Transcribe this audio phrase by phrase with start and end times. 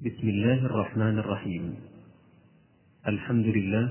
[0.00, 1.74] بسم الله الرحمن الرحيم.
[3.08, 3.88] الحمد لله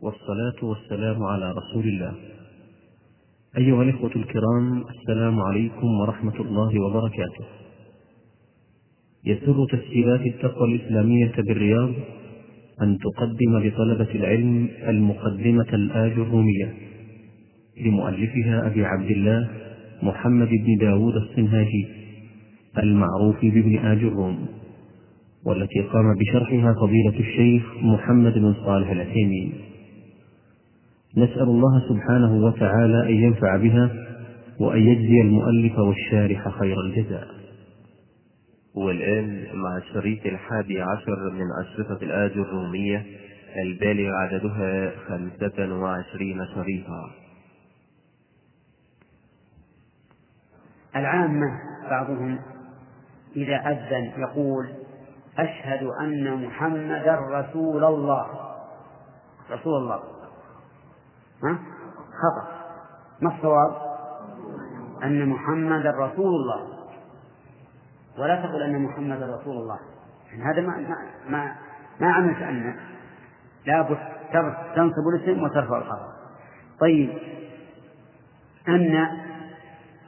[0.00, 2.14] والصلاة والسلام على رسول الله.
[3.56, 7.44] أيها الإخوة الكرام السلام عليكم ورحمة الله وبركاته.
[9.24, 11.92] يسر تسجيلات التقوى الإسلامية بالرياض
[12.82, 16.74] أن تقدم لطلبة العلم المقدمة الآج الرومية
[17.80, 19.50] لمؤلفها أبي عبد الله
[20.02, 21.86] محمد بن داود الصنهاجي
[22.78, 24.48] المعروف بابن آج الروم.
[25.46, 29.54] والتي قام بشرحها فضيلة الشيخ محمد بن صالح العثيمين.
[31.16, 33.90] نسأل الله سبحانه وتعالى أن ينفع بها
[34.60, 37.28] وأن يجزي المؤلف والشارح خير الجزاء.
[38.74, 43.06] والآن مع الشريط الحادي عشر من أشرطة الآج الرومية
[43.62, 47.10] البالغ عددها خمسة وعشرين شريطا.
[50.96, 51.46] العامة
[51.90, 52.38] بعضهم
[53.36, 54.66] إذا أذن يقول
[55.38, 58.26] أشهد أن محمدا رسول الله.
[59.50, 60.00] رسول الله.
[61.44, 61.58] ها؟
[62.22, 62.48] خطأ.
[63.20, 63.76] ما الصواب؟
[65.02, 66.78] أن محمدا رسول الله.
[68.18, 69.78] ولا تقل أن محمدا رسول الله.
[70.30, 70.96] يعني هذا ما ما
[71.28, 71.56] ما,
[72.00, 72.76] ما عملت أن
[73.66, 73.98] لابد
[74.76, 76.12] تنصب الاسم وترفع الخبر
[76.80, 77.18] طيب.
[78.68, 79.08] أن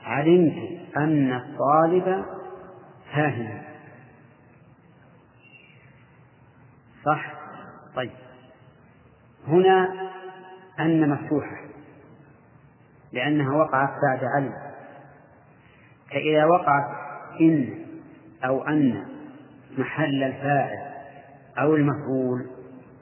[0.05, 0.57] علمت
[0.97, 2.25] أن الطالب
[3.15, 3.70] فاهم
[7.05, 7.35] صح؟
[7.97, 8.11] طيب.
[9.49, 9.89] هنا
[10.81, 11.61] أن مفتوحة
[13.13, 14.55] لأنها وقعت بعد علم
[16.11, 16.91] فإذا وقعت
[17.41, 17.87] إن
[18.45, 19.07] أو أن
[19.79, 20.91] محل الفاعل
[21.59, 22.47] أو المفعول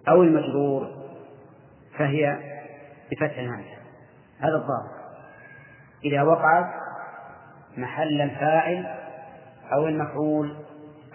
[0.08, 0.90] أو المجرور
[1.98, 2.38] فهي
[3.10, 3.78] بفتح الهمزة.
[4.38, 4.98] هذا الضابط.
[6.04, 6.74] إذا وقعت
[7.76, 8.86] محل الفاعل
[9.72, 10.56] أو المفعول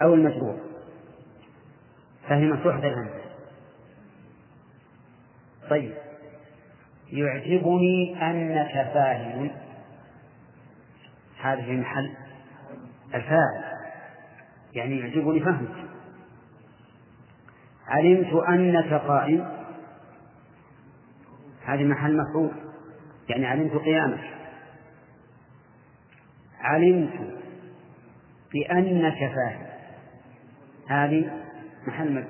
[0.02, 0.73] أو المجرور.
[2.28, 3.24] فهي مفتوحة الهمزة
[5.70, 5.94] طيب.
[7.12, 9.50] يعجبني أنك فاهم.
[11.64, 12.14] في محل
[13.14, 13.64] الفاعل.
[14.72, 15.84] يعني يعجبني فهمك.
[17.86, 19.48] علمت أنك قائم.
[21.64, 22.50] هذه محل مفعول.
[23.28, 24.30] يعني علمت قيامك.
[26.60, 27.38] علمت
[28.52, 29.66] بأنك فاهم.
[30.88, 31.43] هذه
[31.88, 32.24] محل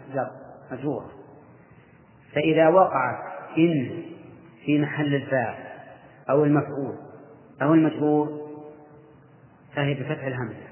[0.72, 1.10] مجرورة
[2.34, 3.19] فإذا وقعت
[3.59, 4.03] إن
[4.65, 5.65] في محل الفاعل
[6.31, 6.94] أو المفعول
[7.62, 8.44] أو المجرور
[9.75, 10.66] فهي بفتح الهمزة.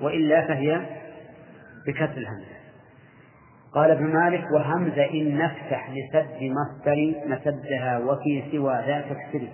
[0.00, 0.80] وإلا فهي
[1.86, 2.54] بكسر الهمزة.
[3.72, 9.52] قال ابن مالك وهمزة إن نفتح لسد مصدر مسدها وفي سوى ذاك اكسري.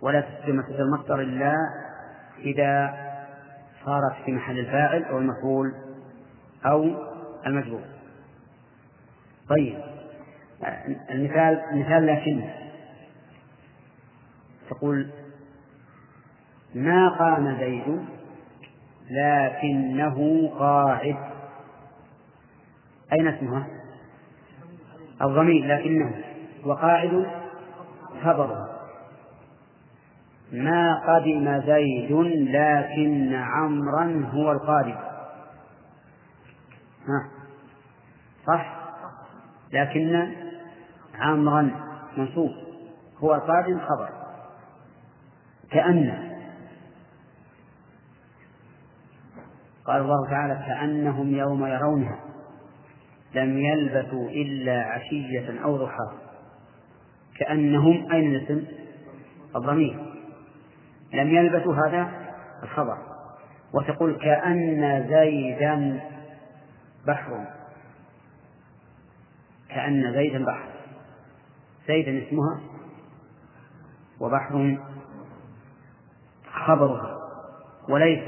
[0.00, 1.54] ولا تسد مسد المصدر إلا
[2.38, 2.94] إذا
[3.84, 5.74] صارت في محل الفاعل أو المفعول
[6.66, 6.90] أو
[7.46, 7.82] المجرور
[9.48, 9.78] طيب.
[11.10, 12.44] المثال مثال لكن
[14.70, 15.10] تقول
[16.74, 18.04] ما قام زيد
[19.10, 21.16] لكنه قاعد؟
[23.12, 23.66] أين اسمها؟
[25.22, 26.14] الضمير لكنه.
[26.64, 27.26] وقاعد
[28.24, 28.76] خبره
[30.52, 32.12] ما قدم زيد
[32.50, 35.05] لكن عمرا هو القادم.
[37.08, 37.30] ها.
[38.46, 38.76] صح؟
[39.72, 40.32] لكن
[41.14, 41.70] عمرا
[42.16, 42.50] منصوب.
[43.18, 44.08] هو القادم خبر.
[45.70, 46.32] كأن.
[49.84, 52.18] قال الله تعالى كأنهم يوم يرونها.
[53.34, 56.18] لم يلبثوا إلا عشية أو ضحاها
[57.38, 58.66] كأنهم أين الاسم؟
[59.56, 59.98] الضمير.
[61.12, 62.08] لم يلبثوا هذا
[62.62, 62.98] الخبر.
[63.74, 66.00] وتقول كأن زيدا
[67.06, 67.46] بحر.
[69.68, 70.68] كأن زيدا بحر.
[71.88, 72.60] زيدا اسمها
[74.20, 74.78] وبحر
[76.50, 77.16] خبرها.
[77.88, 78.24] وليس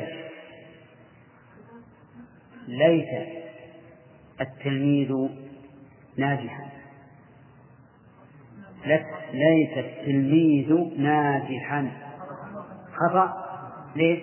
[2.68, 3.28] ليس
[4.40, 5.28] التلميذ
[6.16, 6.68] ناجحا.
[9.32, 11.90] ليس التلميذ ناجحا.
[12.94, 13.48] خطأ.
[13.96, 14.20] ليش؟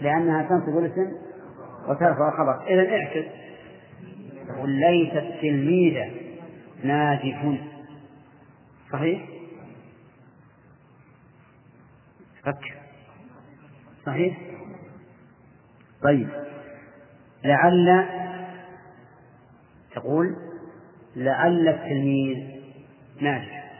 [0.00, 1.29] لأنها تنصب الاسم
[1.88, 2.66] وترفع الخبر.
[2.66, 3.26] إذا اعكس
[4.48, 6.10] تقول ليست تلميذة
[6.84, 7.52] ناجح
[8.92, 9.22] صحيح؟
[12.42, 12.74] فكر
[14.06, 14.38] صحيح؟
[16.02, 16.28] طيب.
[17.44, 18.06] لعل
[19.94, 20.36] تقول
[21.16, 22.60] لعل التلميذ
[23.20, 23.72] ناجح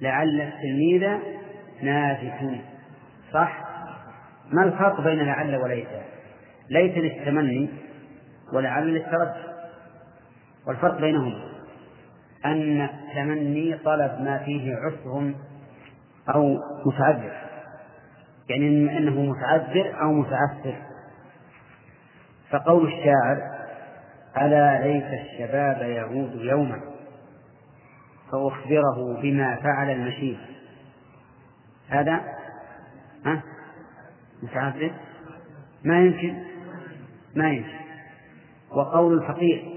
[0.00, 1.18] لعل التلميذ
[1.82, 2.62] ناجح
[3.32, 3.71] صح؟
[4.52, 5.88] ما الفرق بين لعل وليس؟
[6.70, 7.70] ليس للتمني
[8.52, 9.52] ولعل للترجي
[10.66, 11.52] والفرق بينهما
[12.44, 15.34] أن التمني طلب ما فيه عسر
[16.34, 17.32] أو متعذر.
[18.48, 20.74] يعني أنه متعذر أو متعسر.
[22.50, 23.52] فقول الشاعر
[24.36, 26.80] ألا ليت الشباب يعود يوما
[28.32, 30.38] فأخبره بما فعل المشيب
[31.88, 32.20] هذا؟
[33.26, 33.42] ها؟
[34.42, 34.92] متعذر
[35.84, 36.34] ما يمكن.
[37.36, 37.82] ما يمكن.
[38.70, 39.72] وقول الفقير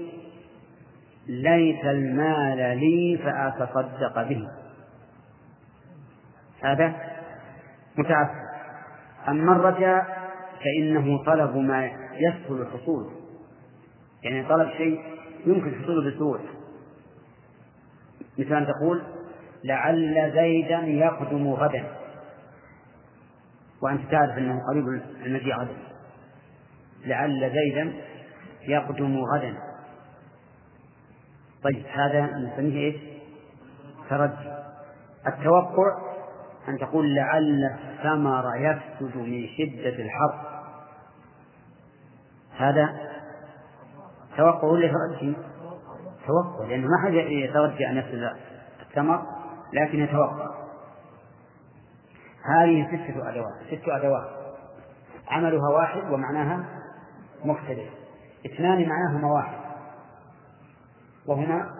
[1.26, 4.48] ليت المال لي فأتصدق به.
[6.62, 6.94] هذا
[7.98, 8.46] متعسر
[9.28, 10.28] أما الرجاء
[10.60, 13.10] فإنه طلب ما يسهل الحصول.
[14.22, 15.00] يعني طلب شيء
[15.46, 16.44] يمكن حصوله بسهولة
[18.38, 19.02] مثل أن تقول
[19.64, 21.84] لعل زيدا يقدم غدا.
[23.82, 25.76] وأنت تعرف أنه قريب المجيء غدا.
[27.04, 27.92] لعل زيدا
[28.68, 29.54] يقدم غدا.
[31.62, 32.96] طيب هذا نسميه إيش؟
[34.10, 34.56] ترجي.
[35.26, 36.16] التوقع
[36.68, 40.62] أن تقول لعل الثمر يفسد من شدة الحر.
[42.56, 42.88] هذا
[44.36, 45.36] توقع ولا ترجي؟
[46.26, 48.30] توقع لأنه ما حد يترجى أن يفسد
[48.80, 49.22] الثمر
[49.72, 50.65] لكن يتوقع.
[52.48, 54.28] هذه ستة أدوات ست أدوات.
[55.28, 56.64] عملها واحد ومعناها
[57.44, 57.88] مختلف.
[58.46, 59.58] اثنان معناهما واحد.
[61.26, 61.70] وهما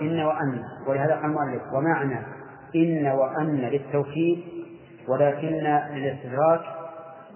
[0.00, 0.62] إن وأن.
[0.86, 2.18] ولهذا قال المؤلف ومعنى
[2.74, 4.44] إن وأن للتوكيد
[5.08, 5.48] ولكن
[5.94, 6.60] للاستدراك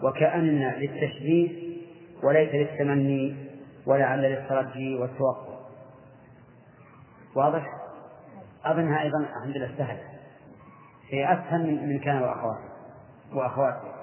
[0.02, 1.78] وكأن للتشبيه
[2.22, 3.36] وليس للتمني
[3.86, 5.58] ولعل للترجي والتوقع
[7.36, 7.66] واضح؟
[8.64, 10.07] أظنها أيضا الحمد لله سهلة.
[11.10, 12.68] هي أسهل من كان وأخواته
[13.32, 13.98] وأخواته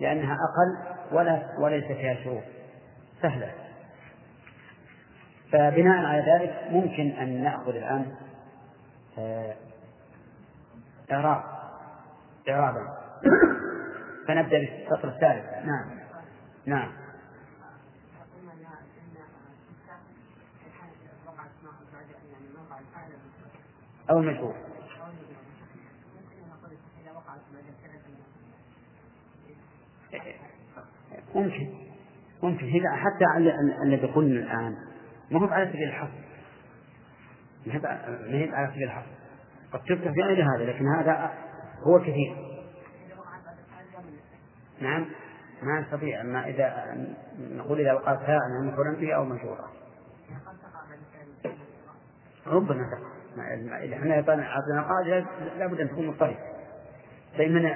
[0.00, 2.42] لأنها أقل ولا وليس فيها شروط.
[3.22, 3.52] سهلة.
[5.52, 8.14] فبناء على ذلك ممكن أن نأخذ الآن
[9.18, 9.54] آه،
[11.12, 11.42] إعراب.
[12.48, 12.98] إعرابا.
[14.28, 15.66] فنبدأ بالسطر الثالث.
[15.66, 15.90] نعم.
[16.66, 16.92] نعم.
[24.10, 24.69] أو المجهول.
[31.34, 31.68] ممكن.
[32.42, 32.66] ممكن.
[32.66, 33.24] إذا حتى
[33.84, 34.76] الذي قلنا الآن.
[35.30, 36.20] ما هو على سبيل الحصر.
[37.66, 39.10] ما هي على سبيل الحصر.
[39.72, 41.30] قد تفتح في غير هذا لكن هذا
[41.86, 42.36] هو كثير
[44.80, 45.06] نعم.
[45.62, 46.20] ما نستطيع.
[46.20, 46.96] أما إذا
[47.38, 49.70] نقول إذا وقعت ساعة مفعولا به أو مشهورا
[52.46, 53.10] ربما تقع
[53.84, 55.26] إذا إحنا أعطينا قاعدة
[55.58, 56.38] لابد أن تكون مضطربة
[57.38, 57.70] طيب من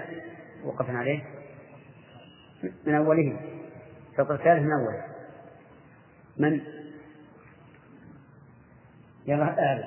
[0.64, 1.22] وقفنا عليه؟
[2.86, 3.40] من أوله.
[4.12, 5.04] الشطر الثالث من أوله.
[6.36, 6.60] من؟
[9.26, 9.84] يلا آل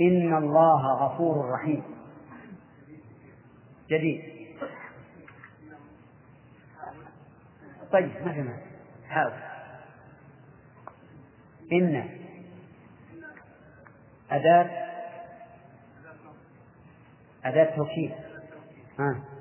[0.00, 1.82] إن الله غفور رحيم.
[3.90, 4.22] جديد.
[7.92, 8.50] طيب ما في
[9.08, 9.32] حاول
[11.72, 12.08] إن.
[14.30, 14.86] أداة.
[17.44, 18.12] أداة توكيد
[18.98, 19.35] ها.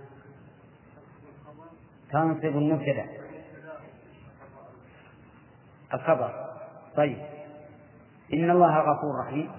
[2.16, 3.06] تنصب المبتدأ.
[5.94, 6.50] الخبر.
[6.96, 7.18] طيب.
[8.34, 9.52] إن الله غفور رحيم.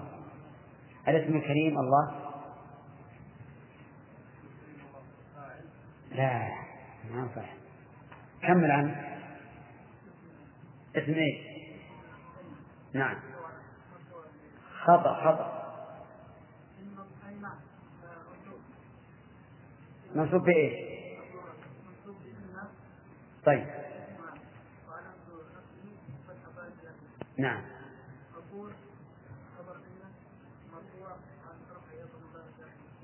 [1.07, 2.11] الاسم الكريم الله.
[6.11, 6.49] لا
[7.11, 7.53] ما صح
[8.41, 9.19] كمل عنه
[10.95, 11.37] اسم إيش؟
[12.93, 13.17] نعم.
[14.83, 15.57] خطأ خطأ.
[20.15, 20.96] منصوب بإيش؟
[23.47, 23.65] طيب.
[27.37, 27.61] نعم.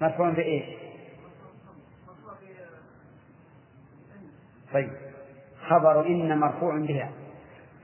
[0.02, 0.66] مرفوع بإيش؟
[4.74, 4.92] طيب.
[5.70, 7.12] خبر إن مرفوع بها.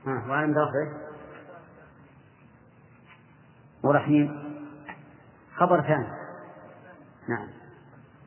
[0.06, 1.10] ها وعلى رفعه
[3.82, 4.54] ورحيم
[5.56, 6.08] خبر ثاني.
[7.28, 7.48] نعم.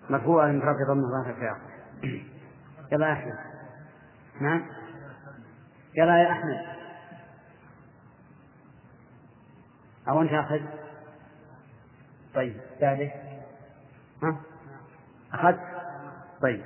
[0.09, 1.57] مرفوع من رفع ضم ظاهر
[2.91, 3.52] يلا أحمد
[4.43, 4.65] نعم.
[5.95, 6.65] يلا يا أحمد.
[10.07, 10.59] أو أنت أخذ؟
[12.35, 13.13] طيب ثالث
[14.23, 14.37] ها؟
[15.33, 15.59] أخذت
[16.41, 16.63] طيب.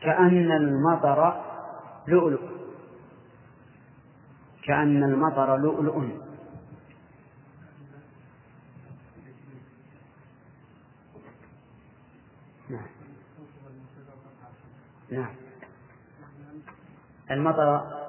[0.00, 1.44] كأن المطر
[2.08, 2.40] لؤلؤ.
[4.64, 6.31] كأن المطر لؤلؤ.
[15.12, 15.34] نعم.
[17.30, 18.02] المطر.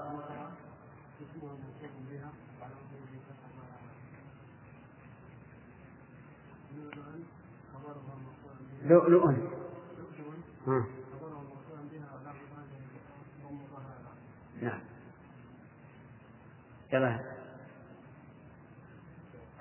[8.83, 9.25] لؤلؤ
[10.67, 10.85] ها.
[14.61, 14.79] نعم.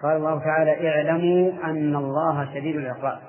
[0.03, 3.23] قال الله تعالى اعلموا أن الله شديد العقاب.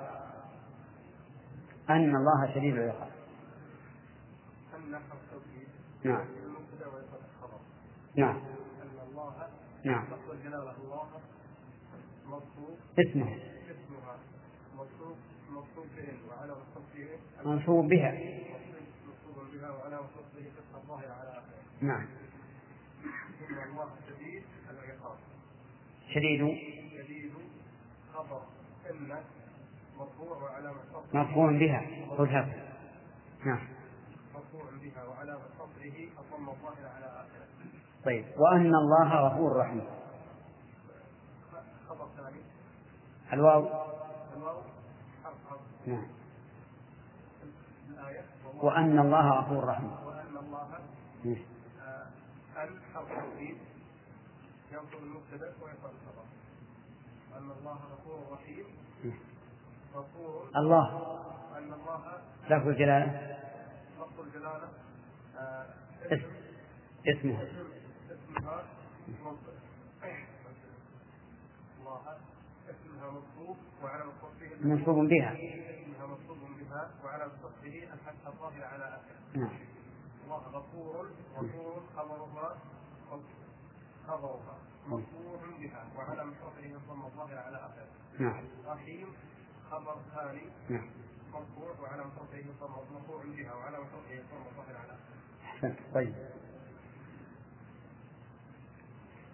[1.90, 3.23] أن الله شديد العقاب.
[6.04, 6.26] نعم.
[8.16, 8.42] نعم.
[9.86, 10.04] نعم.
[13.00, 13.38] اسمه.
[17.46, 18.18] منصوب بها.
[21.82, 22.08] نعم.
[26.14, 26.58] شديد.
[28.14, 28.42] خبر
[28.90, 29.18] إن
[31.14, 31.82] مرفوع بها.
[32.18, 32.64] خذ هذا
[33.46, 33.73] نعم.
[35.24, 37.48] وعلامة رفعه الضم الظاهر على آخره.
[38.06, 39.88] طيب وأن الله غفور رحيم.
[41.90, 42.42] خبر ثاني.
[43.34, 43.68] الواو؟
[44.38, 44.62] الواو
[45.24, 46.08] حرف نعم.
[47.90, 48.26] الآية.
[48.62, 49.92] وأن الله غفور رحيم.
[49.92, 50.68] وأن الله
[51.24, 51.38] نعم.
[51.82, 52.08] آه،
[52.64, 53.58] أن حرف توكيد
[54.72, 56.26] ينصب المبتدأ ويرفع الخبر
[57.38, 58.66] أن الله غفور رحيم.
[59.96, 60.50] غفور.
[60.56, 61.18] الله.
[61.58, 63.38] أن الله لفظ الجلالة.
[64.00, 64.83] لفظ الجلالة.
[65.34, 66.26] اسم
[67.08, 67.38] اسمه.
[69.08, 69.54] منصب
[71.80, 72.18] الله
[72.70, 75.34] اسمها منصوب وعلى رفعه منصوب بها.
[76.08, 79.60] منصوب بها وعلى رفعه الفتح الظاهر على آخره نعم.
[80.26, 82.58] الله غفور غفور خبرها
[84.08, 87.88] خبرها مرفوع بها وعلى رفعه الضم الظاهر على آخره
[88.20, 88.44] نعم.
[88.66, 89.08] رحيم
[89.72, 90.90] خبر ثاني نعم.
[91.34, 95.13] مرفوع وعلى رفعه الضم مرفوع بها وعلى رفعه الضم الظاهر على آخره
[95.64, 96.14] أحسنت طيب.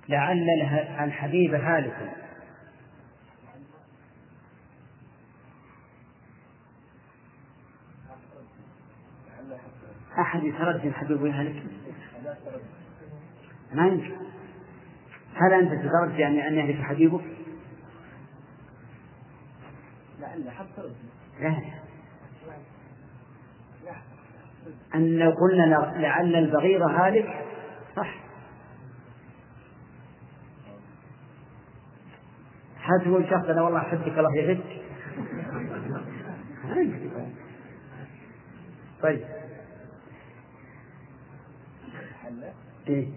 [0.09, 0.48] لعل
[1.00, 2.15] الحبيب هالك.
[10.19, 11.63] أحد يترجم الحبيب يهلك
[13.74, 14.15] ما يمكن.
[15.36, 17.24] هل أنت تترجى أن أن يهلك حبيبك؟
[20.19, 20.81] لعل حتى
[21.39, 21.78] لا.
[24.95, 27.45] أن قلنا لعل البغيض هالك
[27.95, 28.15] صح.
[32.81, 34.79] هل تقول شخص أنا والله أحبك الله يمكن.
[39.01, 39.23] طيب.
[42.88, 43.07] إيه؟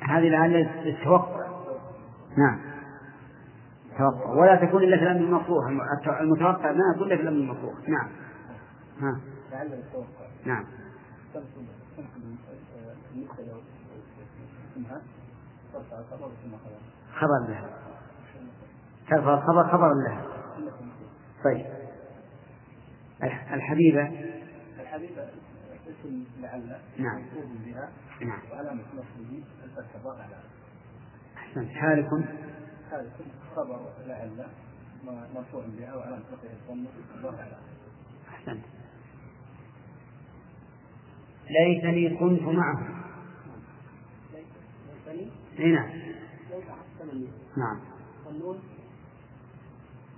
[0.00, 0.56] هذه لعل
[0.86, 1.46] التوقع.
[2.38, 2.71] نعم.
[3.98, 4.30] توقع.
[4.30, 5.80] ولا تكون إلا في الأمر المكروه الم-
[6.20, 8.08] المتوقع ما إلا في الأمر المكروه نعم.
[9.00, 9.20] ها.
[10.46, 10.64] نعم.
[16.10, 16.30] خبر
[17.14, 17.68] خبر لها
[19.10, 20.22] ترفع الخبر خبر لها
[21.44, 21.66] طيب.
[23.22, 24.08] الح- الحبيبة.
[24.80, 25.22] الحبيبة
[25.88, 26.76] اسم لعل.
[26.98, 27.22] نعم.
[27.66, 27.88] بها.
[28.20, 28.38] نعم.
[28.52, 30.36] وعلامة نصبه الفتح على
[31.36, 31.68] أحسنت.
[31.70, 32.08] حالك
[32.92, 33.10] هذا
[33.56, 34.46] خبر لعل
[35.34, 36.88] مرفوع بها وعلامة رفعه الضمة
[37.42, 37.56] على
[38.28, 38.64] أحسنت.
[41.50, 43.02] ليتني كنت معهم
[45.08, 45.90] ليتني أي نعم.
[46.50, 47.80] ليس حتى مني نعم.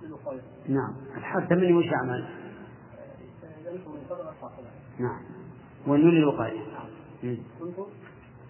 [0.03, 0.95] للوقاية نعم.
[1.17, 1.85] الحد مني وش
[4.35, 4.67] الصاحبة
[4.99, 5.21] نعم.
[5.87, 6.59] والنون للوقاية
[7.23, 7.37] مم.
[7.59, 7.75] كنت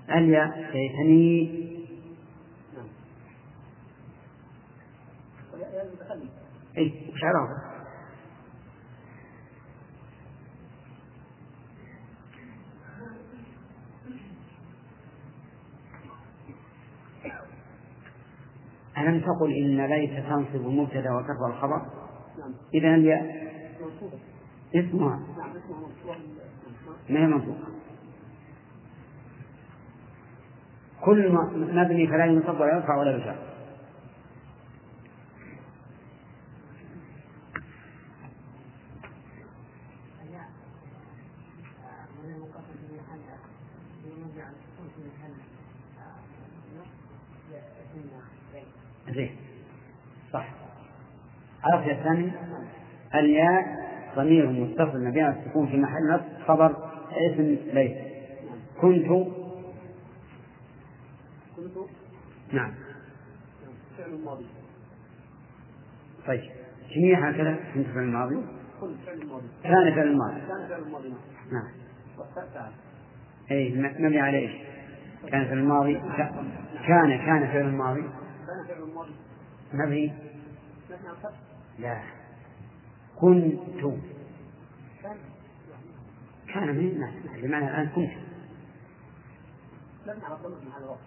[0.09, 1.45] اليا ليتني
[2.75, 2.83] نعم ويا
[5.44, 5.44] المتكلم
[6.77, 7.75] اي وش عرفه؟
[18.97, 21.81] ألم تقل إن ليت تنصب المبتدأ وترفع الخبر؟
[22.39, 23.45] نعم إذا الياء
[23.81, 24.19] منصوبة
[24.75, 25.19] اسمها
[27.09, 27.75] ما هي منصوبة
[31.05, 31.41] كل ما
[31.83, 33.54] مبني فلا ينصب ولا يرفع ولا يجر
[49.09, 49.35] زين.
[50.33, 50.47] صح.
[51.63, 52.31] عرفت يا ثاني
[53.15, 53.85] الياء
[54.15, 56.75] ضمير متصل على السكون في محل نصب خبر
[57.11, 57.97] اسم ليس.
[58.81, 59.05] كنت.
[59.05, 59.27] كنت.
[62.51, 62.73] نعم.
[63.97, 64.45] فعل ماضي.
[66.27, 66.41] طيب.
[66.95, 68.35] جميع هكذا في الفعل الماضي
[68.81, 71.13] كل فعل الماضي كان فعل الماضي كان فعل الماضي
[71.51, 71.67] نعم.
[73.49, 74.51] فعل م- مبني على إيش؟
[75.31, 76.33] كان فعل الماضي ك-
[76.87, 78.03] كان كان فعل الماضي
[78.59, 78.77] الفتح
[81.79, 82.01] لا.
[83.15, 83.59] كنت.
[86.53, 88.11] كان من نعم بمعنى الآن كنت.
[90.33, 90.99] الضمير مع الوقت.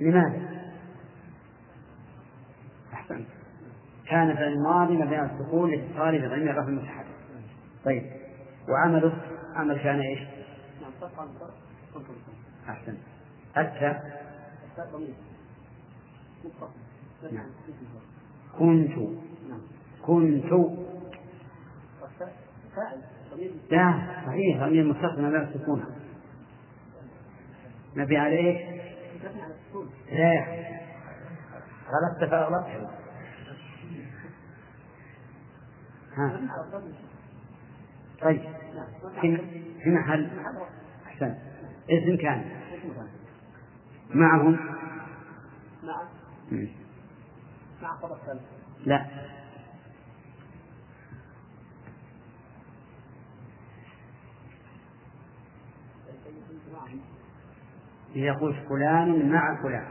[0.00, 0.62] لماذا؟
[2.92, 3.26] أحسنت.
[4.06, 7.06] كان فعل الماضي مبني على السكون لاتصاله بضمير الرفع المتحرك
[7.84, 8.12] طيب.
[8.68, 10.18] وعمله؟ عمل كان إيش؟
[10.82, 10.92] نعم
[11.94, 12.06] كنت كنت
[12.68, 12.98] أحسنت
[13.56, 14.00] أتى.
[18.58, 18.96] كنت.
[19.48, 19.60] نعم.
[20.02, 20.52] كنت.
[23.32, 23.52] ضمير.
[23.70, 24.84] لا صحيح ضمير
[28.16, 28.56] على إيش؟
[29.24, 30.62] مبني على السكون لا.
[31.92, 32.90] غلطت فأغلطت
[36.16, 36.40] ها.
[38.22, 38.42] طيب.
[39.22, 39.36] نعم
[39.82, 40.30] في محل.
[41.06, 41.34] أحسن.
[41.90, 42.44] اسم كان.
[44.14, 44.58] معهم؟
[45.82, 46.02] مع
[46.52, 46.68] مم.
[47.82, 48.18] مع خبر
[48.84, 49.06] لا.
[58.14, 59.86] يقول فلان مع فلان.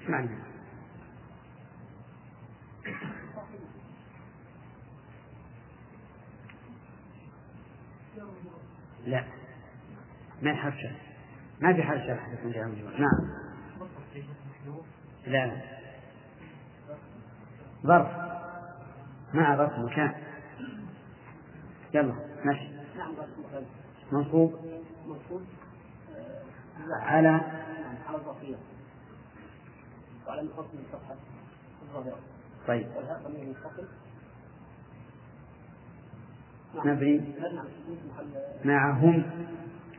[0.00, 0.49] إيش معنى؟
[9.10, 9.24] لا.
[10.42, 10.96] ما حرف شرح.
[11.60, 13.30] ما في حرف شرح يكون جاء مجرور نعم.
[15.26, 15.62] لا.
[17.86, 18.08] ظرف.
[19.34, 20.14] مع ظرف مكان.
[21.94, 22.14] يلا
[22.44, 22.68] ماشي.
[22.98, 23.14] نعم
[24.12, 24.54] منصوب.
[25.06, 25.42] منصوب
[26.90, 27.28] على.
[28.08, 28.56] على الظرفية
[30.26, 31.14] وعلى الفصل الفتحة
[31.82, 32.18] الظاهرة
[32.66, 32.88] طيب.
[36.74, 37.20] مبني
[38.64, 39.22] معهم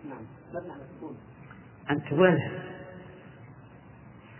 [0.10, 1.17] نعم على السكون
[1.89, 2.51] أن تقولها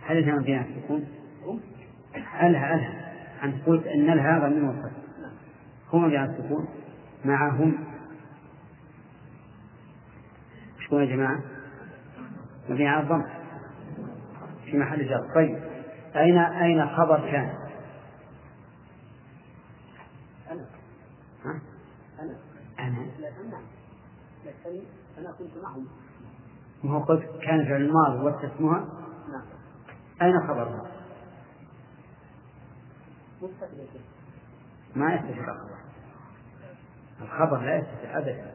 [0.06, 1.06] هل إذا مبني على السكون؟
[2.16, 3.12] ألها ألها
[3.44, 4.90] أنت قلت أن الها ضمير نعم
[5.90, 6.68] هو مبني على السكون
[7.24, 7.84] معهم.
[10.80, 11.42] شكون يا جماعة؟
[12.68, 13.24] مبني على الضم
[14.64, 15.34] في محل جر.
[15.34, 15.58] طيب.
[16.16, 17.54] أين أين خبر كان؟
[20.50, 20.66] أنا
[21.44, 21.60] ها؟
[22.20, 22.36] أنا
[22.78, 23.62] أنا لكن نعم
[25.18, 25.86] أنا كنت معهم.
[26.84, 28.88] ما هو قلت كان فعل الماضي واسمها
[29.32, 29.42] نعم.
[30.22, 30.86] أين خبرها؟
[34.96, 35.78] ما يستفيد الخبر.
[37.20, 38.52] الخبر لا يستفيد أبدا.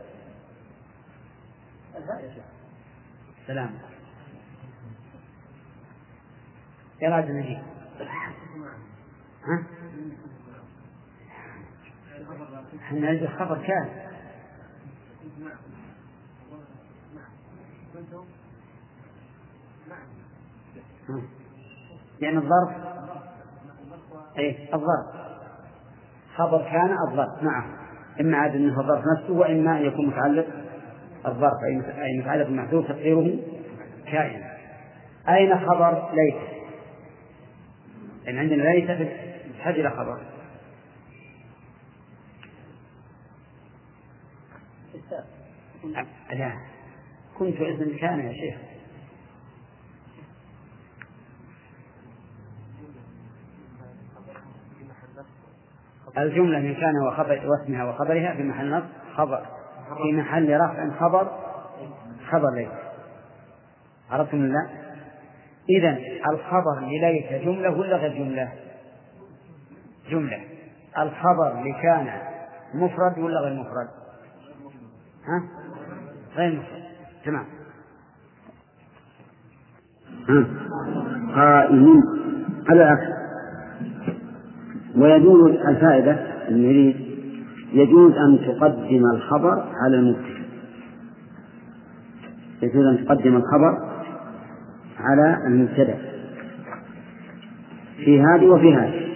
[3.47, 3.79] سلام.
[7.01, 7.59] يا راجل نجيب
[9.43, 9.63] ها؟
[12.81, 14.07] إحنا نجد الخبر كان
[21.09, 21.21] ها.
[22.21, 22.69] لأن الظرف؟
[24.37, 25.27] أي الظرف.
[26.35, 27.43] خبر كان الظرف.
[27.43, 27.77] نعم.
[28.19, 30.47] إما عاد أنه الظرف نفسه وإما أن يكون متعلق
[31.25, 33.37] الظرف أي أي متعلق بمحذوف تقديره
[34.05, 34.43] كائن.
[35.29, 36.35] أين خبر ليس؟
[38.25, 38.87] لأن عندنا ليس
[39.57, 40.21] تحتاج إلى خبر.
[46.31, 46.76] لا.
[47.39, 48.57] كنت اسم كان يا شيخ
[56.17, 59.45] الجملة من كان وخبر واسمها وخبرها في محل نصب خبر
[59.97, 61.31] في محل رفع خبر
[62.31, 62.69] خبر ليس
[64.11, 64.67] عرفتم لا؟
[65.69, 65.97] إذا
[66.29, 68.51] الخبر لليس جملة ولا غير جملة؟
[70.09, 70.39] جملة
[70.97, 72.21] الخبر لكان
[72.73, 73.87] مفرد ولا غير مفرد؟
[75.25, 75.43] ها؟
[76.35, 76.76] غير مفرد
[77.27, 77.45] تمام.
[81.35, 82.03] قائم
[82.69, 83.17] على العكس
[84.95, 86.95] ويجوز الفائدة المريد
[87.73, 90.37] يجوز أن تقدم الخبر على المبتدأ
[92.61, 93.77] يجوز أن تقدم الخبر
[94.99, 95.97] على المبتدأ.
[98.05, 99.07] في هذه وفي هذه.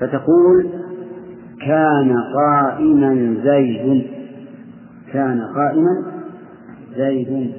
[0.00, 0.68] فتقول
[1.60, 4.06] كان قائما زيد.
[5.12, 6.11] كان قائما
[6.96, 7.52] زيد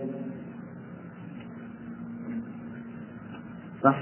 [3.83, 3.95] صح.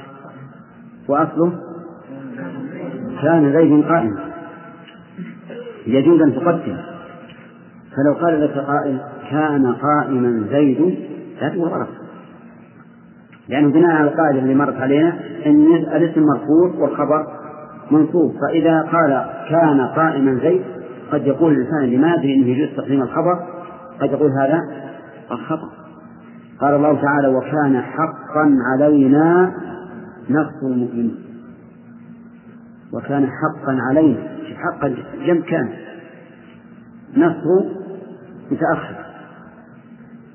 [1.07, 1.51] وأصله؟
[3.21, 4.19] كان زيد قائما
[5.87, 6.77] يجوز أن تقدم
[7.95, 10.97] فلو قال لك قائل كان قائما زيد
[11.41, 11.87] لا تقول
[13.49, 17.27] لأنه بناء على القاعدة اللي مرت علينا أن الاسم مرفوع والخبر
[17.91, 18.35] منصوب.
[18.41, 20.61] فإذا قال كان قائما زيد
[21.11, 23.39] قد يقول الإنسان اللي ما يدري أنه يجوز تقديم الخبر؟
[24.01, 24.90] قد يقول هذا
[25.31, 25.69] الخبر
[26.61, 29.53] قال الله تعالى وكان حقا علينا
[30.29, 31.15] نصر المؤمنين.
[32.93, 34.19] وكان حقا علينا
[34.55, 35.69] حقا جم كان.
[37.17, 37.65] نصر
[38.51, 39.05] متأخر.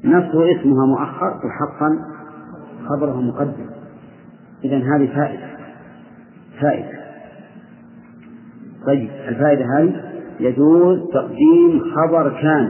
[0.05, 1.99] نصر اسمها مؤخر وحقا
[2.89, 3.67] خبره مقدم.
[4.65, 5.47] إذا هذه فائدة.
[6.61, 6.99] فائدة.
[8.87, 9.95] طيب الفائدة هذه
[10.41, 12.69] يجوز تقديم خبر كان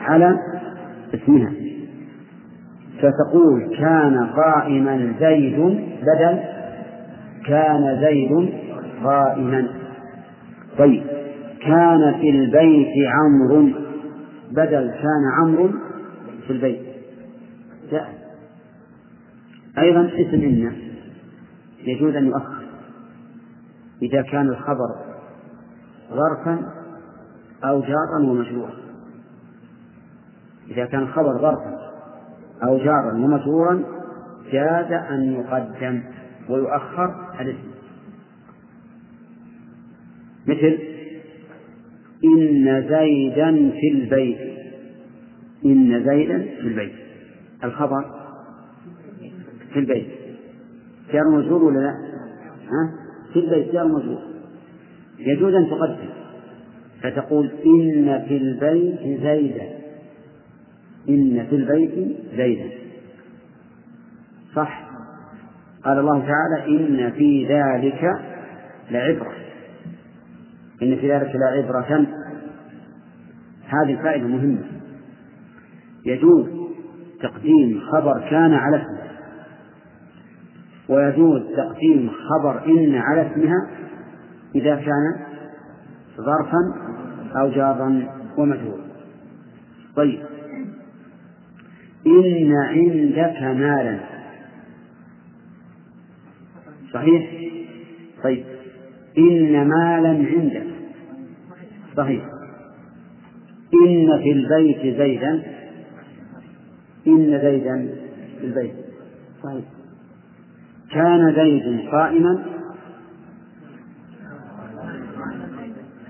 [0.00, 0.38] على
[1.14, 1.52] اسمها
[2.98, 5.58] فتقول كان قائما زيد
[6.02, 6.38] بدل
[7.46, 8.52] كان زيد
[9.04, 9.68] قائما.
[10.78, 11.02] طيب
[11.60, 13.68] كان في البيت عمرو
[14.50, 15.70] بدل كان عمرو
[16.46, 16.80] في البيت.
[17.90, 18.14] جاء.
[19.78, 20.72] أيضا اسم إن
[21.86, 22.64] يجوز أن يؤخر.
[24.02, 24.90] إذا كان الخبر
[26.10, 26.58] ظرفا
[27.64, 28.83] أو جارا ومجرورا.
[30.70, 31.92] إذا كان الخبر ظرفا
[32.62, 33.84] أو جارا ومجرورا
[34.52, 36.02] جاز أن يقدم
[36.48, 37.74] ويؤخر الاسم.
[40.46, 40.78] مثل
[42.24, 44.38] إن زيدا في البيت.
[45.64, 46.92] إن زيدا في البيت.
[47.64, 48.04] الخبر
[49.72, 50.06] في البيت.
[51.12, 51.90] جار مجرور ولا لا؟
[52.60, 52.94] ها؟
[53.32, 54.22] في البيت جار مجرور.
[55.18, 56.08] يجوز أن تقدم.
[57.02, 59.83] فتقول إن في البيت زيدا.
[61.08, 62.70] إن في البيت زيدا
[64.54, 64.84] صح.
[65.84, 68.10] قال الله تعالى إن في ذلك
[68.90, 69.32] لعبرة.
[70.82, 72.06] إن في ذلك لعبرة.
[73.68, 74.64] هذه الفائدة مهمة.
[76.06, 76.46] يجوز
[77.22, 79.04] تقديم خبر كان على اسمه
[80.88, 83.70] ويجوز تقديم خبر إن على اسمها
[84.54, 85.26] إذا كان
[86.16, 86.58] ظرفا
[87.40, 88.84] أو جارا ومجهولا
[89.96, 90.33] طيب.
[92.06, 93.98] إن عندك مالا.
[96.92, 97.30] صحيح؟
[98.24, 98.44] طيب.
[99.18, 100.66] إن مالا عندك.
[101.96, 102.24] صحيح.
[103.74, 105.42] إن في البيت زيدا.
[107.06, 107.94] إن زيدا
[108.40, 108.74] في البيت.
[109.42, 109.64] صحيح.
[110.90, 112.44] كان زيد قائما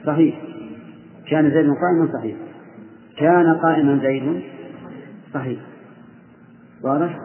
[0.07, 0.35] صحيح.
[1.31, 2.37] كان زيد قائما صحيح.
[3.17, 4.43] كان قائما زيد.
[5.35, 5.74] صحيح.
[6.83, 7.19] واضح؟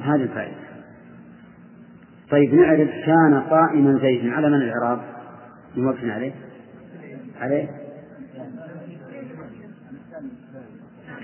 [0.00, 0.64] هذه الفائدة.
[2.30, 5.00] طيب نعرف كان قائما زيد على من الإعراب؟
[5.76, 6.32] نوقفنا عليه؟
[7.40, 7.68] عليه؟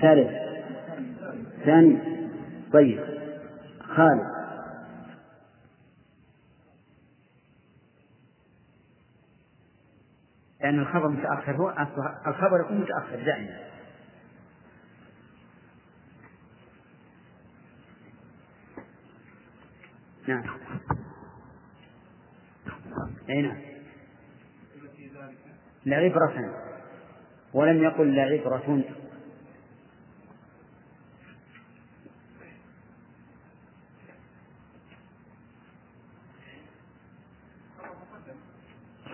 [0.01, 0.31] ثالث.
[1.65, 1.97] ثاني.
[2.73, 2.99] طيب.
[3.81, 4.31] خالد.
[10.61, 11.69] لأن الخبر متأخر هو
[12.27, 13.70] الخبر يكون متأخر دائما.
[20.35, 20.43] نعم.
[23.29, 23.57] أي نعم.
[25.85, 26.55] لعبرة
[27.53, 28.83] ولم يقل لعبرة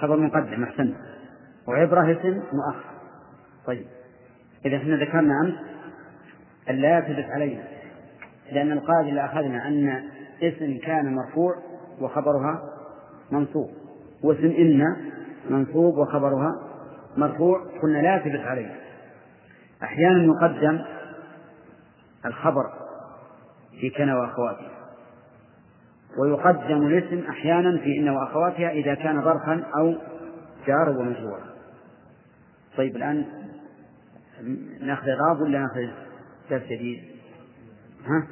[0.02, 0.96] خبر مقدم أحسنت
[1.68, 2.98] وعبرة اسم مؤخر.
[3.66, 3.88] طيب.
[4.66, 5.56] إذا إحنا ذكرنا أمس
[6.70, 7.64] أن لا يثبت علينا
[8.52, 10.10] لأن القاعدة اللي أخذنا أن
[10.42, 11.56] اسم كان مرفوع
[12.02, 12.64] وخبرها
[13.32, 13.70] منصوب
[14.24, 14.84] واسم إن
[15.50, 16.52] منصوب وخبرها
[17.18, 18.76] مرفوع قلنا لا يثبت عليه
[19.84, 20.82] أحيانا يقدم
[22.26, 22.64] الخبر
[23.80, 24.72] في كنا وأخواتها
[26.18, 29.96] ويقدم الاسم أحيانا في إن وأخواتها إذا كان ظرفا أو
[30.68, 31.48] جار ومجرورا
[32.78, 33.26] طيب الآن
[34.82, 35.88] نأخذ إعراب ولا نأخذ
[36.50, 37.00] درس جديد؟
[38.06, 38.28] ها؟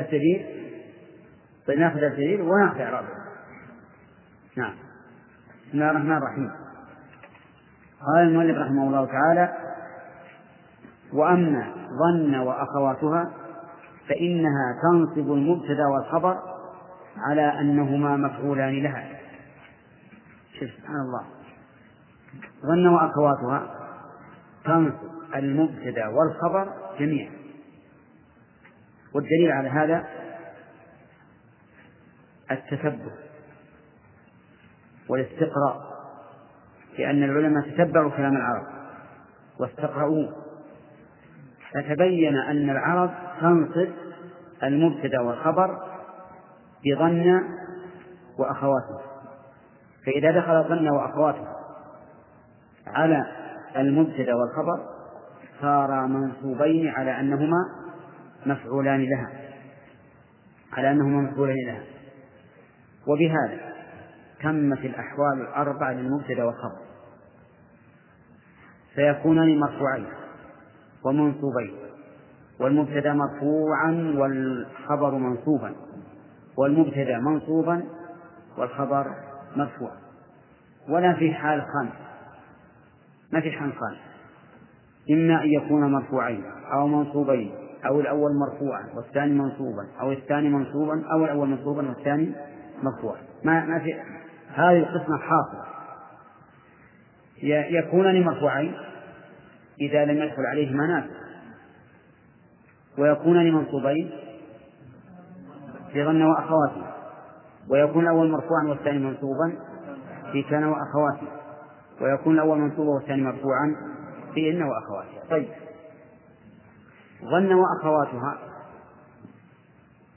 [0.00, 0.46] جديد؟
[1.66, 3.04] طيب ناخذ درس جديد وناخذ إعراب.
[4.56, 4.74] نعم.
[5.68, 6.50] بسم الله الرحمن الرحيم.
[8.06, 9.52] قال المؤلف رحمه الله تعالى
[11.12, 13.30] وأما ظن وأخواتها
[14.08, 16.38] فإنها تنصب المبتدأ والخبر
[17.18, 19.08] على أنهما مفعولان لها.
[20.60, 21.24] شوف سبحان الله.
[22.66, 23.74] ظن وأخواتها
[24.64, 27.41] تنصب المبتدأ والخبر جميعا.
[29.14, 30.04] والدليل على هذا
[32.50, 33.12] التثبت
[35.08, 35.92] والاستقراء
[36.98, 38.66] لأن العلماء تتبعوا كلام العرب
[39.60, 40.32] واستقرأوه
[41.72, 43.88] فتبين أن العرب تنصب
[44.62, 45.78] المبتدأ والخبر
[46.84, 47.42] بظن
[48.38, 49.00] وأخواته.
[50.06, 51.46] فإذا دخل ظن وأخواته
[52.86, 53.26] على
[53.76, 54.92] المبتدأ والخبر
[55.60, 57.81] صارا منصوبين على أنهما
[58.46, 59.30] مفعولان لها
[60.72, 61.82] على أنهما مفعولان لها.
[63.06, 63.72] وبهذا
[64.42, 66.82] تمت الأحوال الأربعة للمبتدأ والخبر.
[68.94, 70.06] فيكونان مرفوعين
[71.04, 71.74] ومنصوبين
[72.60, 75.74] والمبتدأ مرفوعا والخبر منصوبا.
[76.56, 77.84] والمبتدأ منصوبا
[78.58, 79.06] والخبر
[79.56, 79.90] مرفوع.
[80.88, 81.92] ولا في حال خامس
[83.32, 83.98] ما في حال خامس
[85.10, 91.24] إما أن يكون مرفوعين أو منصوبين أو الأول مرفوعا والثاني منصوبا أو الثاني منصوبا أو
[91.24, 92.32] الأول منصوبا والثاني
[92.82, 93.20] مرفوعا.
[93.44, 93.94] ما ما في
[94.54, 95.64] هذه القسمة حاصلة.
[97.78, 98.74] يكونان مرفوعين
[99.80, 101.04] إذا لم يدخل عليهما ناس.
[102.98, 104.10] ويكونان منصوبين
[105.92, 106.86] في ظن وأخواته
[107.68, 109.52] ويكون الأول مرفوعا والثاني منصوبا
[110.32, 111.26] في كان وأخواته
[112.00, 113.76] ويكون الأول منصوبا والثاني مرفوعا
[114.34, 115.48] في إن وأخواتها طيب.
[117.24, 118.38] ظن وأخواتها.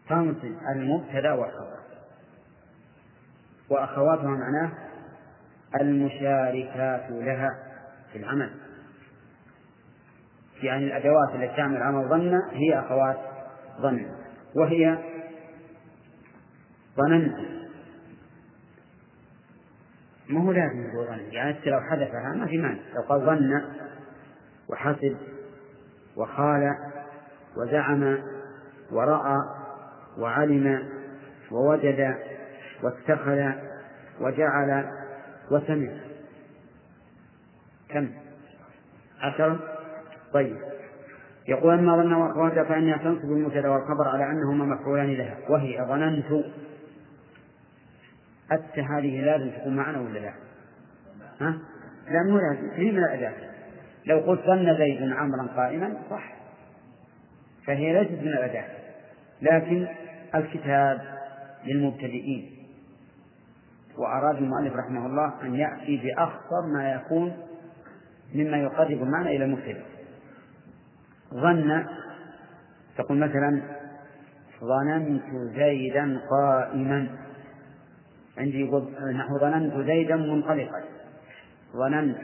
[0.10, 1.80] تنصب المبتدأ والخبر
[3.70, 4.72] وأخواتها معناه
[5.82, 7.50] المشاركات لها
[8.12, 8.52] في العمل.
[10.64, 13.18] يعني الأدوات التي تعمل عمل ظن هي أخوات
[13.82, 14.06] ظن
[14.56, 14.98] وهي
[16.98, 17.56] ظننت
[20.30, 22.82] ما هو لازم يقول ظن؟ يعني لو حذفها ما في مانع.
[22.96, 23.62] لو قال ظن
[24.70, 25.18] وحسب
[26.18, 26.76] وخال
[27.58, 28.18] وزعم
[28.92, 29.38] ورأى
[30.18, 30.90] وعلم
[31.52, 32.16] ووجد
[32.84, 33.52] واتخذ
[34.22, 34.86] وجعل
[35.52, 35.90] وسمع.
[37.90, 38.10] كم؟
[39.22, 39.60] عشرة
[40.34, 40.58] طيب.
[41.48, 46.46] يقول أما ظن وأخواتها فإنها تنصب المبتدأ والخبر على أنهما مفعولان لها وهي ظننت
[48.52, 50.34] أت هذه لازم تكون معنا ولا لا؟
[51.42, 51.58] ها؟
[52.10, 52.98] لا مو لازم.
[52.98, 53.34] الأداة
[54.06, 56.35] لو قلت ظن زيد عمرا قائما صح.
[57.68, 58.68] فهي ليست من الأداة
[59.42, 59.88] لكن
[60.36, 61.02] الكتاب
[61.66, 62.52] للمبتدئين.
[63.98, 67.38] وأراد المؤلف رحمه الله أن يأتي بأخطر ما يكون
[68.36, 69.84] مما يقرب المعنى إلى المبتدئ.
[71.34, 71.86] ظن
[72.98, 73.62] تقول مثلا
[74.62, 77.08] ظننت زيدا قائما.
[78.38, 78.84] عندي يقول
[79.16, 80.84] نحو ظننت زيدا منطلقا.
[81.74, 82.18] ظننت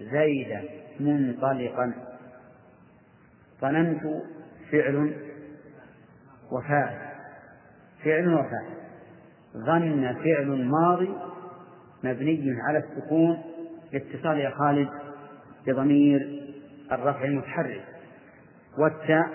[0.00, 0.64] زيدا
[1.00, 1.92] منطلقا.
[3.60, 4.02] ظننت
[4.72, 5.16] فعل
[6.52, 7.10] وفاعل.
[8.04, 8.80] فعل وفاعل.
[9.56, 11.14] ظن فعل ماضي
[12.04, 13.42] مبني على السكون
[13.92, 14.88] لاتصال يا خالد
[15.66, 16.40] بضمير
[16.92, 17.84] الرفع المتحرك.
[18.78, 19.30] والتاء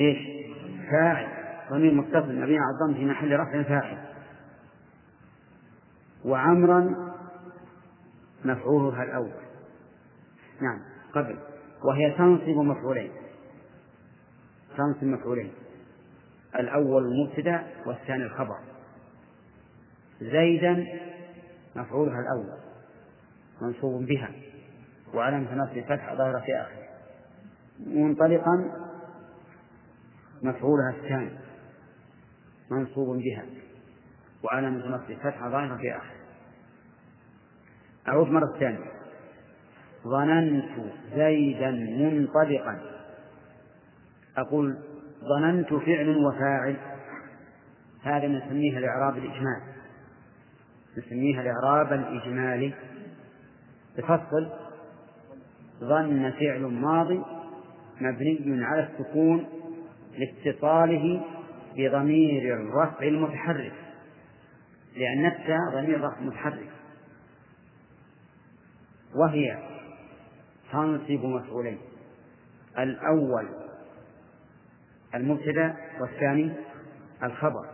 [0.00, 0.18] إيش؟
[0.90, 1.28] فاعل.
[1.70, 3.98] ضمير متصل مبني على الضم في محل رفع فاعل.
[6.24, 6.94] وعمرا
[8.44, 9.32] مفعولها الأول.
[10.62, 10.80] نعم
[11.14, 11.38] قبل.
[11.84, 13.10] وهي تنصب مفعولين.
[14.76, 15.52] تنصب مفعولين.
[16.58, 18.58] الأول المبتدأ والثاني الخبر.
[20.20, 20.86] زيدا
[21.76, 22.58] مفعولها الأول
[23.62, 24.30] منصوب بها.
[25.14, 26.88] وعلامة نصب الفتح ظاهرة في آخره
[27.86, 28.70] منطلقا
[30.42, 31.38] مفعولها الثاني
[32.70, 33.44] منصوب بها.
[34.44, 36.20] وعلامة نصب الفتح ظاهرة في آخره
[38.08, 38.90] أعود مرة ثانية.
[40.04, 42.99] ظننت زيدا منطلقا.
[44.36, 44.78] أقول
[45.20, 46.76] ظننت فعل وفاعل
[48.02, 49.70] هذا نسميه الإعراب الإجمالي
[50.98, 52.74] نسميها الإعراب الإجمالي.
[53.96, 54.48] تفصل.
[55.80, 57.22] ظن فعل ماضي
[58.00, 59.46] مبني على السكون
[60.18, 61.22] لاتصاله
[61.76, 63.72] بضمير الرفع المتحرك
[64.96, 66.70] لأن التاء ضمير رفع متحرك.
[69.14, 69.58] وهي
[70.72, 71.78] تنصب مفعولين.
[72.78, 73.59] الأول
[75.14, 76.52] المبتدأ والثاني
[77.22, 77.66] الخبر.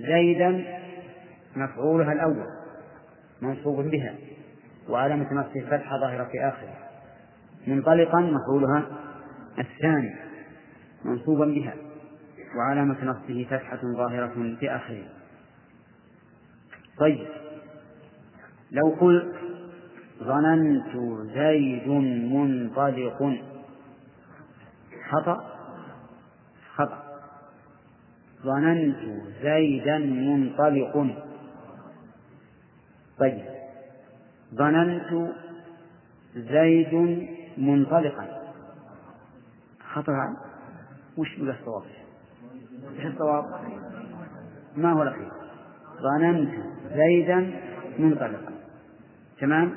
[0.00, 0.64] زيدا
[1.56, 2.46] مفعولها الأول
[3.42, 4.14] منصوب بها
[4.88, 6.76] وعلامة نصبه الفتحة ظاهرة في آخره.
[7.66, 8.86] منطلقا مفعولها
[9.58, 10.14] الثاني
[11.04, 11.74] منصوبا بها
[12.56, 15.04] وعلامة نصبه فتحة ظاهرة في آخره.
[16.98, 17.26] طيب
[18.70, 19.34] لو قلت
[20.22, 20.96] ظننت
[21.34, 21.88] زيد
[22.32, 23.32] منطلق
[25.10, 25.51] خطأ؟
[26.74, 27.02] خطأ.
[28.42, 28.96] ظننت
[29.42, 31.16] زيدا منطلق.
[33.18, 33.44] طيب.
[34.54, 35.30] ظننت
[36.36, 36.94] زيد
[37.58, 38.42] منطلقا.
[39.92, 40.36] خطأ.
[41.16, 41.82] وش بقى الصواب؟
[42.98, 43.44] إيش الصواب؟
[44.76, 45.32] ما هو الأخير؟
[46.02, 46.50] ظننت
[46.94, 47.50] زيدا
[47.98, 48.52] منطلقا.
[49.40, 49.74] تمام؟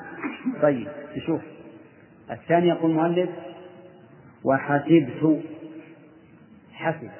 [0.62, 1.40] طيب نشوف
[2.30, 3.30] الثاني يقول المؤلف
[4.44, 5.42] وحسبت.
[6.76, 7.10] حسب.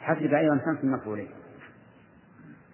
[0.00, 1.28] حسب أيضا خمس مفعولين.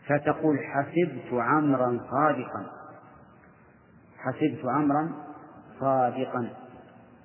[0.06, 2.66] فتقول حسبت عمرا صادقا.
[4.18, 5.12] حسبت عمرا
[5.80, 6.48] صادقا.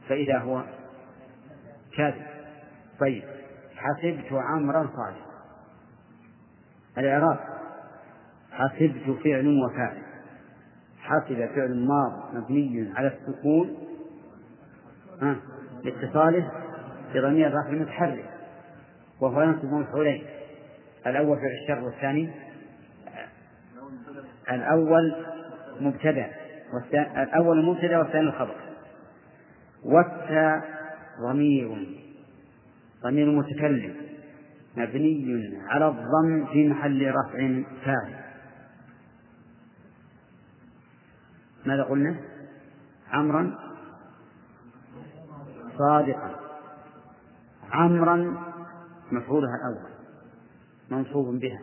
[0.10, 0.64] فإذا هو
[1.98, 2.26] كاذب.
[3.00, 3.24] طيب.
[3.76, 5.30] حسبت عمرا صادقا.
[6.98, 7.40] الإعراب.
[8.52, 10.04] حسبت فعل وفاعل.
[11.00, 13.78] حسب فعل ماض مبني على السكون.
[15.22, 15.36] ها؟
[15.84, 16.69] لاتصاله.
[17.14, 18.30] بضمير الرفع المتحرك
[19.22, 20.24] وهو ينصب مفعولين.
[21.08, 22.30] الأول فعل الشر والثاني
[24.52, 25.16] الأول
[25.80, 26.30] مبتدأ
[26.94, 28.56] الأول مبتدأ والثاني الخبر.
[29.84, 30.62] والتاء
[31.22, 31.98] ضمير
[33.04, 33.96] ضمير متكلم
[34.78, 38.14] مبني على الضم في محل رفع فاعل.
[41.66, 42.16] ماذا قلنا؟
[43.12, 43.56] عمرا
[45.78, 46.49] صادقا.
[47.72, 48.38] عمرا
[49.12, 49.90] مفعولها الأول
[50.90, 51.60] منصوب بها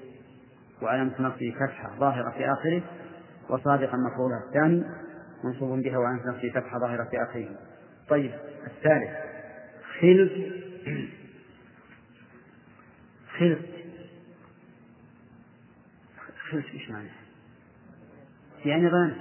[0.83, 2.83] وعلامة نصبه فتحة ظاهرة في آخره
[3.49, 4.85] وصادقا مفعولها الثاني
[5.45, 7.49] منصوب بها وعلامة نصبه فتحة ظاهرة في آخره
[8.09, 8.33] طيب
[8.66, 9.11] الثالث
[10.01, 10.33] خلف
[13.38, 13.59] خلف
[16.51, 17.09] خلف إيش معنى؟
[18.64, 19.14] يعني ظن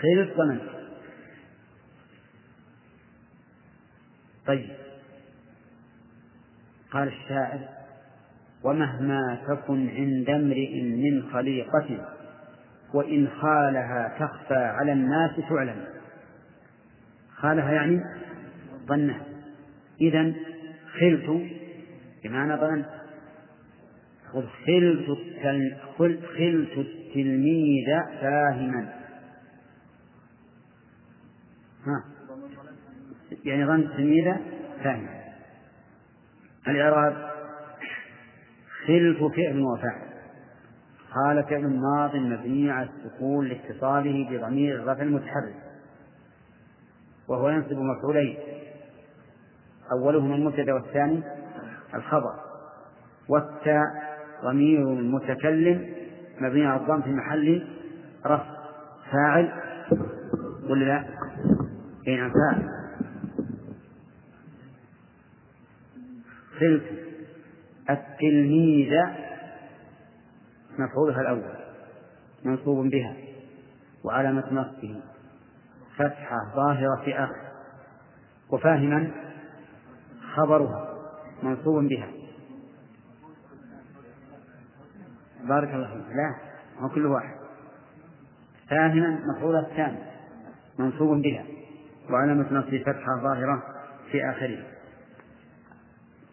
[0.00, 0.62] خلف ظننت
[4.46, 4.87] طيب
[6.90, 7.60] قال الشاعر
[8.64, 12.08] ومهما تكن عند امرئ من خليقة
[12.94, 15.84] وإن خالها تخفى على الناس تعلم.
[17.34, 18.00] خالها يعني
[18.86, 19.22] ظنها.
[20.00, 20.32] إذا
[21.00, 21.50] خلت
[22.24, 22.88] بمعنى ظننت
[24.32, 25.18] خلت
[26.38, 27.86] خلت التلميذ
[28.20, 28.92] فاهما.
[31.86, 32.04] ها.
[33.44, 34.34] يعني ظن التلميذ
[34.84, 35.17] فاهما.
[36.66, 37.30] الإعراب
[38.86, 40.08] خلف فعل وفعل؟
[41.14, 45.54] قال فعل ماض مبني على السكون لاتصاله بضمير الرفع المتحرك
[47.28, 48.36] وهو ينصب مفعولين.
[49.92, 51.22] أولهما المبتدأ والثاني
[51.94, 52.34] الخبر.
[53.28, 53.84] والتاء
[54.44, 55.94] ضمير المتكلم
[56.40, 57.66] مبني على الضم في محل
[58.26, 58.58] رفع
[59.12, 59.52] فاعل
[60.70, 61.04] ولا لا؟
[62.08, 62.77] أي نعم فاعل.
[66.60, 66.82] خلف
[67.90, 68.92] التلميذ
[70.78, 71.58] مفعولها الأول
[72.44, 73.16] منصوب بها
[74.04, 75.00] وعلامة نصبه
[75.96, 77.48] فتحة ظاهرة في آخر
[78.50, 79.10] وفاهما
[80.34, 80.94] خبرها
[81.42, 82.08] منصوب بها.
[85.44, 86.16] بارك الله فيك.
[86.16, 86.34] لا
[86.78, 87.38] هو كل واحد.
[88.70, 89.98] فاهما مفعولها الثاني
[90.78, 91.44] منصوب بها
[92.10, 93.62] وعلامة نصبه فتحة ظاهرة
[94.12, 94.77] في آخره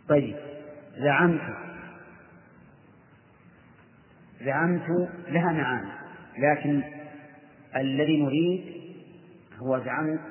[0.09, 0.35] طيب
[0.97, 1.41] زعمت.
[4.41, 5.91] زعمت لها معاني
[6.37, 6.83] لكن
[7.75, 8.75] الذي نريد
[9.57, 10.21] هو زعمت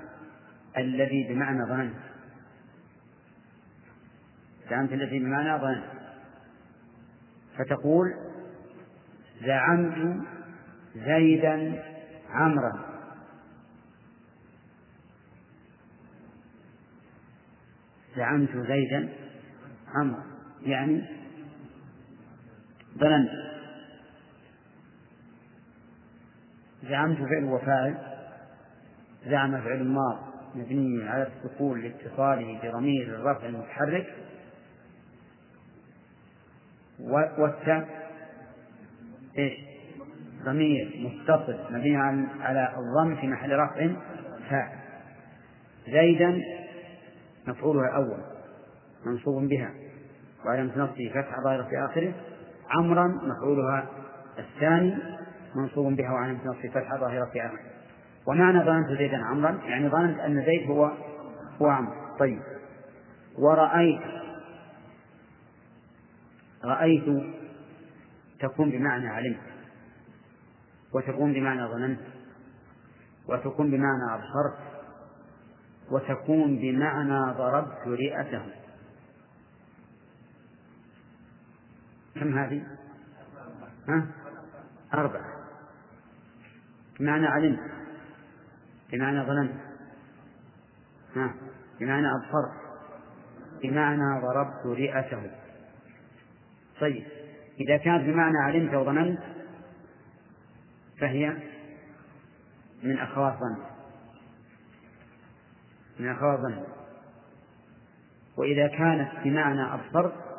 [0.76, 1.96] الذي بمعنى ظننت.
[4.70, 5.84] زعمت الذي بمعنى ظننت.
[7.58, 8.14] فتقول
[9.42, 10.26] زعمت
[10.94, 11.82] زيدا
[12.30, 12.94] عمرا.
[18.16, 19.23] زعمت زيدا
[19.94, 20.24] عمرا
[20.62, 21.04] يعني
[22.98, 23.30] ظننت.
[26.82, 27.98] زعمت فعل وفاعل.
[29.26, 30.18] زعم فعل ماض
[30.54, 34.14] مبني على السكون لاتصاله بضمير الرفع المتحرك.
[37.38, 38.10] والتاء
[39.38, 39.54] إيش؟
[40.44, 41.96] ضمير متصل مبني
[42.40, 43.90] على الضم في محل رفع
[44.50, 44.78] فاعل.
[45.86, 46.40] زيدا
[47.46, 48.24] مفعولها الأول.
[49.06, 49.83] منصوب بها.
[50.46, 52.14] وعلامة نصبه فتحة ظاهرة في آخره.
[52.70, 53.86] عمرا مفعولها
[54.38, 54.94] الثاني
[55.54, 57.60] منصوب بها وعلامة نصبه فتحة ظاهرة في آخره.
[58.26, 60.90] ومعنى ظننت زيدا عمرا يعني ظننت أن زيد هو
[61.62, 62.16] هو عمرو.
[62.18, 62.40] طيب.
[63.38, 64.00] ورأيت
[66.64, 67.04] رأيت
[68.40, 69.40] تكون بمعنى علمت
[70.94, 72.00] وتكون بمعنى ظننت
[73.28, 74.58] وتكون بمعنى أبصرت
[75.90, 78.42] وتكون بمعنى ضربت رئته.
[82.14, 82.66] كم هذه؟
[83.88, 84.06] ها؟
[84.94, 85.34] أربعة.
[87.00, 87.60] بمعنى علمت.
[88.92, 89.60] بمعنى ظننت
[91.16, 91.34] ها؟
[91.80, 92.64] بمعنى أبصرت.
[93.62, 95.30] بمعنى ضربت رئته.
[96.80, 97.06] طيب.
[97.60, 99.20] إذا كانت بمعنى علمت وظننت
[101.00, 101.36] فهي
[102.82, 103.64] من أخوات ظن
[106.00, 106.64] من أخوات ظن
[108.36, 110.33] وإذا كانت بمعنى أبصرت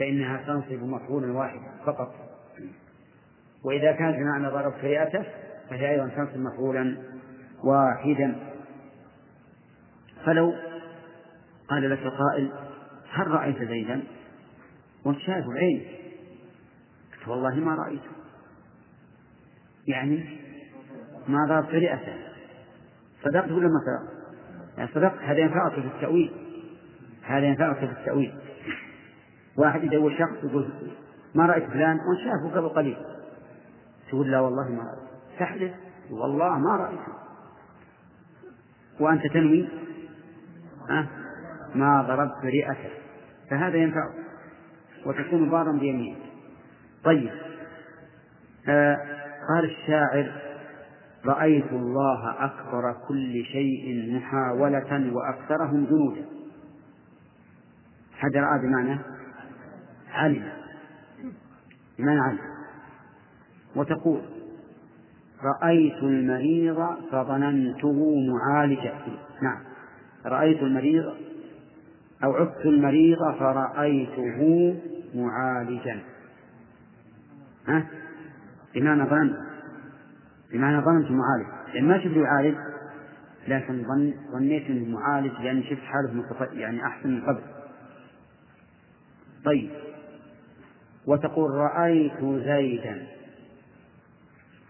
[0.00, 2.14] فإنها تنصب مفعولا واحدا فقط.
[3.64, 5.24] وإذا كانت بمعنى ضربت رئته
[5.70, 6.96] فهي أيضا تنصب مفعولا
[7.64, 8.36] واحدا.
[10.24, 10.54] فلو
[11.68, 12.52] قال لك قائل
[13.10, 14.02] هل رأيت زيدا؟
[15.04, 15.86] وأنت شايفه بعينك
[17.12, 18.10] قلت والله ما رأيته
[19.86, 20.38] يعني
[21.28, 22.14] ما ضربت رئته
[23.24, 24.20] صدقت ولا ما صدقت؟
[24.78, 26.32] يعني صدقت هذا ينفعك في التأويل.
[27.22, 28.39] هذا ينفعك في التأويل.
[29.58, 30.70] واحد يدور شخص يقول
[31.34, 32.96] ما رأيت فلان؟ وأنت شافه قبل قليل.
[34.08, 35.10] تقول لا والله ما رأيت.
[35.38, 35.72] تحلف
[36.10, 37.12] والله ما رأيته
[39.00, 39.68] وأنت تنوي
[40.90, 41.06] أه
[41.74, 42.90] ما ضربت رئته
[43.50, 44.10] فهذا ينفع
[45.06, 46.18] وتكون بارا بيمينك.
[47.04, 47.30] طيب
[48.68, 48.96] آه
[49.48, 50.32] قال الشاعر
[51.26, 56.24] رأيت الله أكبر كل شيء محاولة وأكثرهم جنودا.
[58.20, 58.98] هذا رأى بمعنى
[60.12, 60.52] علم.
[61.98, 62.38] بمعنى علم؟
[63.76, 64.20] وتقول
[65.42, 68.94] رأيت المريض فظننته معالجا
[69.42, 69.58] نعم.
[70.26, 71.04] رأيت المريض
[72.24, 74.76] أو عدت المريض فرأيته
[75.14, 76.00] معالجا.
[77.68, 77.86] ها؟
[78.74, 79.36] بمعنى ظننت
[80.52, 81.46] بمعنى ظننت معالج.
[81.74, 82.56] لأن ما شفت يعالج
[83.48, 87.42] لكن ظن ظنيت إنه معالج لأني شفت حالة يعني أحسن من قبل.
[89.44, 89.70] طيب.
[91.06, 93.06] وتقول رأيت زيدا.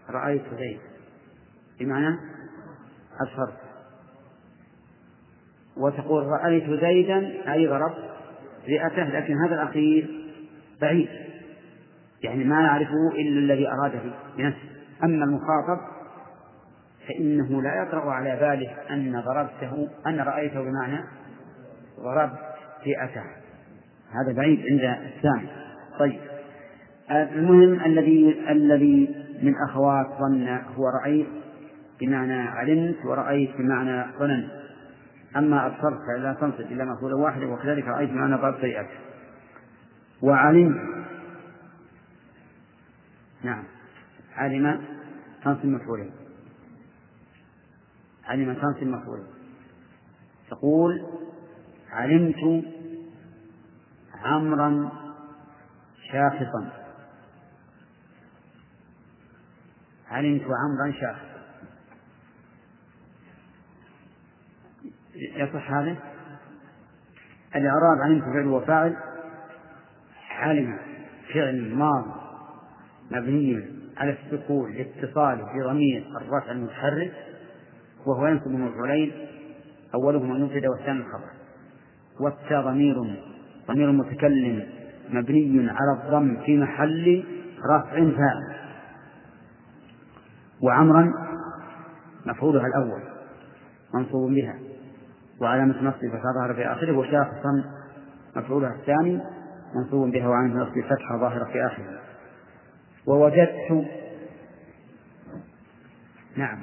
[0.09, 0.79] رأيت زيد
[1.79, 2.15] بمعنى
[3.21, 3.57] أبصرت.
[5.77, 8.11] وتقول رأيت زيدا أي ضربت
[8.67, 10.09] رئته لكن هذا الأخير
[10.81, 11.09] بعيد.
[12.23, 14.01] يعني ما يعرفه إلا الذي أراده
[14.37, 14.71] بنفسه
[15.03, 15.79] أما المخاطب
[17.07, 21.03] فإنه لا يطرأ على باله أن ضربته أن رأيته بمعنى
[21.99, 22.39] ضربت
[22.87, 23.23] رئته
[24.11, 25.60] هذا بعيد عند الثاني.
[25.99, 26.19] طيب.
[27.11, 31.27] المهم الذي الذي من أخوات ظن هو رأيت
[32.01, 34.51] بمعنى علمت ورأيت بمعنى ظننت.
[35.37, 38.87] أما أبصرت فلا تنصب إلا مفعولا واحدا وكذلك رأيت بمعنى سيئة.
[40.21, 41.05] وعلمت.
[43.43, 43.63] نعم.
[44.35, 44.81] علم
[45.43, 46.11] تنصب مفعولين
[48.25, 49.25] علم تنصب مفعولين
[50.49, 51.01] تقول
[51.91, 52.65] علمت
[54.23, 54.91] عمرا
[56.11, 56.71] شاخصا.
[60.11, 61.31] علمت عمرا شاخصا؟
[65.15, 65.95] يصح هذا؟
[67.55, 68.97] الإعراب علمت فعل وفاعل
[70.29, 70.79] علم
[71.33, 72.05] فعل ماض
[73.11, 73.65] مبني
[73.97, 77.13] على السكون لاتصاله بضمير الرفع المتحرك
[78.05, 79.11] وهو ينصب مفعولين
[79.93, 81.31] أولهما المبتدأ والثاني الخبر.
[82.19, 82.95] والتاء ضمير
[83.67, 84.80] ضمير متكلم.
[85.09, 87.23] مبني على الضم في محل
[87.75, 88.55] رفع فاعل
[90.61, 91.13] وعمرا
[92.25, 93.01] مفعولها الأول
[93.93, 94.55] منصوب بها.
[95.41, 97.63] وعلامة نصب فتظهر في آخره وشاخصا
[98.35, 99.21] مفعولها الثاني
[99.75, 101.99] منصوب بها وعلامة نصب فتحة ظاهرة في آخره.
[103.07, 103.87] ووجدت
[106.37, 106.59] نعم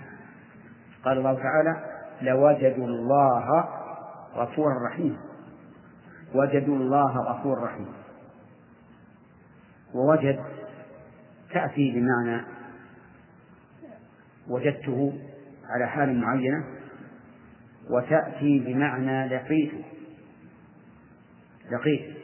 [1.05, 1.77] قال الله تعالى
[2.23, 3.65] لوجدوا الله
[4.35, 5.19] غفورا رحيما
[6.35, 7.98] وجدوا الله غفورا رحيما
[9.95, 10.39] ووجد
[11.53, 12.45] تأتي بمعنى
[14.49, 15.13] وجدته
[15.69, 16.65] على حال معينة
[17.91, 19.85] وتأتي بمعنى لقيته.
[21.73, 22.15] لقيته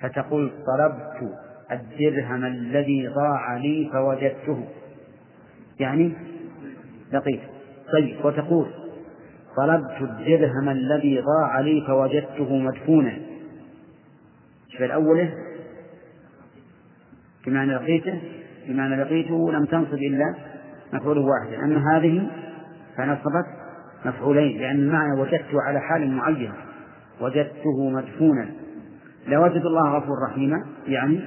[0.00, 1.38] فتقول طلبت
[1.72, 4.68] الدرهم الذي ضاع لي فوجدته.
[5.80, 6.12] يعني
[7.12, 7.48] لقيته
[7.92, 8.70] طيب وتقول
[9.56, 13.18] طلبت الدرهم الذي ضاع لي فوجدته مدفونا.
[14.68, 15.34] شوف الأولة
[17.46, 18.20] بمعنى لقيته
[18.68, 20.34] بمعنى لقيته لم تنصب إلا
[20.92, 22.30] مفعول واحد أما هذه
[22.96, 23.46] فنصبت
[24.04, 26.52] مفعولين لأن المعنى وجدته على حال معين
[27.20, 28.48] وجدته مدفونا.
[29.26, 31.20] لوجد الله غفور رحيما يعني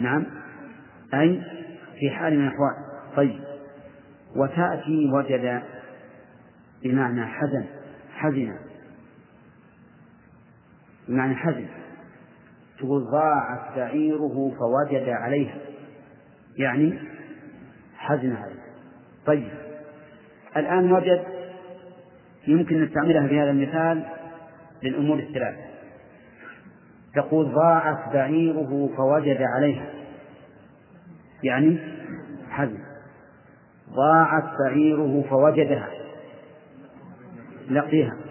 [0.00, 0.26] نعم
[1.14, 1.42] أي
[2.00, 2.74] في حال من الأحوال.
[3.16, 3.40] طيب.
[4.36, 5.62] وتأتي وجد
[6.84, 7.64] بمعنى حزن
[8.14, 8.52] حزن.
[11.08, 11.66] بمعنى حزن.
[12.78, 15.54] تقول ضاعت بعيره فوجد عليها.
[16.56, 16.98] يعني
[17.96, 18.62] حزن عليه.
[19.26, 19.48] طيب.
[20.56, 21.24] الآن وجد
[22.46, 24.04] يمكن نستعملها في هذا المثال
[24.82, 25.68] للأمور الثلاثة.
[27.14, 29.86] تقول ضاعت بعيره فوجد عليها.
[31.42, 31.78] يعني
[32.50, 32.78] حزن.
[33.90, 35.88] ضاعت بعيره فوجدها.
[37.70, 38.27] لقيها.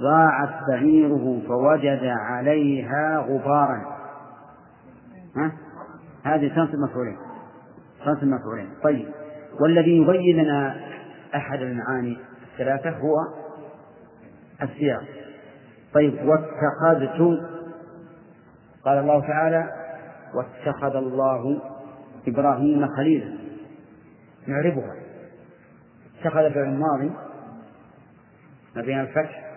[0.00, 3.96] ضاعت بعيره فوجد عليها غبارا.
[5.36, 5.52] ها؟
[6.24, 7.16] هذه تنصب مفعولين
[8.04, 9.08] تنصب مفعولين طيب.
[9.60, 10.76] والذي يبين لنا
[11.34, 12.18] أحد المعاني
[12.52, 13.16] الثلاثة هو
[14.62, 15.04] السياق.
[15.94, 16.14] طيب.
[16.14, 17.40] واتخذت
[18.84, 19.70] قال الله تعالى
[20.34, 21.60] واتخذ الله
[22.28, 23.34] إبراهيم خليلا.
[24.46, 24.94] نعربها.
[26.20, 27.10] اتخذ فعل الماضي
[28.76, 29.49] ما بين الفتح.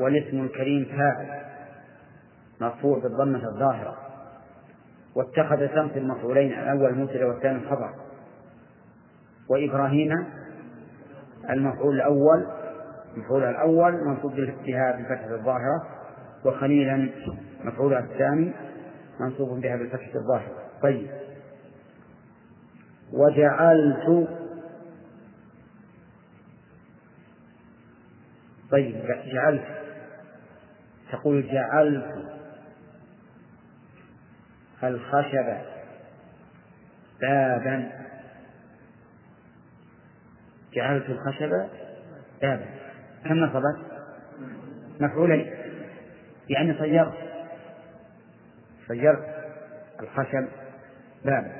[0.00, 1.42] والاسم الكريم فاعل
[2.60, 3.96] مرفوع بالضمة الظاهرة.
[5.14, 7.94] واتخذ شمس المفعولين الأول المبتدأ والثاني الخبر
[9.50, 10.26] وإبراهيم
[11.50, 12.46] المفعول الأول
[13.16, 14.32] المفعول الأول منصوب
[14.66, 15.82] بها بالفتحة الظاهرة.
[16.44, 17.10] وخليلا
[17.64, 18.52] مفعول الثاني
[19.20, 20.54] منصوب بها بالفتحة الظاهرة.
[20.82, 21.10] طيب.
[23.12, 24.28] وجعلت
[28.70, 28.94] طيب
[29.32, 29.64] جعلت
[31.12, 32.28] تقول جعلت
[34.84, 35.56] الخشب
[37.20, 37.90] بابا.
[40.74, 41.68] جعلت الخشب
[42.42, 42.66] بابا.
[43.24, 43.76] كم نصبت؟
[45.00, 45.54] مفعولين
[46.48, 47.14] يعني صيرت.
[48.88, 49.26] صيرت
[50.00, 50.48] الخشب
[51.24, 51.52] بابا.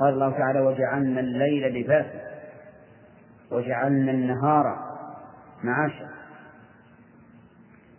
[0.00, 2.26] قال الله تعالى وجعلنا الليل لباسا.
[3.50, 4.96] وجعلنا النهار
[5.64, 6.15] معاشا.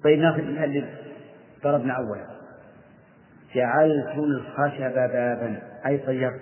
[0.04, 0.86] طيب ناخذ اللي
[1.64, 2.26] ضربنا أولا.
[3.56, 6.42] جعلت الخشب بابا أي صيرت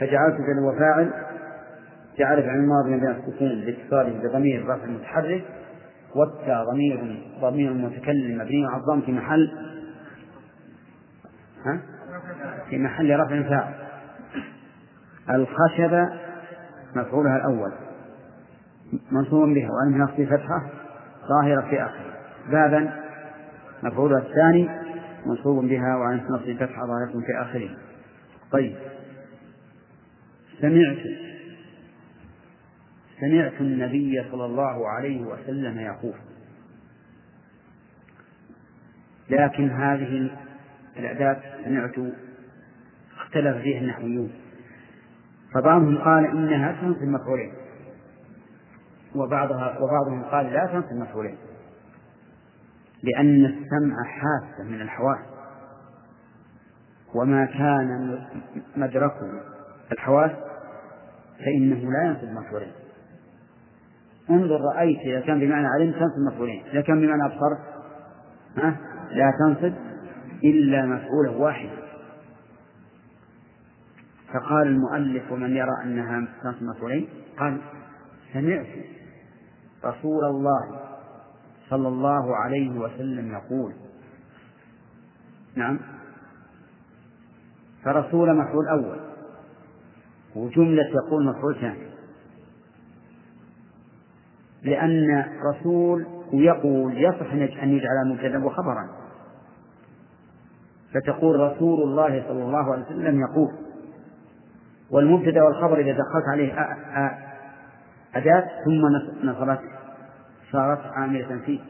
[0.00, 1.12] فجعلت فعل وفاعل
[2.18, 5.44] جعل فعل الماضي بين السكون لاتصاله بضمير رفع متحرك.
[6.14, 9.52] والتاء ضمير ضمير متكلم مبني على الضم في محل.
[11.66, 11.80] ها؟
[12.70, 13.74] في محل رفع فاعل.
[15.30, 16.08] الخشب
[16.96, 17.72] مفعولها الأول.
[19.10, 19.68] منصوب بها.
[19.70, 20.70] وأنه نصب فتحة
[21.28, 22.09] ظاهرة في آخره.
[22.48, 23.00] بابا
[23.82, 24.68] مفعولها الثاني
[25.26, 27.70] منصوب بها وعن نصب فتحة ظاهرة في آخره.
[28.52, 28.76] طيب.
[30.60, 30.98] سمعت.
[33.20, 36.14] سمعت النبي صلى الله عليه وسلم يقول.
[39.30, 40.30] لكن هذه
[40.96, 41.94] الأداة سمعت
[43.16, 44.32] اختلف فيها النحويون.
[45.54, 47.52] فبعضهم قال إنها تنصب مفعولين.
[49.14, 51.36] وبعضها وبعضهم قال لا تنصب مفعولين.
[53.02, 55.18] لأن السمع حاسة من الحواس
[57.14, 58.18] وما كان
[58.76, 59.42] مدركه
[59.92, 60.30] الحواس
[61.38, 62.72] فإنه لا ينصب مفعولين
[64.30, 67.58] انظر رأيت إذا كان بمعنى علمت تنصب مفعولين إذا كان بمعنى أبصرت
[68.56, 68.76] ها؟
[69.10, 69.74] لا تنصب
[70.44, 71.80] إلا مفعولا واحدا
[74.32, 77.60] فقال المؤلف ومن يرى أنها تنصب مفعولين قال
[78.32, 78.66] سمعت
[79.84, 80.79] رسول الله
[81.70, 83.72] صلى الله عليه وسلم يقول.
[85.54, 85.78] نعم.
[87.84, 88.98] فرسول مفعول أول.
[90.36, 91.90] وجملة يقول مفعول ثاني.
[94.62, 98.88] لأن رسول ويقول يصح أن يجعل مبتدا وخبرا
[100.94, 103.52] فتقول رسول الله صلى الله عليه وسلم يقول.
[104.90, 106.52] والمبتدأ والخبر إذا دخلت عليه
[108.14, 108.86] أداة ثم
[109.28, 109.60] نصبت
[110.52, 111.60] صارت عاملة فيه.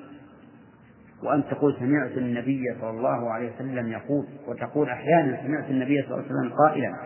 [1.22, 6.24] وأن تقول سمعت النبي صلى الله عليه وسلم يقول وتقول أحيانا سمعت النبي صلى الله
[6.24, 6.96] عليه وسلم قائلا.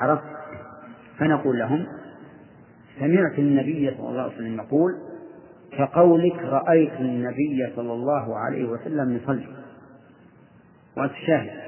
[0.00, 0.24] عرفت؟
[1.18, 1.86] فنقول لهم
[2.98, 4.92] سمعت النبي صلى الله عليه وسلم يقول
[5.78, 9.46] كقولك رأيت النبي صلى الله عليه وسلم يصلي.
[10.96, 11.66] وأنت شاهد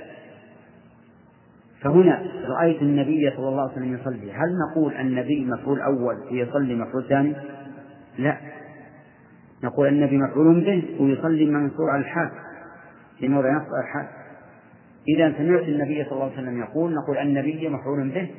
[1.81, 4.33] فهنا رأيت النبي صلى الله عليه وسلم يصلي.
[4.33, 7.37] هل نقول النبي مفعول أول ويصلي مفعول ثاني؟
[8.19, 8.39] لا.
[9.65, 12.31] نقول النبي مفعول به ويصلي منصوب على الحال
[13.19, 14.07] في موضع نصب الحال
[15.09, 18.31] إذا سمعت النبي صلى الله عليه وسلم يقول نقول النبي مفعول به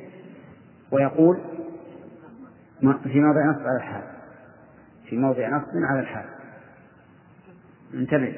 [0.92, 1.38] ويقول
[2.80, 4.02] في موضع نصب على الحال
[5.08, 6.24] في موضع نصب على الحال
[7.94, 8.34] انتبه.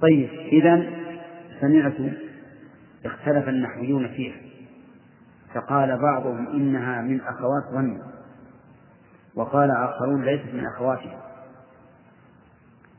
[0.00, 0.90] طيب إذا
[1.60, 1.94] سمعت
[3.04, 4.36] اختلف النحويون فيها
[5.54, 8.11] فقال بعضهم إنها من أخوات ظن
[9.34, 11.22] وقال آخرون ليست من أخواتها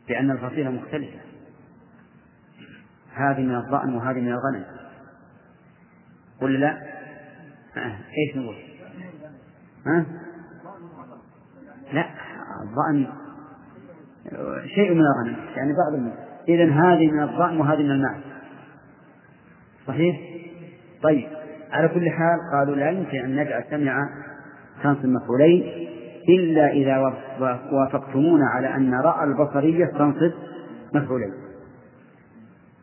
[0.10, 1.20] لأن الفصيلة مختلفة
[3.14, 4.66] هذه من الضأن وهذه من الغنم
[6.42, 6.78] قل لا.
[8.18, 8.56] إيش نقول؟
[9.86, 10.06] ها؟
[11.94, 12.10] لا
[12.64, 13.08] الظأن
[14.76, 18.22] شيء من الغنم يعني بعض الماء إذا هذه من الظأن وهذه من الماء
[19.88, 20.20] صحيح؟
[21.04, 21.28] طيب
[21.72, 24.10] على كل حال قالوا لا يمكن أن نجعل سمع
[24.84, 25.93] تنصب مفعولين
[26.30, 26.98] إلا إذا
[27.72, 30.32] وافقتمونا على أن رأى البصرية تنصب
[30.94, 31.34] مفعولين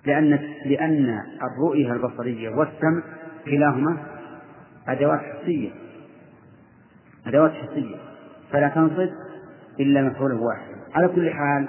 [0.06, 3.02] لأن لأن الرؤية البصرية والسمع
[3.44, 3.96] كلاهما
[4.88, 5.70] أدوات حسية
[7.26, 7.96] أدوات حسية
[8.52, 9.10] فلا تنصب
[9.80, 10.74] إلا مفعول واحد.
[10.94, 11.68] على كل حال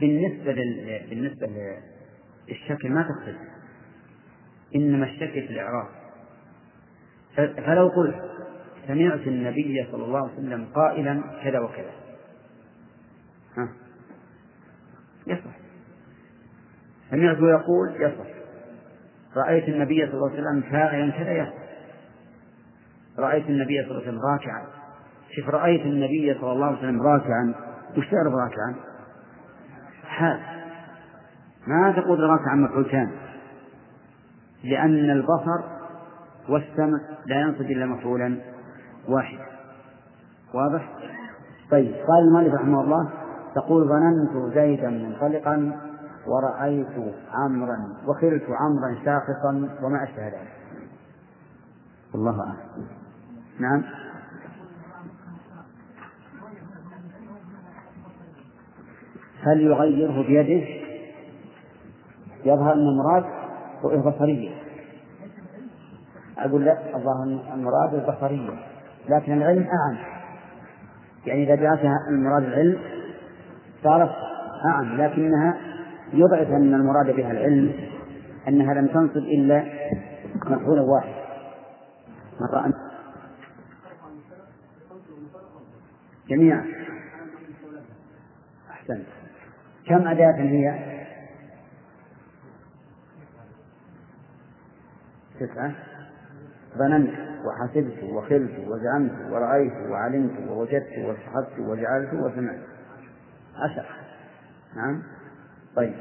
[0.00, 1.00] بالنسبة لل...
[1.10, 1.48] بالنسبة
[2.48, 3.36] للشكل ما تختلف.
[4.76, 5.86] إنما الشكل في الإعراب.
[7.36, 8.33] فلو قلت
[8.86, 11.90] سمعت النبي صلى الله عليه وسلم قائلا كذا وكذا.
[13.56, 13.68] ها؟
[15.26, 15.56] يصح.
[17.10, 18.34] سمعته يقول يصح.
[19.36, 21.64] رأيت النبي صلى الله عليه وسلم فاعلا كذا يصح.
[23.18, 24.66] رأيت النبي صلى الله عليه وسلم راكعا.
[25.30, 27.54] شوف رأيت النبي صلى الله عليه وسلم راكعا.
[27.98, 28.74] وش تعرف راكعا؟
[30.06, 30.40] حال.
[31.66, 33.10] ما تقول راكعا مفعول
[34.64, 35.74] لأن البصر
[36.48, 38.53] والسمع لا ينصب إلا مفعولا.
[39.08, 39.44] واحدا
[40.54, 40.88] واضح؟
[41.70, 43.08] طيب قال المؤلف رحمه الله
[43.54, 45.80] تقول ظننت زيدا منطلقا
[46.26, 50.52] ورأيت عمرا وخلت عمرا شاخصا وما أشبه ذلك.
[52.14, 52.86] والله أعلم.
[53.60, 53.82] نعم.
[59.42, 60.84] هل يغيره بيده؟
[62.44, 63.24] يظهر أن المراد
[63.84, 64.50] رؤية بصرية
[66.38, 68.73] أقول لا الظاهر المراد البصرية
[69.08, 69.96] لكن العلم أعم.
[71.26, 72.78] يعني إذا جاءت المراد العلم
[73.82, 74.10] صارت
[74.66, 75.56] أعم لكنها
[76.12, 77.72] يضعف أن المراد بها العلم
[78.48, 79.64] أنها لم تنصب إلا
[80.46, 81.14] مفعولا واحد
[82.40, 82.72] مرة
[86.28, 86.64] جميعا.
[88.70, 89.06] أحسنت
[89.86, 90.94] كم أداة هي؟
[95.40, 95.93] تسعة.
[96.78, 97.10] ظننت
[97.44, 102.60] وحسبت وخلت وزعمت ورأيت وعلمت ووجدت وصحبت وجعلت وسمعت.
[103.56, 103.86] عشر
[104.76, 105.02] نعم.
[105.76, 105.94] طيب.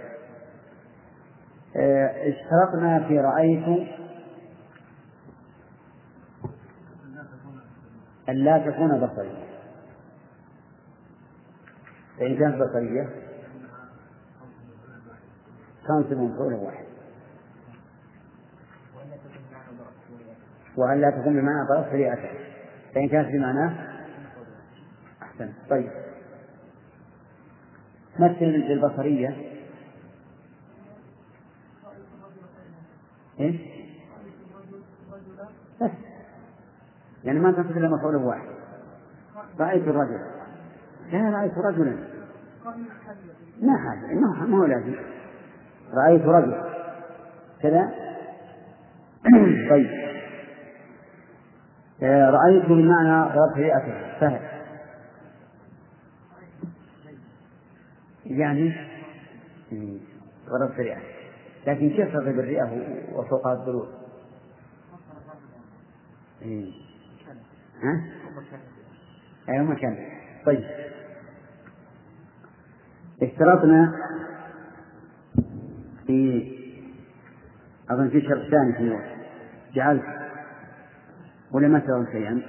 [1.75, 3.87] آه، اشترطنا في رأيت
[8.29, 9.43] أن لا تكون بصرية.
[12.19, 13.09] فإن كانت بصرية
[15.87, 16.92] تنصب مفعولا واحد.
[20.77, 22.29] وأن لا تكون بمعنى ضرب فليأتى
[22.95, 23.93] فإن كانت بمعناه
[25.21, 25.53] أحسن.
[25.69, 25.91] طيب.
[28.19, 29.35] مثل للبصرية.
[33.39, 33.55] إيش؟
[35.81, 35.91] بس.
[37.23, 38.47] يعني ما تنصب إلا مفعول واحد.
[39.59, 40.19] رأيت الرجل.
[41.11, 41.97] لا رأيت رجلا.
[43.61, 44.13] ما حاجة
[44.45, 44.95] ما هو لازم.
[45.93, 46.63] رأيت رجل.
[47.61, 47.91] كذا.
[49.69, 50.03] طيب.
[52.03, 54.39] آه، رأيت بمعنى ضربت رئته سهل
[58.25, 58.73] يعني
[60.49, 61.01] ضربت رئته
[61.67, 62.63] لكن كيف تضرب الرئة
[63.13, 63.87] وفوقها الضلوع؟
[67.83, 68.03] ها؟
[69.49, 69.97] أي مكان
[70.45, 70.63] طيب.
[73.23, 73.93] اشترطنا
[76.07, 76.51] في
[77.89, 78.99] أظن في شرط ثاني في
[79.73, 80.22] جعلت
[81.53, 82.41] ولا ما سووا شيئا؟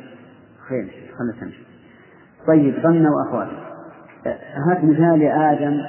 [0.68, 1.64] خير خلنا تمشي
[2.46, 3.56] طيب ظن وأخواته
[4.70, 5.80] هات مثال آدم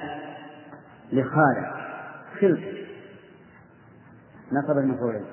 [1.13, 1.65] لخالد
[2.39, 2.59] خلف
[4.51, 5.25] نصب المفعولين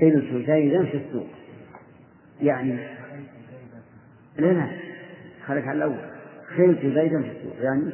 [0.00, 1.26] خلت زيدا في السوق.
[2.40, 2.72] يعني
[4.36, 4.70] لا لا.
[5.46, 6.15] خلك على الأول.
[6.56, 7.92] خلت زيدا في السوق يعني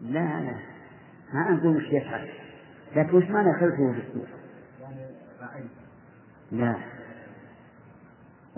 [0.00, 0.54] لا لا.
[1.34, 2.28] ما أقول وش يفعل.
[2.96, 4.26] لكن وش معنى خلته في السوق؟
[6.52, 6.76] لا.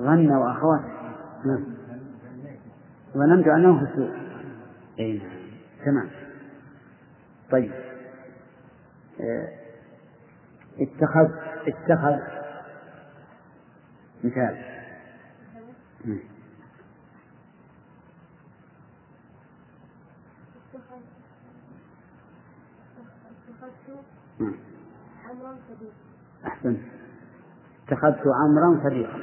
[0.00, 0.92] ظن وأخواته
[1.44, 1.64] نعم.
[3.14, 4.10] ظننت أنه في السوق.
[4.98, 5.30] أي نعم
[5.84, 6.10] تمام.
[7.50, 7.72] طيب.
[9.20, 9.48] آه،
[10.80, 11.28] اتخذ
[11.66, 12.41] اتخذ
[14.24, 14.72] مثال.
[26.46, 26.76] أحسن.
[27.88, 29.18] اتخذت عمرا صديقا.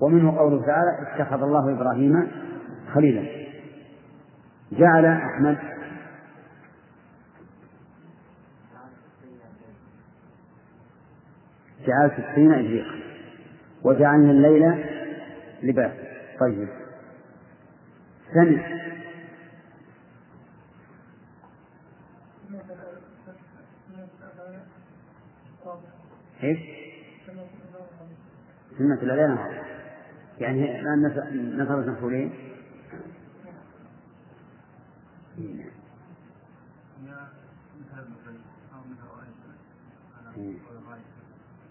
[0.00, 2.30] ومنه قوله تعالى اتخذ الله إبراهيم
[2.94, 3.48] خليلا.
[4.72, 5.58] جعل أحمد
[11.86, 12.97] جعلت الطين إبريقا.
[13.82, 14.84] وجعلنا الليل
[15.62, 15.92] لباس.
[16.40, 16.68] طيب.
[18.34, 18.78] سمع.
[26.42, 26.58] إيش؟
[28.78, 29.38] سنة الأذان.
[30.38, 31.02] يعني الآن
[31.58, 32.48] نفر المفعولين.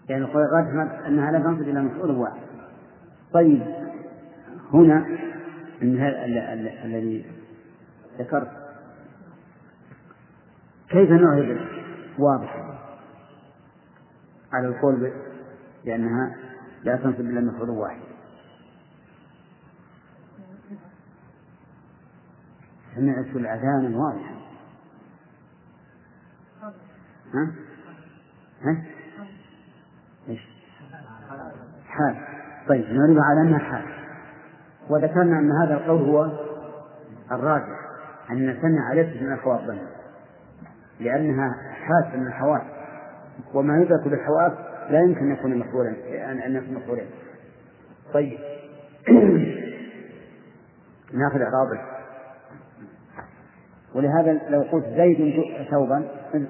[0.08, 2.40] يعني القول الراجح أنها لا تنصب إلى مفعول واحد
[3.32, 3.62] طيب
[4.72, 5.06] هنا
[6.84, 7.24] الذي
[8.18, 8.50] ذكرت
[10.88, 11.58] كيف نعرف
[12.18, 12.78] واضح
[14.52, 15.12] على القول
[15.84, 16.36] بأنها
[16.84, 18.00] لا تنصب إلا مفعول واحد
[22.94, 24.38] سمعت الأذان واضحا
[27.34, 27.54] ها؟
[28.62, 28.84] ها؟
[30.28, 30.40] إيش؟
[31.98, 32.16] حال.
[32.68, 33.84] طيب نعرف على أنها حال.
[34.90, 36.30] وذكرنا أن هذا القول هو
[37.32, 37.78] الراجح
[38.30, 39.78] أن سمع ليست من الخواطر
[41.00, 42.62] لأنها حاسة من الحواس
[43.54, 44.52] وما يدرك بالحواس
[44.90, 45.94] لا يمكن أن يكون مفعولا
[46.46, 47.02] أن يكون مفعولا.
[48.14, 48.38] طيب.
[51.14, 51.80] نأخذ إعرابه.
[53.94, 56.04] ولهذا لو قلت زيد ثوبا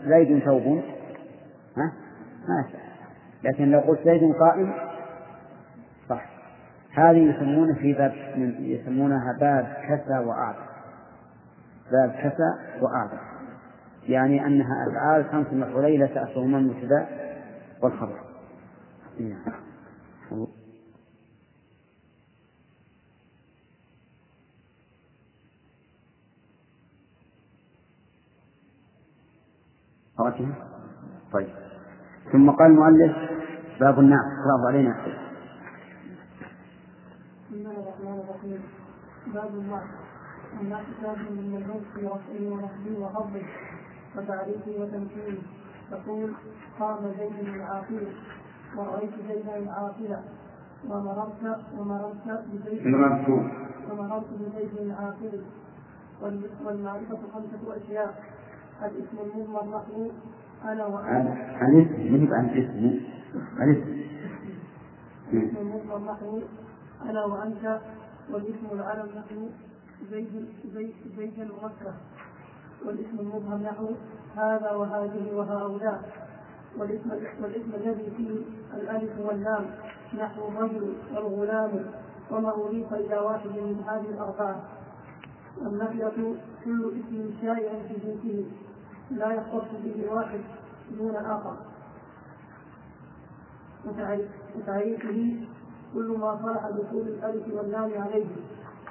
[0.05, 0.83] زيد ثوب
[1.77, 1.93] ها؟
[2.49, 2.65] ما
[3.45, 4.73] لكن لو قلت زيد قائم
[6.99, 8.13] هذه يسمونه في باب
[8.61, 10.69] يسمونها باب كسى وأعطى
[11.93, 13.19] باب كسى وأعطى
[14.09, 17.07] يعني أنها أفعال خمس مفعولين لا تأخذهما المبتدأ
[17.83, 18.21] والخبر.
[31.33, 31.49] طيب.
[32.33, 33.17] ثم قال المؤلف
[33.81, 34.25] باب النعم.
[34.41, 34.95] اقرأه علينا
[37.51, 38.63] بسم الله الرحيم
[39.35, 39.89] باب النعم
[40.61, 43.43] النعم كتاب من الملعوب في رفعه ونصبه وخفضه
[44.17, 45.43] وتعريفه وتمثيله
[45.91, 46.33] تقول
[46.81, 48.07] قام زيد العاقل
[48.77, 50.23] ورأيت زيدا العاقلة
[50.89, 52.87] ومررت ومررت بزيد
[53.91, 55.43] ومررت بزيد العاقل
[56.65, 58.23] والمعرفة خمسة أشياء.
[58.83, 60.11] الاسم المضمر نحو
[60.65, 61.29] أنا وأنت.
[61.61, 62.13] عن اسم.
[62.13, 63.01] من عن اسم؟
[63.59, 63.99] عن اسم.
[65.33, 66.41] الاسم المضمر نحو
[67.11, 67.81] أنا وأنت.
[68.33, 69.49] والاسم العلم نحو
[70.11, 71.95] زيد زيد زيد المكره
[72.87, 73.89] والاسم المبهم نحو
[74.37, 76.29] هذا وهذه وهؤلاء.
[76.79, 77.11] والاسم
[77.43, 78.41] والاسم الذي فيه
[78.75, 79.67] الألف واللام
[80.19, 81.91] نحو الرجل والغلام
[82.31, 84.63] وما أضيف إلى واحد من هذه الأربعة.
[85.59, 88.47] والنفية كل اسم شائع في جنسه.
[89.11, 90.41] لا يختص به واحد
[90.99, 91.57] دون آخر.
[94.57, 95.49] وتعريفه
[95.95, 98.27] كل ما صلح دخول الألف واللام عليه.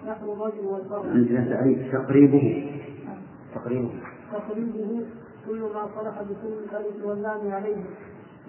[0.07, 1.05] نحو الرجل والفرد.
[1.05, 1.95] عندنا تعريف.
[1.95, 2.71] تقريبه.
[3.55, 3.91] تقريبه.
[4.31, 5.05] تقريبه
[5.47, 7.83] كل ما صلح بكل الألف واللام عليه.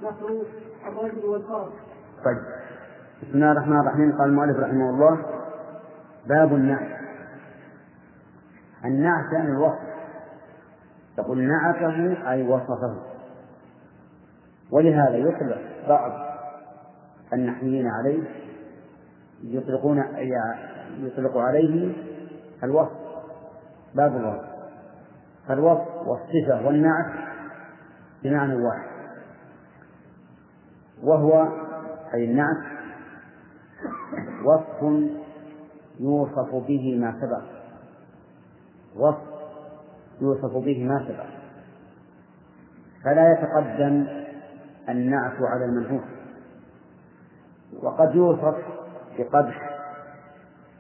[0.05, 0.43] نحو
[0.89, 1.71] الرجل والفرد.
[2.25, 2.39] طيب.
[3.23, 4.13] بسم الله الرحمن الرحيم.
[4.19, 5.19] قال المؤلف رحمه الله
[6.27, 7.01] باب النعت.
[8.85, 9.89] النعت يعني الوصف.
[11.17, 12.95] تقول نعته أي وصفه.
[14.71, 16.28] ولهذا يطلق بعض
[17.33, 18.23] النحويين عليه
[19.43, 19.99] يطلقون
[20.99, 21.93] يطلق عليه
[22.65, 22.99] الوصف
[23.95, 24.49] باب الوصف.
[25.49, 27.13] فالوصف والصفة والنعت
[28.23, 28.89] بمعنى واحد.
[31.03, 31.49] وهو
[32.15, 32.79] أي النعت
[34.45, 35.09] وصف
[36.01, 37.45] يوصف به ما سبق.
[38.97, 39.29] وصف
[40.21, 41.27] يوصف به ما سبق.
[43.05, 44.07] فلا يتقدم
[44.89, 46.18] النعت على المنعوت
[47.83, 48.57] وقد يوصف
[49.19, 49.79] بقدح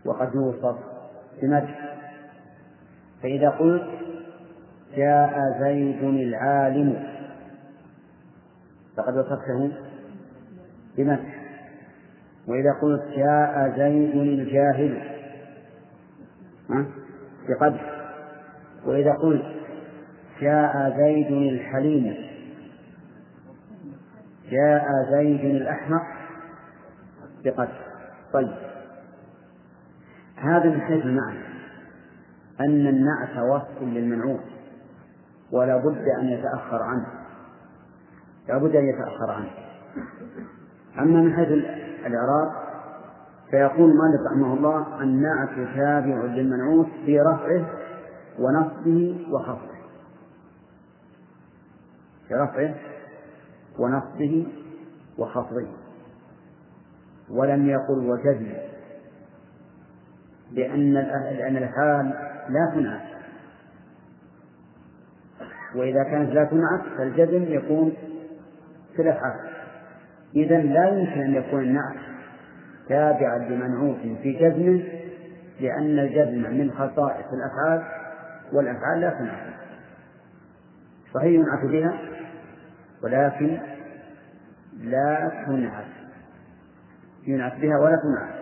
[0.05, 0.77] وقد يوصف
[1.43, 1.97] بمدح.
[3.23, 3.89] فإذا قلت
[4.97, 7.07] جاء زيد العالم
[8.97, 9.73] فقد وصفته
[10.97, 11.39] بمدح.
[12.49, 15.03] وإذا قلت جاء زيد الجاهل
[17.49, 17.99] بقدح.
[18.87, 19.45] وإذا قلت
[20.41, 22.29] جاء زيد الحليم
[24.51, 26.08] جاء زيد الأحمق
[27.51, 27.89] بقدر
[28.33, 28.55] طيب.
[30.37, 31.45] هذا من حيث المعنى.
[32.61, 34.45] أن النعت وصف للمنعوت.
[35.53, 37.07] ولا بد أن يتأخر عنه.
[38.49, 39.51] لا بد أن يتأخر عنه.
[40.99, 41.49] أما من حيث
[42.07, 42.53] الإعراب
[43.51, 47.67] فيقول مالك رحمه الله النعت تابع للمنعوت في رفعه
[48.39, 49.79] ونصبه وخفضه.
[52.29, 52.75] في رفعه
[53.79, 54.47] ونصبه
[55.19, 55.88] وخفضه.
[57.31, 58.53] ولم يقل وجزم
[60.53, 60.95] لأن
[61.39, 62.07] لأن الأفعال
[62.49, 63.09] لا تنعت.
[65.75, 67.93] وإذا كانت لا تنعت فالجزم يكون
[68.97, 69.49] في الأفعال.
[70.37, 71.97] إذا لا يمكن أن يكون النعت
[72.89, 74.83] تابعا لمنعوت في جزمه
[75.61, 77.83] لأن الجزم من خصائص الأفعال
[78.53, 79.55] والأفعال لا تنعت.
[81.15, 81.99] صحيح ينعت بها
[83.03, 83.59] ولكن
[84.81, 85.98] لا تنعت.
[87.29, 88.35] ينعت بها ولا تنعت.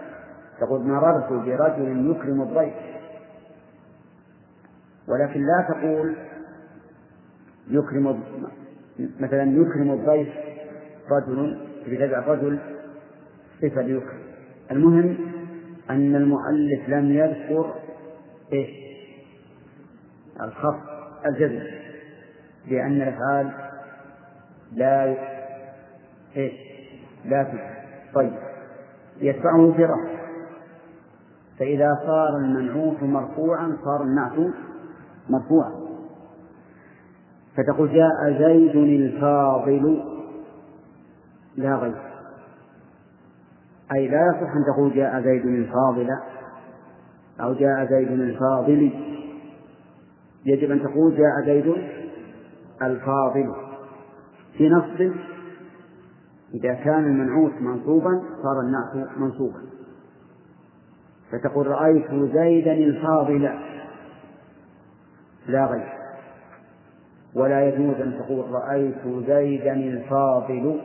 [0.61, 2.74] تقول مررت برجل يكرم الضيف.
[5.09, 6.14] ولكن لا تقول
[7.70, 8.22] يكرم
[9.20, 10.28] مثلا يكرم الضيف
[11.11, 12.59] رجل بتجعل رجل
[13.62, 14.18] صفة ليكرم.
[14.70, 15.16] المهم
[15.91, 17.74] أن المؤلف لم يذكر
[18.53, 18.70] إيش؟
[20.41, 20.80] الخفض
[21.26, 21.66] الجزم.
[22.68, 23.53] لأن الأفعال
[24.72, 25.16] لا
[26.37, 26.53] إيش؟
[27.24, 27.76] لا تفعل
[28.14, 28.55] طيب.
[29.20, 30.16] يدفعه في رفع
[31.58, 34.52] فإذا صار المنعوت مرفوعا صار النعت
[35.30, 35.72] مرفوعا.
[37.56, 40.04] فتقول جاء زيد الفاضل.
[41.56, 41.94] لا غير.
[43.92, 46.08] أي لا يصح أن تقول جاء زيد الفاضل
[47.40, 48.90] أو جاء زيد الفاضل.
[50.46, 51.74] يجب أن تقول جاء زيد
[52.82, 53.54] الفاضل
[54.58, 55.12] في نصب
[56.55, 59.62] إذا كان المنعوت منصوبا صار النعت منصوبا.
[61.32, 63.51] فتقول رأيت زيدا الفاضل
[65.49, 65.66] لا.
[65.66, 65.92] غير.
[67.34, 70.80] ولا يجوز أن تقول رأيت زيدا الفاضل.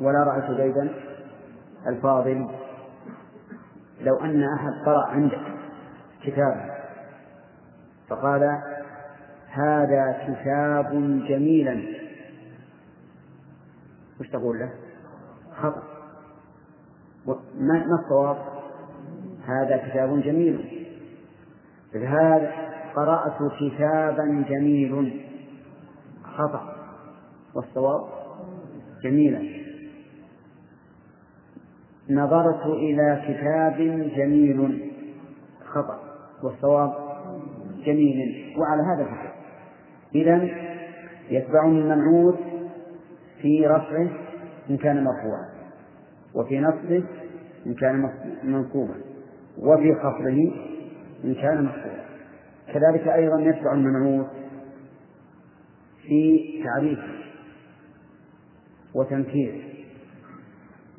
[0.00, 0.94] ولا رأيت زيدا
[1.86, 2.48] الفاضل.
[4.00, 5.40] لو أن أحد قرأ عندك
[6.22, 6.72] كتابا
[8.08, 8.58] فقال
[9.48, 10.90] هذا كتاب
[11.28, 12.01] جميلا.
[14.22, 14.70] وش تقول له؟
[15.56, 15.82] خطأ.
[17.58, 18.36] ما الصواب؟
[19.46, 20.86] هذا كتاب جميل.
[21.94, 22.52] هذا
[22.94, 25.24] قرأت كتابا جميل
[26.22, 26.76] خطأ.
[27.54, 28.08] والصواب؟
[29.04, 29.62] جميلا.
[32.10, 33.76] نظرت إلى كتاب
[34.16, 34.90] جميل.
[35.64, 36.00] خطأ.
[36.42, 36.92] والصواب؟
[37.86, 38.54] جميل.
[38.58, 39.32] وعلى هذا الفكر
[40.14, 40.48] إذا
[41.30, 42.51] يتبعني المنعوت
[43.42, 44.08] في رفعه
[44.70, 45.48] إن كان مرفوعا
[46.34, 47.04] وفي نصبه
[47.66, 48.10] إن كان
[48.44, 48.94] منصوبا
[49.58, 50.52] وفي خفضه
[51.24, 52.02] إن كان مخفوضا
[52.66, 54.30] كذلك أيضا يتبع المنعوت
[56.02, 57.12] في تعريفه
[58.94, 59.60] وتنكيره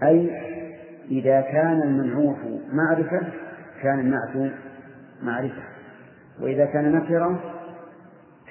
[0.03, 0.31] أي
[1.11, 2.37] إذا كان المنعوت
[2.73, 3.21] معرفة
[3.81, 4.53] كان النعت
[5.23, 5.63] معرفة
[6.41, 7.53] وإذا كان نكرة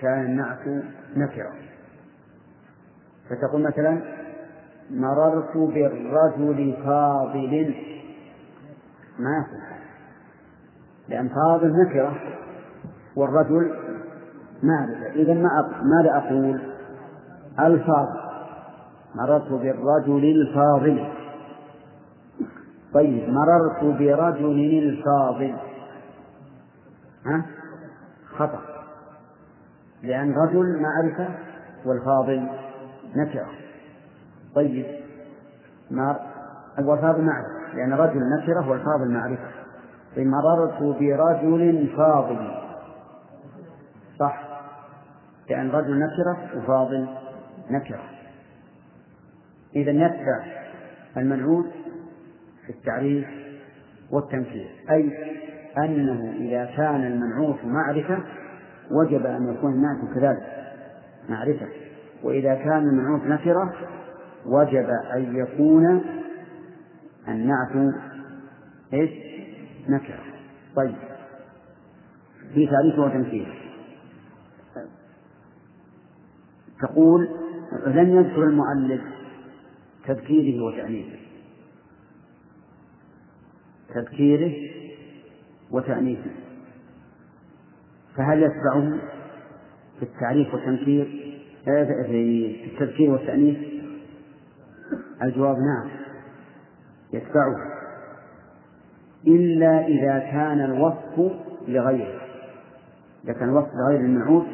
[0.01, 0.85] كان النعت
[1.17, 1.53] نكرة
[3.31, 4.03] فتقول مثلا
[4.91, 7.75] مررت بالرجل فاضل.
[9.19, 9.73] ما يصح.
[11.09, 12.17] لأن فاضل نكرة
[13.17, 13.75] والرجل
[14.63, 16.61] معرفة إذا ماذا أقول؟
[17.61, 18.23] الفاضل.
[19.15, 21.13] مررت بالرجل الفاضل.
[22.95, 25.57] طيب مررت برجل الفاضل.
[27.27, 27.47] ها؟
[28.37, 28.61] خطأ.
[30.03, 31.29] لأن رجل معرفة
[31.85, 32.62] والفاضل
[33.17, 33.49] نكرة.
[34.55, 34.87] طيب.
[35.91, 36.17] مر
[36.79, 39.49] والفاضل معرفة لأن رجل نكرة والفاضل معرفة
[40.17, 42.51] طيب مررت برجل فاضل
[44.19, 44.43] صح.
[45.51, 47.09] لأن رجل نكرة وفاضل
[47.71, 48.03] نكرة.
[49.77, 50.45] إذا يتبع
[51.17, 51.71] المنعوت
[52.67, 53.27] في التعريف
[54.11, 55.33] والتمثيل أي
[55.79, 58.19] أنه إذا كان المنعوت معرفة
[58.91, 60.73] وجب أن يكون النعت كذلك
[61.29, 61.67] معرفة.
[62.23, 63.75] وإذا كان المنعوت نكرة
[64.47, 66.05] وجب أن يكون
[67.29, 67.95] النعت
[68.93, 69.11] إيش؟
[69.89, 70.21] نكرة.
[70.77, 70.95] طيب.
[72.55, 73.55] في تعريفه وتمثيله
[76.81, 77.29] تقول
[77.87, 79.03] لم يذكر المؤلف
[80.07, 81.19] تذكيره وتأنيثه.
[83.95, 84.71] تذكيره
[85.71, 86.31] وتأنيثه.
[88.17, 88.99] فهل يتبعه
[89.99, 91.32] في التعريف والتنكير؟
[91.65, 93.59] في التذكير والتأنيث.
[95.23, 95.91] الجواب نعم
[97.13, 97.57] يتبعه.
[99.27, 101.33] إلا إذا كان الوصف
[101.69, 102.21] لغيره.
[103.25, 104.47] إذا كان الوصف لغير المنعوت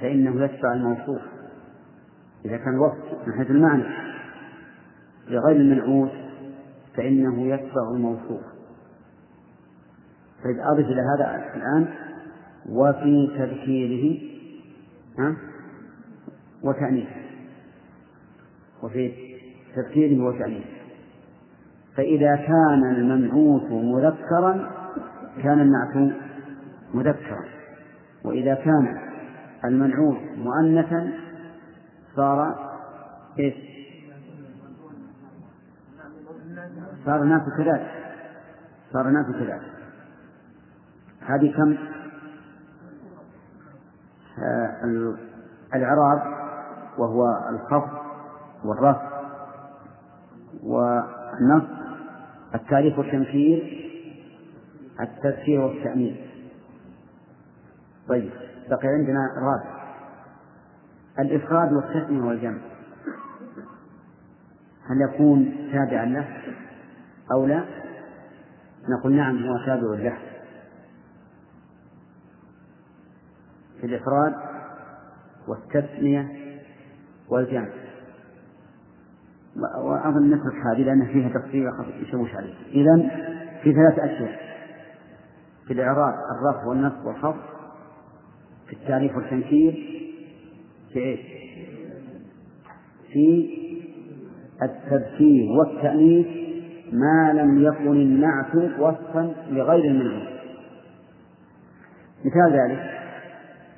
[0.00, 1.20] فإنه يتبع الموصوف.
[2.44, 3.84] إذا كان الوصف من حيث المعنى
[5.28, 6.12] لغير المنعوت
[6.96, 8.42] فإنه يتبع الموصوف.
[10.44, 11.86] طيب أضف إلى هذا الآن.
[12.68, 14.20] وفي تذكيره
[15.18, 15.36] ها؟
[16.62, 17.20] وتأنيثه
[18.82, 19.12] وفي
[19.76, 20.80] تذكيره وتأنيثه
[21.96, 24.70] فإذا كان المنعوت مذكرا
[25.42, 26.14] كان النعت
[26.94, 27.44] مذكرا.
[28.24, 28.98] وإذا كان
[29.64, 31.12] المنعوت مؤنثا
[32.16, 32.70] صار
[33.38, 33.54] إيش؟
[37.04, 37.90] صار الناس كذلك.
[38.92, 39.62] صار الناس كذلك.
[41.20, 41.76] هذه كم؟
[44.38, 45.16] آه
[45.74, 46.39] الإعراب
[46.98, 47.98] وهو الخفض
[48.64, 49.10] والرفع
[50.62, 51.80] والنصب
[52.54, 53.86] التعريف والتمثيل
[55.00, 56.16] التذكير والتأمين.
[58.08, 58.30] طيب
[58.70, 59.80] بقي عندنا الرابع.
[61.18, 62.58] الإفراد والتثنية والجمع.
[64.86, 66.28] هل يكون تابعا له
[67.32, 67.64] أو لا؟
[68.88, 70.18] نقول نعم هو تابع له.
[73.80, 74.34] في الإفراد
[75.48, 76.49] والتثنية
[77.30, 77.68] والجمع
[79.56, 81.70] وأظن نترك هذه لأن فيها تفصيل
[82.02, 83.10] يشوش عليه إذا
[83.62, 84.40] في ثلاث أشياء.
[85.66, 87.40] في الإعراب الرفع والنصب والخفض.
[88.66, 89.72] في التعريف والتنكير.
[90.92, 91.20] في إيش؟
[93.12, 93.50] في
[94.62, 96.26] التذكير والتأنيث
[96.92, 100.28] ما لم يكن النعت وصفا لغير المنعوت
[102.24, 102.90] مثال ذلك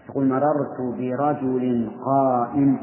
[0.08, 2.78] تقول مررت برجل قائم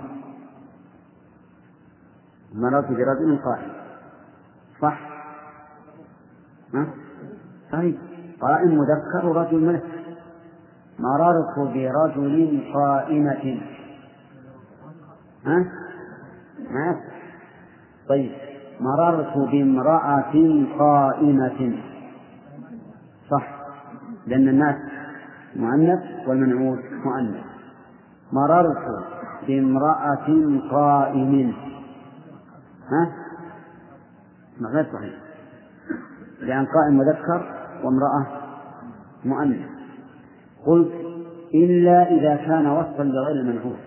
[2.56, 3.72] مررت برجل قائم.
[4.82, 5.00] صح؟
[6.74, 6.88] ها؟
[7.72, 7.98] طيب.
[8.42, 9.84] قائم مذكر ورجل ملك.
[11.00, 13.62] مررت برجل قائمة.
[15.46, 15.66] ها؟
[16.72, 17.00] ما
[18.10, 18.32] طيب.
[18.80, 20.34] مررت بامرأة
[20.80, 21.78] قائمة.
[23.30, 23.60] صح.
[24.28, 24.76] لأن الناس
[25.56, 27.46] مؤنث والمنعوت مؤنث.
[28.32, 29.06] مررت
[29.48, 30.28] بامرأة
[30.72, 31.69] قائم.
[32.92, 33.14] ها؟
[34.74, 35.14] غير صحيح.
[36.40, 38.28] لأن قائم مذكر وامرأة
[39.26, 39.68] مؤنث.
[40.66, 40.92] قلت
[41.54, 43.80] إلا إذا كان وصفا لغير المنعوت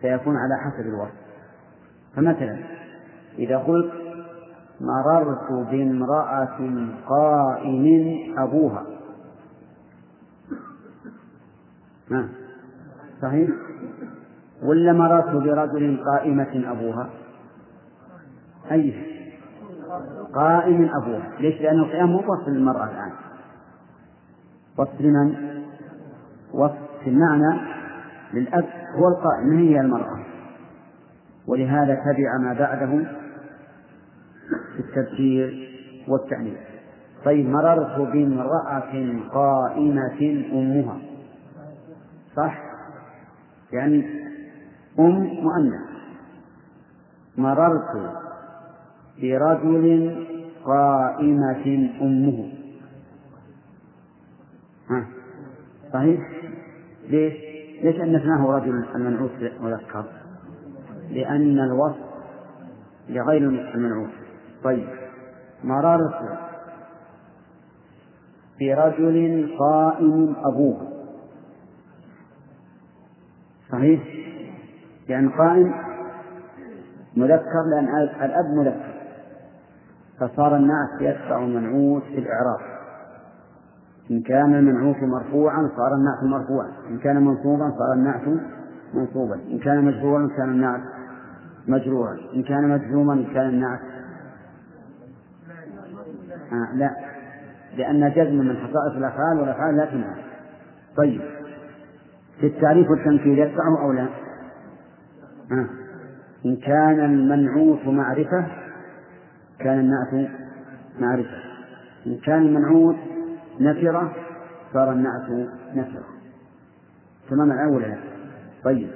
[0.00, 1.14] فيكون على حسب الوصف.
[2.16, 2.58] فمثلا
[3.38, 3.92] إذا قلت
[4.80, 6.58] مررت بامرأة
[7.08, 8.86] قائم أبوها.
[12.10, 12.28] ما
[13.22, 13.50] صحيح؟
[14.62, 17.10] ولا مررت برجل قائمة أبوها؟
[18.70, 18.94] أي
[20.34, 23.12] قائم أبوها ليش؟ لأن القيام مو وصف للمرأة الآن.
[24.78, 25.34] وصف لمن؟
[26.52, 27.60] وصف في المعنى
[28.34, 28.64] للأب
[28.96, 29.58] هو القائم.
[29.58, 30.18] هي المرأة؟
[31.46, 33.04] ولهذا تبع ما بعده
[34.76, 35.68] في التفسير
[36.08, 36.58] والتعنيف
[37.24, 40.98] طيب مررت بامرأة قائمة أمها.
[42.36, 42.58] صح؟
[43.72, 44.06] يعني
[44.98, 45.88] أم مؤنث.
[47.36, 48.27] مررت
[49.22, 50.26] برجل
[50.64, 52.52] قائمة أمه
[54.90, 55.06] ها
[55.92, 56.20] صحيح؟
[57.08, 57.34] ليش؟
[57.82, 60.04] ليش أنثناه رجل المنعوت مذكر؟
[61.10, 62.08] لأن الوصف
[63.08, 64.10] لغير المنعوت
[64.64, 64.88] طيب
[65.64, 66.38] مررت
[68.60, 70.88] برجل قائم أبوه
[73.72, 74.00] صحيح؟
[75.08, 75.74] لأن قائم
[77.16, 77.88] مذكر لأن
[78.22, 78.97] الأب مذكر
[80.20, 82.60] فصار النعت يتبع المنعوت في الإعراب.
[84.10, 86.70] إن كان المنعوت مرفوعا صار النعت مرفوعا.
[86.90, 88.42] إن كان منصوبا صار النعت
[88.94, 89.34] منصوبا.
[89.34, 90.80] إن كان مجرورا كان النعت
[91.68, 92.16] مجرورا.
[92.34, 93.80] إن كان مجزوما كان النعت
[96.52, 96.90] آه لا.
[97.76, 100.18] لأن جزم من خصائص الأفعال والأفعال لا تنعت
[100.96, 101.20] طيب.
[102.40, 104.08] في التعريف والتنكير يتبعه أو لا؟
[105.52, 105.66] آه.
[106.46, 108.46] إن كان المنعوت معرفة
[109.58, 110.30] كان النعت
[111.00, 111.42] معرفة.
[112.06, 112.96] إن كان المنعوت
[113.60, 114.12] نكرة
[114.72, 115.30] صار النعت
[115.74, 116.04] نكرة.
[117.30, 117.98] تمام الأولى
[118.64, 118.88] طيب.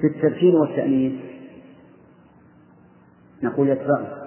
[0.00, 1.12] في التذكير والتأنيث
[3.42, 4.24] نقول يتبعه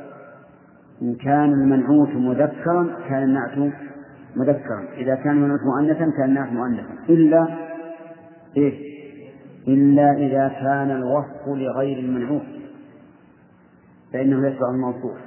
[1.01, 3.73] إن كان المنعوت مذكرا كان النعت
[4.35, 4.87] مذكرا.
[4.97, 6.93] إذا كان المنعوت مؤنثا كان النعت مؤنثا.
[7.09, 7.47] إلا
[8.57, 8.97] إيه؟
[9.67, 12.41] إلا إذا كان الوصف لغير المنعوت.
[14.13, 15.17] فإنه يتبع الموصوف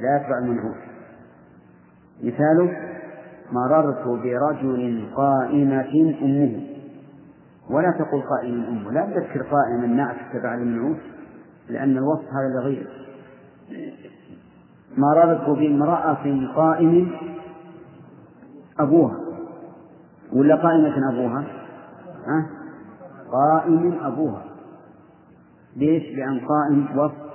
[0.00, 0.76] لا يتبع المنعوت
[2.22, 2.76] مثاله
[3.52, 6.60] مررت برجل قائمة أمه
[7.70, 11.00] ولا تقل قائم أمه لا تذكر قائما نعت تبع المنعوت
[11.68, 12.90] لأن الوصف هذا لغيره
[14.96, 17.12] مررت بامرأة قائم
[18.80, 19.16] أبوها
[20.32, 21.44] ولا قائمة أبوها؟
[22.26, 22.46] ها؟
[23.32, 24.44] قائم أبوها
[25.76, 27.31] ليش؟ لأن قائم وصف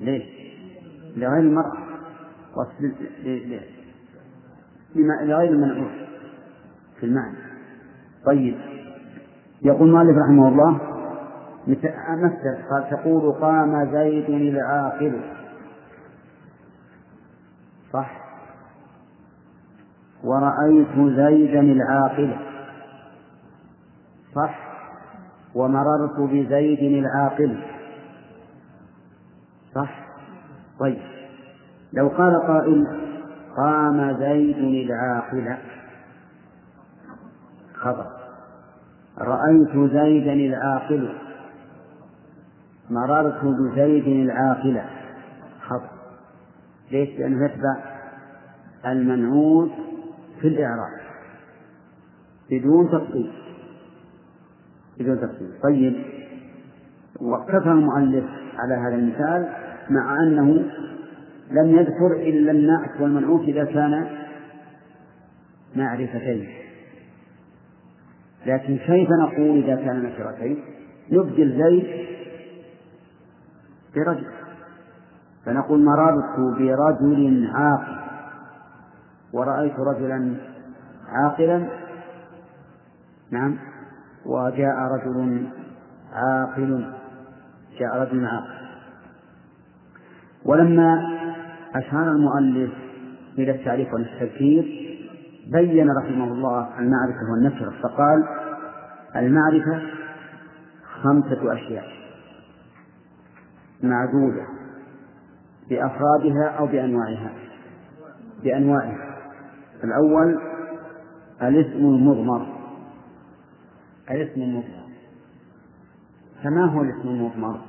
[0.00, 0.22] ليش؟
[1.16, 1.86] لغير المرأة
[4.96, 5.90] لغير المنعوت
[7.00, 7.36] في المعنى.
[8.26, 8.58] طيب.
[9.62, 10.80] يقول مالك رحمه الله
[11.66, 11.88] مثل
[12.70, 15.20] قال تقول قام زيد العاقل
[17.92, 18.26] صح.
[20.24, 22.36] ورأيت زيدا العاقل
[24.34, 24.66] صح.
[25.54, 27.75] ومررت بزيد العاقل
[29.76, 30.06] صح؟
[30.80, 30.98] طيب.
[31.92, 32.86] لو قال قائل
[33.56, 35.56] قام زيد العاقل.
[37.74, 38.06] خبر.
[39.18, 41.14] رأيت زيدا العاقل.
[42.90, 44.84] مررت بزيد العاقلة
[45.60, 45.90] خطأ
[46.90, 47.76] ليش؟ لأنه يتبع
[48.86, 49.72] المنعوت
[50.40, 51.00] في الإعراب.
[52.50, 53.32] بدون تفصيل.
[54.98, 55.50] بدون تفصيل.
[55.62, 56.04] طيب.
[57.20, 58.24] واقتفى المؤلف
[58.58, 59.65] على هذا المثال.
[59.90, 60.64] مع أنه
[61.50, 64.06] لم يذكر إلا النعت والمنعوت إذا كان
[65.76, 66.48] معرفتين.
[68.46, 70.64] لكن كيف نقول إذا كان نكرتين؟
[71.12, 72.06] نبدل زيد
[73.94, 74.26] برجل.
[75.44, 77.96] فنقول مررت برجل عاقل.
[79.32, 80.34] ورأيت رجلا
[81.08, 81.68] عاقلا؟
[83.30, 83.58] نعم.
[84.26, 85.46] وجاء رجل
[86.12, 86.92] عاقل.
[87.78, 88.65] جاء رجل عاقل.
[90.46, 91.18] ولما
[91.74, 92.72] أشار المؤلف
[93.38, 94.86] إلى التعريف والتذكير
[95.52, 98.24] بين رحمه الله المعرفة والنكرة فقال
[99.16, 99.82] المعرفة
[101.02, 101.84] خمسة أشياء
[103.82, 104.46] معدودة
[105.70, 107.32] بأفرادها أو بأنواعها.
[108.42, 109.16] بأنواعها
[109.84, 110.40] الأول
[111.42, 112.46] الاسم المضمر.
[114.10, 114.86] الاسم المضمر.
[116.44, 117.60] فما هو الاسم المضمر؟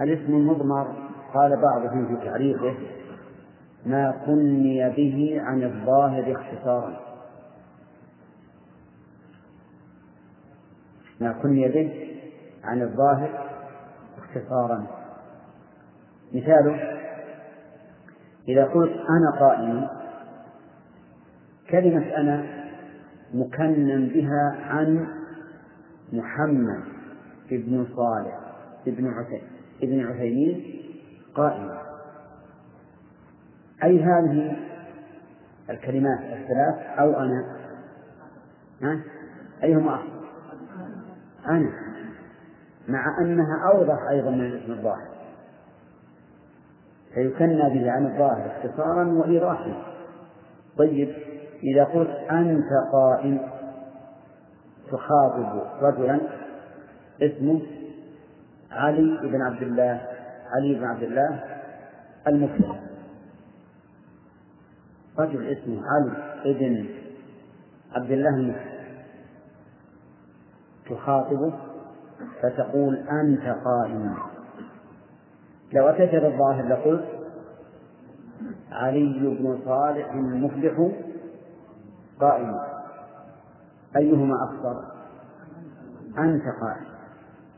[0.00, 1.01] الاسم المضمر
[1.34, 2.74] قال بعضهم في تعريفه
[3.86, 7.00] ما كني به عن الظاهر اختصارا.
[11.20, 12.18] ما كني به
[12.64, 13.48] عن الظاهر
[14.18, 14.86] اختصارا.
[16.34, 16.98] مثاله
[18.48, 19.88] إذا قلت أنا قائم
[21.70, 22.62] كلمة أنا
[23.34, 25.08] مكنن بها عن
[26.12, 26.82] محمد
[27.50, 28.38] بن صالح
[28.86, 29.42] بن عثيمين
[29.82, 30.81] ابن عثيمين.
[31.34, 31.82] قائما
[33.84, 34.56] أي هذه
[35.70, 37.44] الكلمات الثلاث أو أنا؟
[38.82, 39.00] ها؟
[39.62, 40.22] أيهما؟ أفضل؟
[41.48, 41.72] أنا.
[42.88, 45.08] مع أنها أوضح أيضا من الاسم الظاهر.
[47.14, 49.82] فيكنى به عن الظاهر اختصارا وإيضاحا.
[50.78, 51.14] طيب
[51.62, 53.40] إذا قلت أنت قائم
[54.92, 56.20] تخاطب رجلا
[57.22, 57.62] اسمه
[58.70, 60.11] علي بن عبد الله
[60.52, 61.44] علي بن عبد الله
[62.26, 62.76] المسلم
[65.18, 66.86] رجل اسمه علي بن
[67.94, 68.72] عبد الله المسلم
[70.90, 71.52] تخاطبه
[72.42, 74.14] فتقول أنت قائم.
[75.72, 77.04] لو أتيت بالظاهر لقلت
[78.72, 80.90] علي بن صالح المفلح
[82.20, 82.58] قائم.
[83.96, 84.84] أيهما أكثر
[86.18, 86.86] أنت قائم.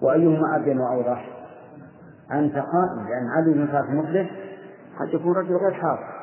[0.02, 1.33] وأيهما أبين وأوضح؟
[2.38, 4.30] أنت قائم لأن علي بن صالح المفلح
[5.00, 6.14] قد يكون رجل غير حاضر.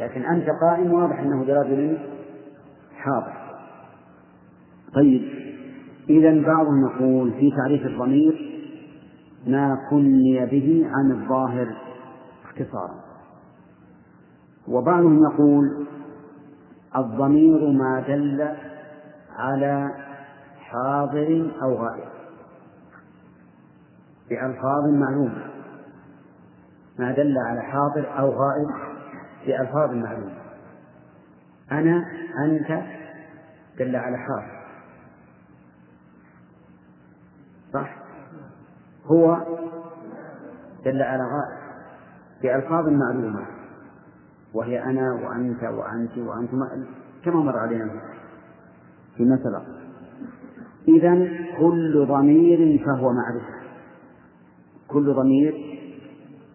[0.00, 1.98] لكن أنت قائم واضح أنه برجل
[2.96, 3.32] حاضر.
[4.94, 5.22] طيب
[6.10, 8.50] إذا بعضهم يقول في تعريف الضمير
[9.46, 11.76] ما كني به عن الظاهر
[12.44, 13.00] اختصارا.
[14.68, 15.86] وبعضهم يقول
[16.96, 18.48] الضمير ما دل
[19.38, 19.88] على
[20.58, 22.19] حاضر أو غائب.
[24.30, 25.50] بألفاظ معلومة
[26.98, 28.68] ما دل على حاضر أو غائب
[29.46, 30.36] بألفاظ معلومة.
[31.72, 32.04] أنا
[32.44, 32.82] أنت
[33.78, 34.60] دل على حاضر.
[37.72, 37.96] صح؟
[39.04, 39.36] هو
[40.84, 41.60] دل على غائب
[42.42, 43.46] بألفاظ معلومة.
[44.54, 46.58] وهي أنا وأنت وأنت وأنتم
[47.24, 48.00] كما مر علينا
[49.16, 49.62] فيما سبق
[50.88, 51.28] إذا
[51.58, 53.59] كل ضمير فهو معرفة.
[54.92, 55.54] كل ضمير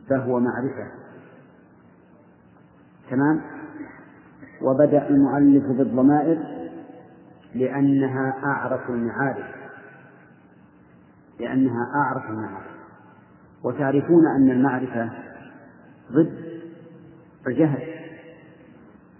[0.10, 0.92] فهو معرفة.
[3.10, 3.42] تمام؟
[4.62, 6.38] وبدأ المؤلف بالضمائر
[7.56, 9.46] لأنها أعرف المعارف.
[11.40, 12.76] لأنها أعرف المعارف.
[13.64, 15.10] وتعرفون أن المعرفة
[16.12, 16.62] ضد
[17.48, 17.84] الجهل.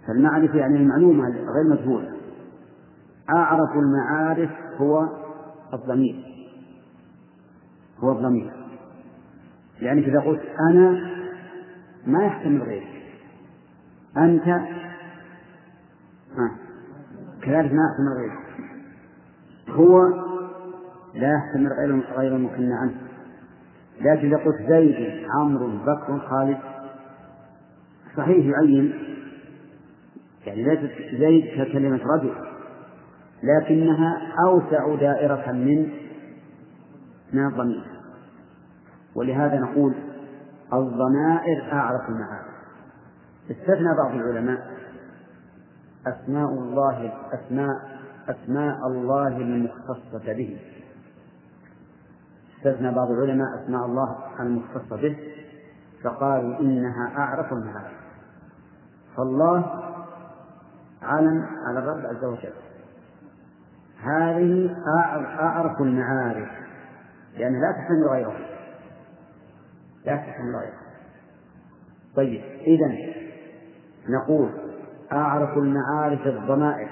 [0.06, 2.12] فالمعرفة يعني المعلومة غير مجهولة.
[3.36, 5.08] أعرف المعارف هو
[5.74, 6.24] الضمير.
[8.00, 8.65] هو الضمير.
[9.80, 11.10] يعني إذا قلت أنا
[12.06, 13.02] ما يحتمل غيرك.
[14.16, 14.44] أنت
[17.42, 18.46] كذلك ما يحتمل غيرك.
[19.68, 20.02] هو
[21.14, 22.94] لا يحتمل غير غير المكنى عنه.
[24.00, 26.58] لكن إذا قلت زيد عمرو بكر خالد
[28.16, 28.92] صحيح يعين
[30.46, 32.34] يعني ليست زيد ككلمة رجل
[33.42, 35.90] لكنها أوسع دائرة من
[37.32, 37.95] من الضمير.
[39.16, 39.94] ولهذا نقول
[40.72, 42.56] الضمائر أعرف المعارف
[43.50, 44.76] استثنى بعض العلماء
[46.06, 47.96] أسماء الله أسماء
[48.28, 50.60] أسماء الله المختصة به.
[52.56, 55.16] استثنى بعض العلماء أسماء الله المختصة به
[56.04, 57.96] فقالوا إنها أعرف المعارف
[59.16, 59.82] فالله
[61.02, 62.52] علم على الرب عز وجل.
[64.02, 64.76] هذه
[65.40, 66.48] أعرف المعارف
[67.38, 68.55] لأن لا تحتمل غيرها.
[70.06, 70.86] لا تحتمل غيرها
[72.16, 72.96] طيب إذا
[74.08, 74.50] نقول
[75.12, 76.88] أعرف المعارف الضمائر.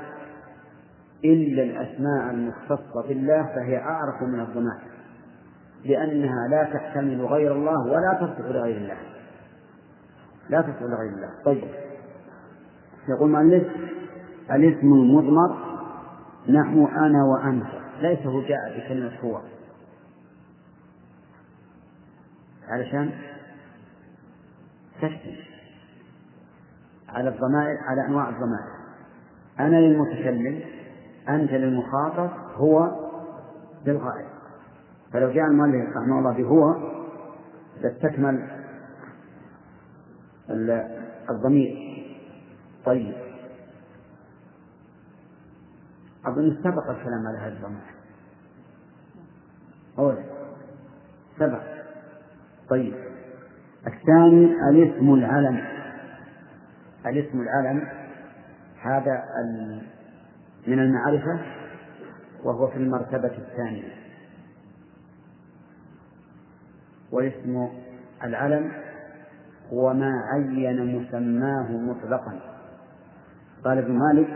[1.25, 4.95] إلا الأسماء المختصة بالله فهي أعرف من الضمائر
[5.85, 8.97] لأنها لا تحتمل غير الله ولا تصلح لغير الله.
[10.49, 11.31] لا تصلح لغير الله.
[11.45, 11.65] طيب
[13.09, 13.65] يقول مؤلف
[14.51, 15.57] الاسم المضمر
[16.49, 17.67] نحو أنا وأنت
[18.01, 19.41] ليس هو جاء بكلمة هو.
[22.69, 23.11] علشان
[24.95, 25.45] تشتمل
[27.09, 28.75] على الضمائر على أنواع الضمائر.
[29.61, 30.61] أنا للمتكلم
[31.29, 33.05] أنت للمخاطب هو
[33.87, 34.27] للغائب.
[35.13, 36.75] فلو جاء المؤلف رحمه الله بهو
[37.81, 38.49] لاستكمل
[41.31, 41.95] الضمير.
[42.85, 43.15] طيب.
[46.27, 47.95] أظن سبق الكلام على هذا الضمير.
[49.99, 50.25] أولا
[51.39, 51.74] سبق.
[52.69, 52.95] طيب.
[53.87, 55.65] الثاني الاسم العلم.
[57.07, 57.89] الاسم العلم
[58.83, 59.25] هذا
[60.67, 61.41] من المعرفة
[62.45, 63.93] وهو في المرتبة الثانية.
[67.13, 67.69] واسم
[68.25, 68.73] العلم
[69.73, 72.41] هو ما عين مسماه مطلقا.
[73.65, 74.29] قال ابن مالك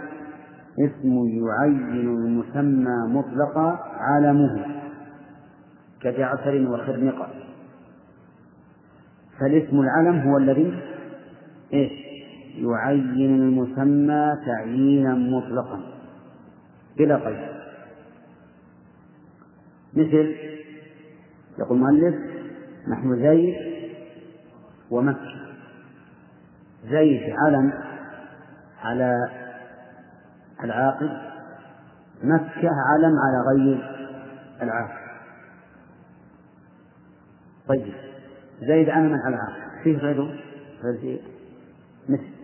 [0.78, 4.66] اسم يعين المسمى مطلقا علمه
[6.00, 7.28] كجعفر وخرنقة
[9.40, 10.82] فالاسم العلم هو الذي
[11.72, 11.92] إيش؟
[12.58, 15.80] يعين المسمى تعيينا مطلقا.
[16.96, 17.48] بلا قيد.
[19.94, 20.34] مثل
[21.58, 22.14] يقول المؤلف
[22.88, 23.56] نحن زيد
[24.90, 25.38] ومكة.
[26.90, 27.72] زيد علم
[28.82, 29.14] على
[30.64, 31.10] العاقل
[32.22, 33.78] مكة علم على غير
[34.62, 34.98] العاقل.
[37.68, 38.07] طيب.
[38.60, 40.34] زيد علم على العاقل فيه غيره
[40.82, 41.20] غير
[42.08, 42.38] مثل.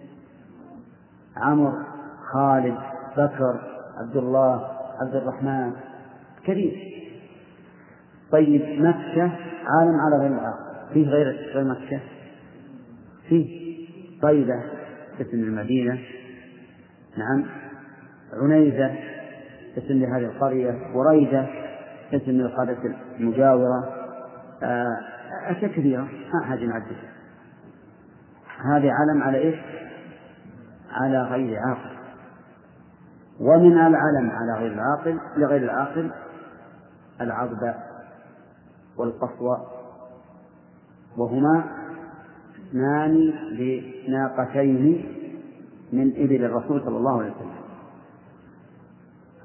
[1.36, 1.72] عمرو
[2.32, 2.78] خالد
[3.16, 3.60] بكر
[3.98, 4.66] عبد الله
[5.00, 5.72] عبد الرحمن.
[6.44, 6.94] كثير.
[8.32, 9.32] طيب مكة
[9.66, 12.00] عالم على غير العاقل فيه غير غير مكة؟
[13.28, 13.64] فيه.
[14.22, 14.62] طيبة.
[15.20, 15.98] اسم المدينة.
[17.16, 17.46] نعم.
[18.32, 18.94] عنيزة.
[19.78, 20.74] اسم لهذه القرية.
[20.94, 21.46] وريدة
[22.12, 23.94] اسم للقرية المجاورة.
[24.62, 25.13] آه،
[25.50, 27.14] أشياء كثيرة ما حاجة نعددها
[28.64, 29.54] هذه علم على إيش؟
[30.90, 31.94] على غير عاقل.
[33.40, 36.10] ومن العلم على غير العاقل لغير العاقل
[37.20, 37.74] العضب
[38.96, 39.66] والقصوى
[41.16, 41.64] وهما
[42.68, 45.04] اثنان لناقتين
[45.92, 47.64] من إبل الرسول صلى الله عليه وسلم.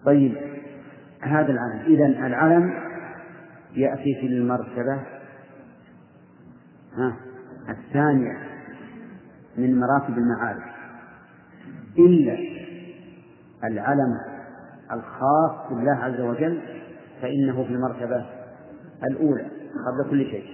[0.06, 0.38] طيب
[1.22, 1.80] هذا العلم.
[1.88, 2.74] إذا العلم
[3.76, 5.18] يأتي في المرتبة
[7.70, 8.38] الثانية
[9.57, 10.64] من مراتب المعارف.
[11.98, 12.38] إلا
[13.64, 14.18] العلم
[14.91, 16.61] الخاص بالله عز وجل
[17.22, 18.26] فإنه في المرتبة
[19.03, 19.48] الأولى
[19.88, 20.45] قبل كل شيء.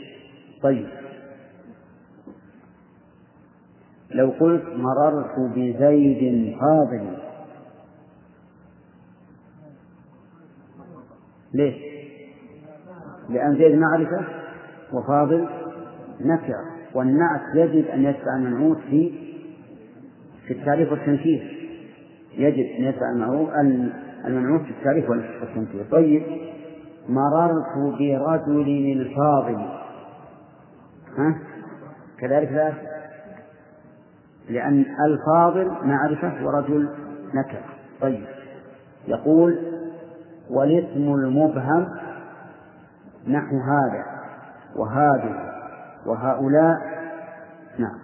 [0.61, 0.87] طيب.
[4.11, 7.17] لو قلت مررت بزيد فاضل.
[11.53, 11.75] ليش؟
[13.29, 14.25] لأن زيد معرفة
[14.93, 15.64] وفاضل
[16.21, 16.63] نكرة
[16.93, 19.11] والنعت يجب أن يتبع المنعوت في
[20.47, 21.69] في التعريف والتنكير
[22.37, 23.11] يجب أن يتبع
[24.25, 26.23] المنعوت في التعريف والتنكير طيب
[27.09, 29.55] مررت برجل الفاضل.
[31.17, 31.39] ها؟
[32.19, 32.73] كذلك لا.
[34.49, 36.89] لأن الفاضل معرفة ورجل
[37.33, 37.63] نكرة
[38.01, 38.25] طيب
[39.07, 39.59] يقول
[40.49, 41.87] والاسم المبهم
[43.27, 44.05] نحو هذا
[44.75, 45.54] وهذه.
[46.05, 46.95] وهؤلاء
[47.79, 47.99] نعم.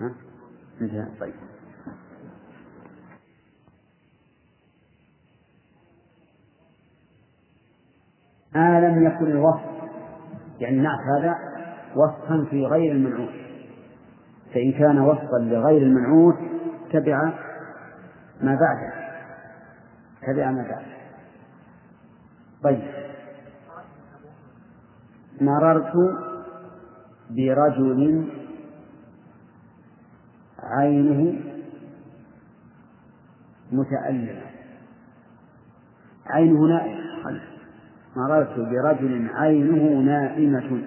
[0.00, 1.34] ها؟ طيب.
[8.54, 9.72] ما لم يكن الوصف.
[10.60, 11.36] يعني نعت هذا
[11.96, 13.34] وصفا في غير المنعوت.
[14.54, 16.38] فإن كان وصفا لغير المنعوت
[16.92, 17.32] تبع
[18.40, 18.92] ما بعده.
[20.22, 20.92] تبع ما بعده.
[22.62, 22.82] طيب.
[25.40, 25.92] مررت
[27.36, 28.28] برجل
[30.62, 31.40] عينه
[33.72, 34.42] متألمة
[36.26, 37.02] عينه نائمة.
[38.16, 40.82] مررت برجل عينه نائمة.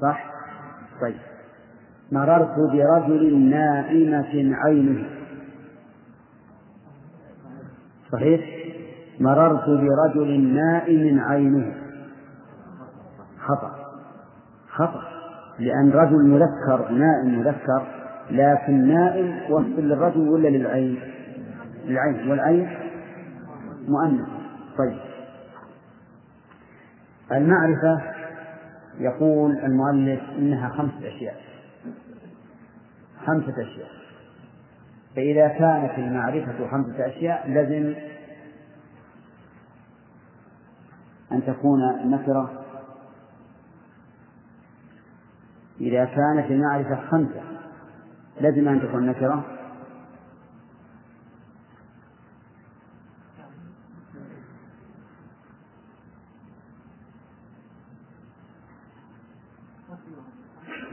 [0.00, 0.30] صح؟
[1.00, 1.16] طيب.
[2.12, 5.06] مررت برجل نائمة عينه.
[8.12, 8.40] صحيح؟
[9.20, 11.83] مررت برجل نائم عينه.
[13.44, 13.70] خطأ.
[14.68, 15.02] خطأ.
[15.58, 17.86] لأن رجل مذكر نائم مذكر
[18.30, 21.00] لكن نائم وصف للرجل ولا للعين؟
[21.84, 22.30] للعين.
[22.30, 22.68] والعين
[23.88, 24.28] مؤنث.
[24.78, 24.98] طيب.
[27.32, 28.02] المعرفة
[28.98, 31.36] يقول المؤلف إنها خمسة أشياء.
[33.26, 33.88] خمسة أشياء.
[35.16, 37.94] فإذا كانت المعرفة خمسة أشياء لزم
[41.32, 42.63] أن تكون النكرة
[45.80, 47.42] إذا كانت المعرفة خمسة
[48.40, 49.44] لزم أن تكون النكرة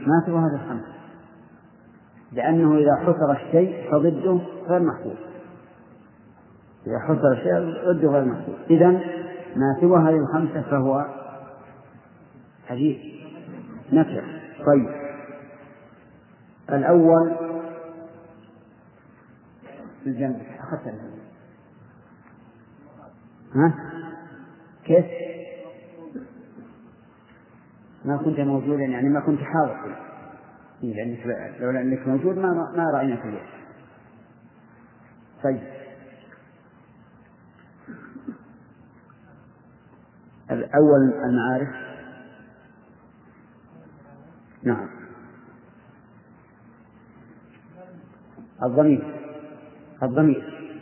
[0.06, 0.92] ما سوى هذا الخمسة
[2.32, 5.16] لأنه إذا حصر الشيء فضده غير محفوظ
[6.86, 7.52] إذا حصر الشيء
[7.92, 8.90] ضده غير محفوظ إذا
[9.56, 11.06] ما سوى هذه الخمسة فهو
[12.68, 12.96] حديث
[13.92, 15.02] نكر طيب.
[16.70, 17.36] الأول
[20.04, 20.42] في الجنب.
[20.60, 20.94] أخذت
[23.54, 23.74] ها؟
[24.84, 25.06] كيف؟
[28.04, 29.96] ما كنت موجودا يعني ما كنت حاضر.
[30.80, 31.26] فيه لأنك
[31.60, 33.46] لولا أنك موجود ما ما رأيناك اليوم
[35.42, 35.62] طيب.
[40.50, 41.91] الأول المعارف.
[44.64, 44.88] نعم.
[48.62, 49.14] الضمير.
[50.02, 50.74] الضمير.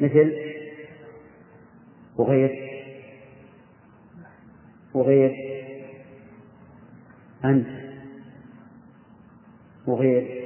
[0.00, 0.32] مثل.
[2.16, 2.50] وغير
[4.94, 5.34] وغير
[7.44, 7.68] أنت.
[9.86, 10.38] وغير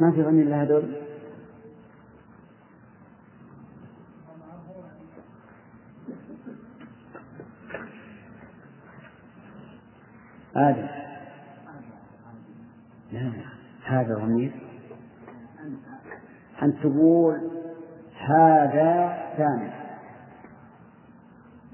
[0.00, 1.05] ما في غني إلا هذول
[10.56, 10.88] آدم
[13.12, 13.32] لا
[13.84, 14.52] هذا ضمير.
[16.62, 17.50] أن تقول
[18.20, 19.70] هذا ثاني.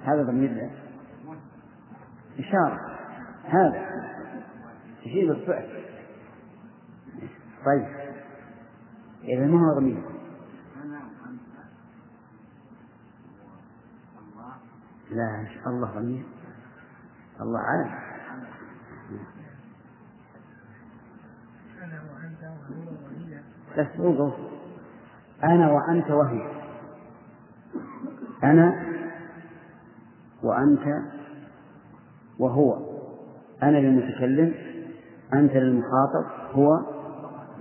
[0.05, 0.71] هذا ضمير
[2.39, 2.79] إشارة.
[3.45, 3.87] هذا.
[5.05, 5.85] تجيب الفعل.
[7.67, 7.87] طيب.
[9.25, 10.03] إذا ما هو ضمير؟
[15.11, 16.25] لا الله ضمير.
[17.41, 18.02] الله عالم
[23.79, 24.33] بس اوقف
[25.45, 26.43] أنا وأنت وهي.
[28.45, 28.83] أنا
[30.43, 31.03] وأنت
[32.39, 32.79] وهو.
[33.63, 34.55] أنا للمتكلم
[35.35, 36.81] أنت للمخاطب هو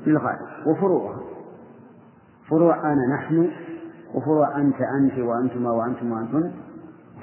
[0.05, 1.21] للغائب وفروعها.
[2.49, 3.49] فروع أنا نحن
[4.13, 6.51] وفروع أنت أنت وأنتما وأنتم وأنتن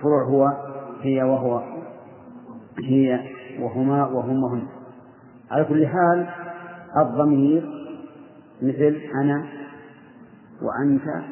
[0.03, 0.53] فروع هو
[1.01, 1.63] هي وهو
[2.85, 3.21] هي
[3.61, 4.67] وهما وهم وهن
[5.51, 6.29] على كل حال
[6.97, 7.78] الضمير
[8.63, 9.47] مثل أنا
[10.63, 11.25] وأنت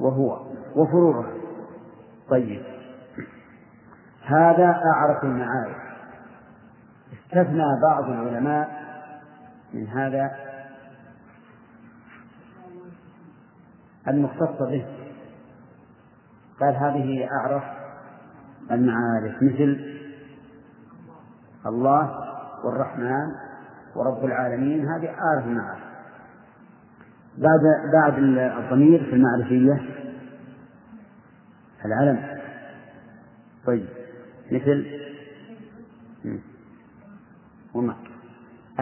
[0.00, 0.46] وهو
[0.76, 1.32] وفروعه
[2.28, 2.62] طيب.
[4.24, 5.76] هذا أعرف المعارف.
[7.12, 8.86] استثنى بعض العلماء
[9.74, 10.30] من هذا
[14.08, 14.86] المختص به.
[16.60, 17.62] قال هذه أعرف
[18.70, 19.96] المعارف مثل
[21.66, 22.10] الله
[22.64, 23.45] والرحمن
[23.96, 25.86] ورب العالمين هذه أعرف المعارف
[27.38, 27.60] بعد
[27.92, 28.18] بعد
[28.58, 29.80] الضمير في المعرفية
[31.84, 32.38] العلم.
[33.66, 33.86] طيب
[34.52, 34.86] مثل؟
[37.74, 37.94] وما؟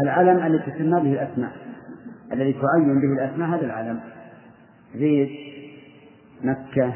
[0.05, 1.53] العلم الذي تسمى به الأسماء.
[2.33, 4.01] الذي تعين به الأسماء هذا العلم.
[4.95, 5.31] زيد
[6.43, 6.95] مكة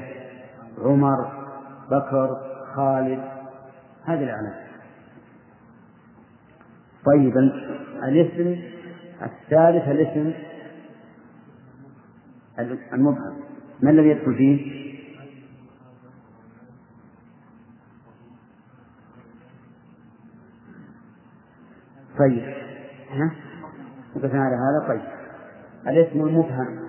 [0.79, 1.47] عمر
[1.91, 2.37] بكر
[2.75, 3.21] خالد
[4.05, 4.68] هذه العلم.
[7.09, 7.37] طيب
[8.05, 8.57] الاسم
[9.23, 10.33] الثالث الاسم
[12.93, 13.37] المبهم.
[13.83, 14.79] ما الذي يدخل فيه؟
[22.19, 22.55] طيب.
[23.11, 23.31] ها؟
[24.17, 24.89] وقفنا على هذا.
[24.89, 25.09] طيب.
[25.87, 26.89] الاسم المبهم.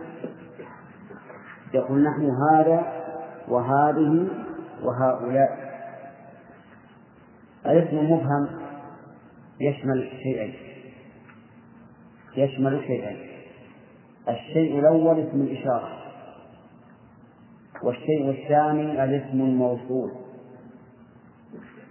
[1.74, 3.04] يقول نحن هذا
[3.48, 4.28] وهذه
[4.84, 5.70] وهؤلاء.
[7.66, 8.59] الاسم المبهم
[9.60, 10.54] يشمل شيئين.
[12.38, 13.18] يشمل شيئين.
[14.30, 16.00] الشيء الأول اسم الإشارة.
[17.84, 20.12] والشيء الثاني الاسم الموصول.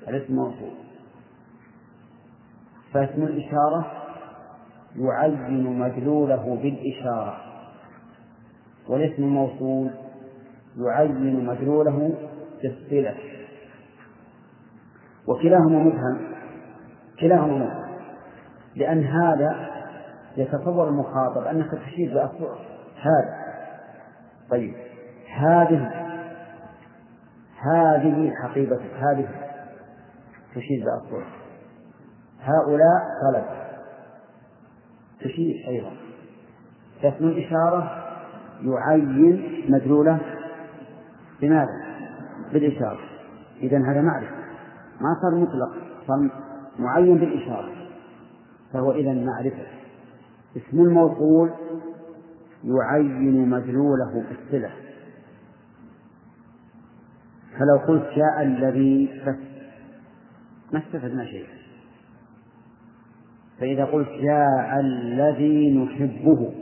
[0.08, 0.74] الاسم الموصول.
[2.92, 3.92] فاسم الإشارة
[4.96, 7.40] يعين مدلوله بالإشارة.
[8.88, 9.90] والاسم الموصول
[10.76, 12.14] يعين مدلوله
[12.62, 13.16] بالصلة.
[15.28, 16.37] وكلاهما مبهم.
[17.20, 17.88] كلاهما مبهم
[18.76, 19.68] لأن هذا
[20.36, 22.54] يتصور المخاطب أنك تشير بأصبع
[23.02, 23.38] هذا.
[24.50, 24.74] طيب.
[25.36, 25.90] هذه
[27.60, 29.28] هذه حقيبتك هذه
[30.54, 31.26] تشير بأصبع
[32.40, 33.44] هؤلاء طلب.
[35.20, 35.90] تشير أيضا.
[37.02, 38.04] فاسم الإشارة
[38.62, 40.20] يعين مدلولة
[41.40, 41.88] بماذا؟
[42.52, 43.00] بالإشارة.
[43.62, 44.36] إذا هذا معرفة.
[45.00, 45.70] ما صار مطلق.
[46.06, 46.47] صار
[46.78, 47.72] معين بالإشارة
[48.72, 49.66] فهو إذا معرفة.
[50.56, 51.50] اسم الموصول
[52.64, 54.70] يعين مدلوله بالصلة.
[57.58, 59.22] فلو قلت جاء الذي
[60.72, 61.58] ما استفدنا شيئا.
[63.60, 66.52] فإذا قلت جاء الذي نحبه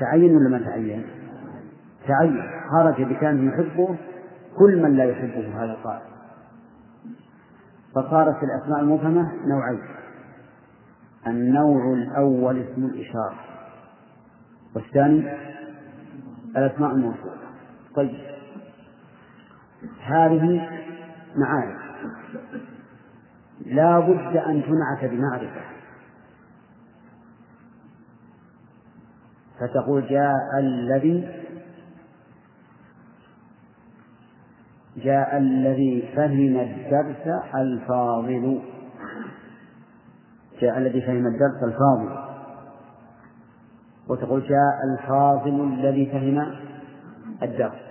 [0.00, 1.06] تعين ولا ما تعين؟
[2.06, 2.42] تعين.
[2.70, 3.96] خرج بكان يحبه
[4.58, 6.17] كل من لا يحبه هذا القائل
[7.98, 9.82] فصارت الأسماء المبهمة نوعين.
[11.26, 13.38] النوع الأول اسم الإشارة.
[14.74, 15.32] والثاني
[16.56, 17.38] الأسماء الموصولة.
[17.96, 18.20] طيب.
[20.04, 20.68] هذه
[21.36, 21.80] معارف.
[23.66, 25.60] لا بد أن تنعت بمعرفة.
[29.60, 31.37] فتقول جاء الذي
[35.02, 38.62] جاء الذي فهم الدرس الفاضل.
[40.60, 42.28] جاء الذي فهم الدرس الفاضل.
[44.08, 46.54] وتقول جاء الفاضل الذي فهم
[47.42, 47.88] الدرس.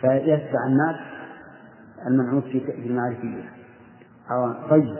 [0.00, 0.96] فيتبع الناس
[2.06, 3.50] المنعوت في المعرفية.
[4.70, 4.96] طيب.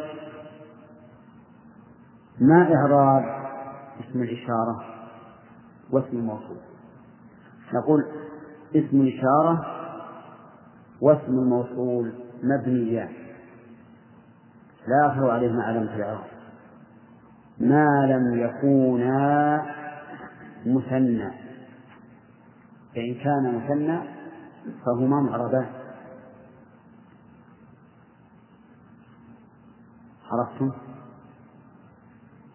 [2.40, 3.24] ما إعراب
[4.00, 4.84] اسم الإشارة
[5.90, 6.56] واسم الموصول؟
[7.74, 8.04] نقول
[8.78, 9.66] اسم الإشارة
[11.00, 12.12] واسم الموصول
[12.42, 13.08] مبنيان
[14.88, 16.24] لا يظهر عليهما علامة الإعراب.
[17.60, 19.62] ما لم يكونا
[20.66, 21.30] مثنى.
[22.94, 23.98] فإن كان مثنى
[24.86, 25.66] فهما معربان.
[30.30, 30.72] عرفتم؟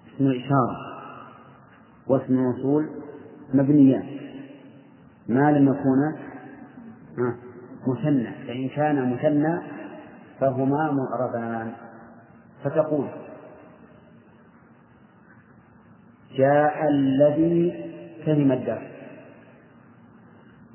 [0.08, 0.78] اسم الإشارة
[2.08, 2.90] واسم الموصول
[3.54, 4.21] مبنيان.
[5.30, 6.16] ما لم يكونا
[7.88, 9.62] مثنى فإن كان مثنى
[10.40, 11.72] فهما معربان
[12.64, 13.08] فتقول
[16.36, 17.92] جاء الذي
[18.26, 18.92] فهم الدرس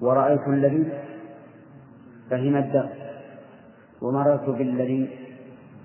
[0.01, 0.93] ورأيت الذي
[2.31, 3.07] فهم الدرس
[4.03, 5.19] ومررت بالذي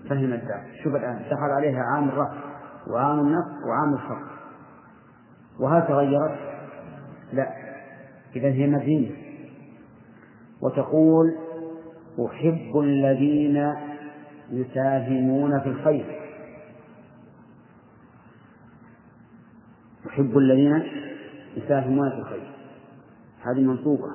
[0.09, 2.38] فهم الدرس شوف الآن دخل عليها عام الرفع
[2.88, 4.31] وعام النصب وعام الخفض
[5.59, 6.39] وهل تغيرت؟
[7.33, 7.70] لا.
[8.35, 9.11] إذا هي مبنية
[10.61, 11.35] وتقول
[12.25, 13.73] أحب الذين
[14.51, 16.21] يساهمون في الخير.
[20.07, 20.83] أحب الذين
[21.57, 22.51] يساهمون في الخير.
[23.41, 24.11] هذه منصوبة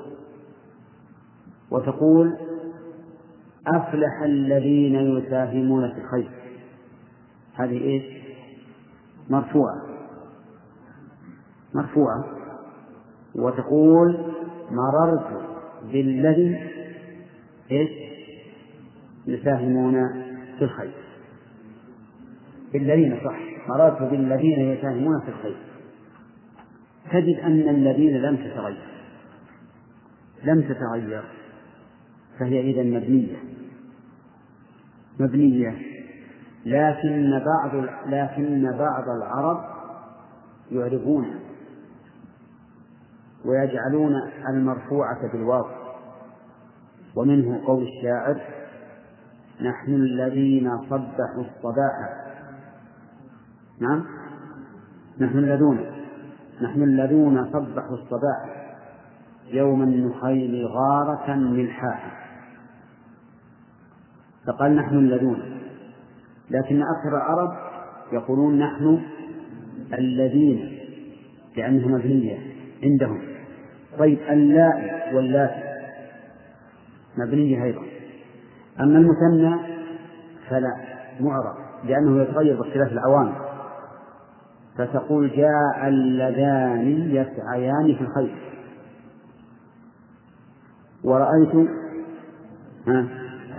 [1.71, 2.37] وتقول
[3.67, 6.31] أفلح الذين يساهمون في الخير.
[7.55, 8.05] هذه إيش؟
[9.31, 9.83] مرفوعة.
[11.75, 12.36] مرفوعة.
[13.39, 14.35] وتقول
[14.71, 15.47] مررت
[15.93, 16.71] بالذي
[17.71, 17.91] إيش؟
[19.27, 19.95] يساهمون
[20.59, 20.95] في الخير.
[22.73, 23.39] بالذين صح.
[23.69, 25.57] مررت بالذين يساهمون في الخير.
[27.13, 28.87] تجد أن الذين لم تتغير.
[30.45, 31.23] لم تتغير.
[32.39, 33.37] فهي إذا مبنية.
[35.21, 35.75] مبنية.
[36.67, 39.65] لكن بعض لكن بعض العرب
[40.73, 41.46] يعرفون
[43.47, 44.13] ويجعلون
[44.49, 45.65] المرفوعة بالواو.
[47.17, 48.41] ومنه قول الشاعر
[49.63, 52.27] نحن الذين صبحوا الصباح.
[53.81, 54.05] نعم؟
[55.21, 55.87] نحن الذين
[56.63, 58.67] نحن الذين صبحوا الصباح.
[59.53, 62.27] يوم النخيل غارة ملحاح.
[64.47, 65.61] فقال نحن الذين.
[66.51, 67.53] لكن أكثر العرب
[68.13, 69.03] يقولون نحن
[69.99, 70.79] الذين
[71.57, 72.39] لأنها مبنية
[72.83, 73.36] عندهم.
[73.99, 75.63] طيب اللاء واللاتي
[77.19, 77.83] مبنية أيضا.
[78.81, 79.57] أما المثنى
[80.49, 80.77] فلا
[81.21, 83.33] معرب لأنه يتغير باختلاف العوامل.
[84.79, 88.37] فتقول جاء اللذان يسعيان في الخير.
[91.05, 91.69] ورأيت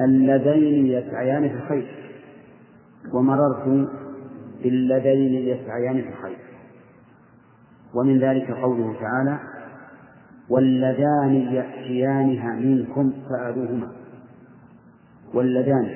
[0.01, 2.14] اللذين يسعيان في الخير.
[3.14, 3.89] ومررت
[4.64, 6.38] باللذين يسعيان في الخير.
[7.93, 9.56] ومن ذلك قوله تعالى
[10.49, 13.91] واللذان يأتيانها منكم فأذوهما.
[15.34, 15.95] واللذان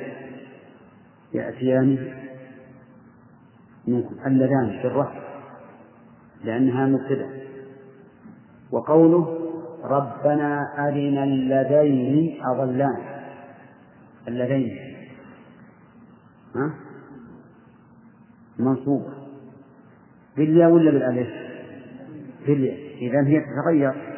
[1.33, 2.13] يأتيان
[3.87, 4.15] منكم.
[4.27, 5.21] اللذان بالرفع
[6.43, 7.29] لأنها مبتدأ.
[8.71, 9.37] وقوله
[9.83, 13.01] ربنا أرنا اللذين أضلان.
[14.27, 14.77] اللذين.
[16.55, 16.73] ها؟
[18.59, 19.03] منصوب.
[20.37, 21.29] بالياء ولا بالألف؟
[22.47, 24.10] بالياء إذا هي تتغير.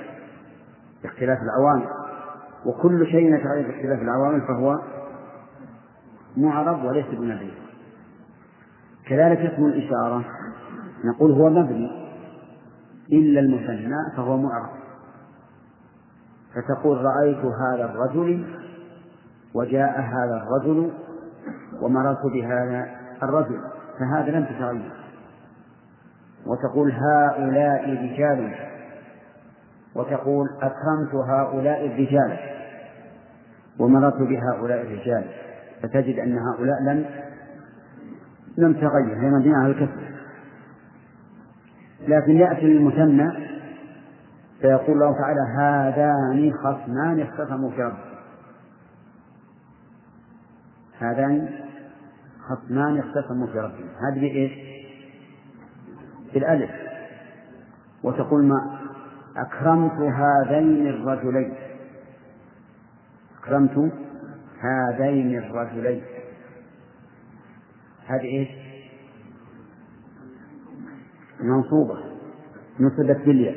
[1.04, 1.88] باختلاف العوامل
[2.66, 4.80] وكل شيء يتغير باختلاف العوامل فهو
[6.38, 7.54] معرب وليس بنبي
[9.06, 10.26] كذلك اسم الإشارة
[11.06, 12.04] نقول هو مبني
[13.12, 14.70] إلا المثنى فهو معرب.
[16.56, 18.46] فتقول رأيت هذا الرجل
[19.54, 20.92] وجاء هذا الرجل
[21.82, 22.86] ومررت بهذا
[23.24, 23.62] الرجل
[24.00, 24.92] فهذا لم تتغير
[26.46, 28.56] وتقول هؤلاء رجال
[29.95, 32.38] وتقول أكرمت هؤلاء الرجال
[33.80, 35.26] ومررت بهؤلاء الرجال
[35.82, 37.06] فتجد أن هؤلاء لم
[38.57, 40.14] لم تغير هي مبنية على الكسر
[42.07, 43.32] لكن يأتي المثنى
[44.61, 48.14] فيقول الله تعالى هذان خصمان اختصموا في ربهم
[50.99, 51.49] هذان
[52.40, 54.52] خصمان اختصموا في ربهم هذه بإيش؟
[56.34, 56.72] بالألف
[58.03, 58.83] وتقول ما
[59.38, 61.54] أكرمت هذين الرجلين.
[63.42, 63.92] أكرمت
[64.60, 66.02] هذين الرجلين.
[68.08, 68.50] هذه إيش؟
[71.40, 71.98] منصوبة.
[72.80, 73.56] نصبت بالياء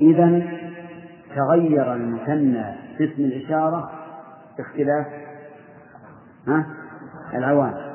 [0.00, 0.42] إذا
[1.36, 2.64] تغير المثنى
[2.98, 3.90] في اسم الإشارة
[4.58, 5.06] باختلاف
[6.48, 6.66] ها؟
[7.34, 7.92] العوامل.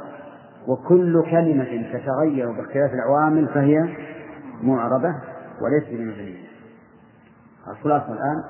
[0.67, 3.97] وكل كلمة تتغير باختلاف العوامل فهي
[4.63, 5.15] معربة
[5.61, 6.46] وليس بمبنية.
[7.71, 8.43] الخلاصة الآن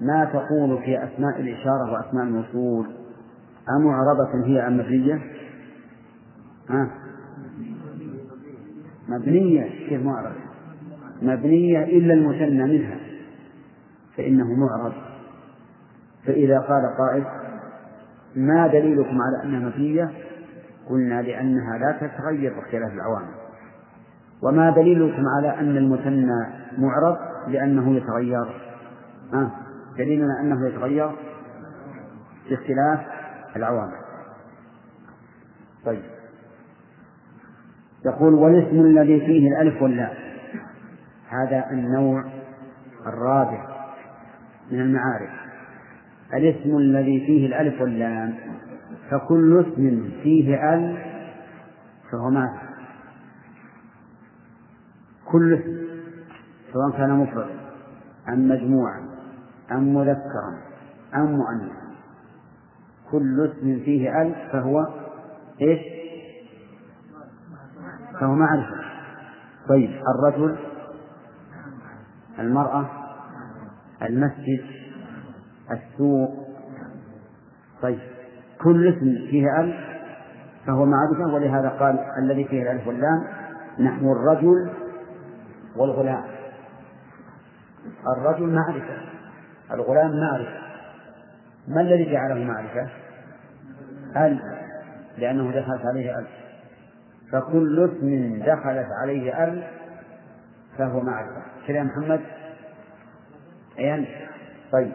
[0.00, 2.86] ما تقول في أسماء الإشارة وأسماء الموصول
[3.80, 5.20] أمعربة هي أم مبنية؟
[6.70, 6.90] ها؟
[9.08, 10.40] مبنية كيف معربة؟
[11.22, 12.96] مبنية إلا المثنى منها
[14.16, 14.92] فإنه معرب
[16.26, 17.24] فإذا قال قائل
[18.36, 20.10] ما دليلكم على أنها مبنية؟
[20.90, 23.34] قلنا لأنها لا تتغير باختلاف العوامل
[24.42, 26.46] وما دليلكم على أن المثنى
[26.78, 28.70] معرب لأنه يتغير.
[29.34, 29.50] آه.
[29.98, 31.10] دليلنا أنه يتغير
[32.50, 33.00] باختلاف
[33.56, 34.00] العوامل.
[35.84, 36.02] طيب.
[38.06, 40.14] يقول والاسم الذي فيه الألف واللام.
[41.28, 42.24] هذا النوع
[43.06, 43.66] الرابع
[44.70, 45.30] من المعارف.
[46.34, 48.34] الاسم الذي فيه الألف واللام
[49.10, 50.98] فكل اسم فيه ال
[52.12, 52.70] فهو معرفة
[55.32, 55.89] كل اسم.
[56.72, 57.60] سواء كان مفردا
[58.28, 59.08] أم مجموعا
[59.72, 60.58] أم مذكرا
[61.14, 61.90] أم مؤنثا.
[63.10, 64.86] كل اسم فيه ال فهو
[65.60, 65.80] إيش؟
[68.20, 68.76] فهو معرفة.
[69.68, 70.56] طيب الرجل
[72.38, 72.86] المرأة
[74.02, 74.64] المسجد
[75.70, 76.30] السوق.
[77.82, 77.98] طيب
[78.62, 79.74] كل اسم فيه ال
[80.66, 83.24] فهو معرفة ولهذا قال الذي فيه الألف واللام
[83.78, 84.70] نحو الرجل
[85.76, 86.24] والغلام.
[88.16, 88.96] الرجل معرفة
[89.72, 90.60] الغلام معرفة.
[91.68, 92.88] ما الذي جعله معرفة؟
[94.16, 94.40] ال
[95.18, 96.26] لأنه دخلت عليه ال
[97.32, 99.62] فكل اسم دخلت عليه ال
[100.78, 101.42] فهو معرفة.
[101.66, 102.20] كذا يا محمد؟
[103.78, 104.06] أين
[104.72, 104.92] طيب.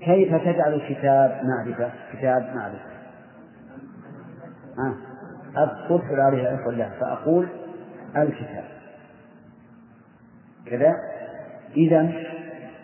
[0.00, 2.94] كيف تجعل الكتاب معرفة؟ كتاب معرفة.
[4.78, 4.94] آه.
[5.56, 7.48] أدخل في الآلهة الله فأقول
[8.16, 8.64] الكتاب.
[10.66, 10.94] كذا.
[11.76, 12.12] إذا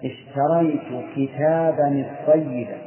[0.05, 2.79] اشتريت كتابا طيبا.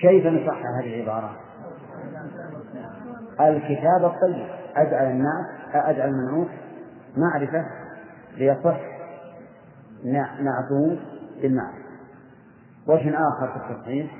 [0.00, 1.36] كيف نصح هذه العبارة؟
[3.40, 4.46] الكتاب الطيب.
[4.76, 6.48] أجعل الناس أجعل المنعوت
[7.16, 7.66] معرفة
[8.36, 8.80] ليصح
[10.40, 10.98] نعته
[11.42, 11.82] بالمعرفة
[12.86, 14.16] وجه آخر في التصحيح؟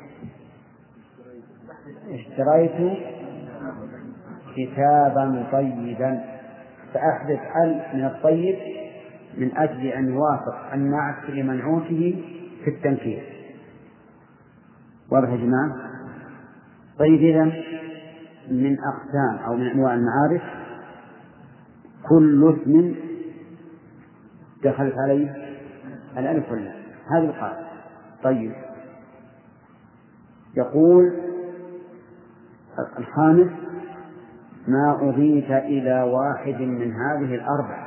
[2.09, 2.99] اشتريت
[4.57, 6.32] كتابا طيبا.
[6.95, 8.57] فأحدث ال من الطيب
[9.39, 12.25] من أجل أن يوافق النعت لمنعوته
[12.65, 13.23] في التنكير.
[15.11, 15.77] واضح يا جماعة؟
[16.99, 17.45] طيب إذا
[18.51, 20.43] من أقسام أو من أنواع المعارف
[22.09, 22.95] كل اسم
[24.65, 25.37] دخلت عليه
[26.19, 26.83] الألف واللام.
[27.17, 27.67] هذه القاعدة.
[28.23, 28.53] طيب.
[30.57, 31.13] يقول
[32.99, 33.51] الخامس
[34.69, 37.87] ما أضيف إلى واحد من هذه الأربع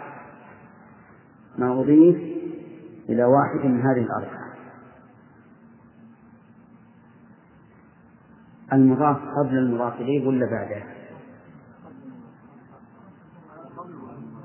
[1.57, 2.15] ما أضيف
[3.09, 4.45] إلى واحد من هذه الأربع
[8.73, 10.83] المضاف قبل المضاف إليه ولا بعده؟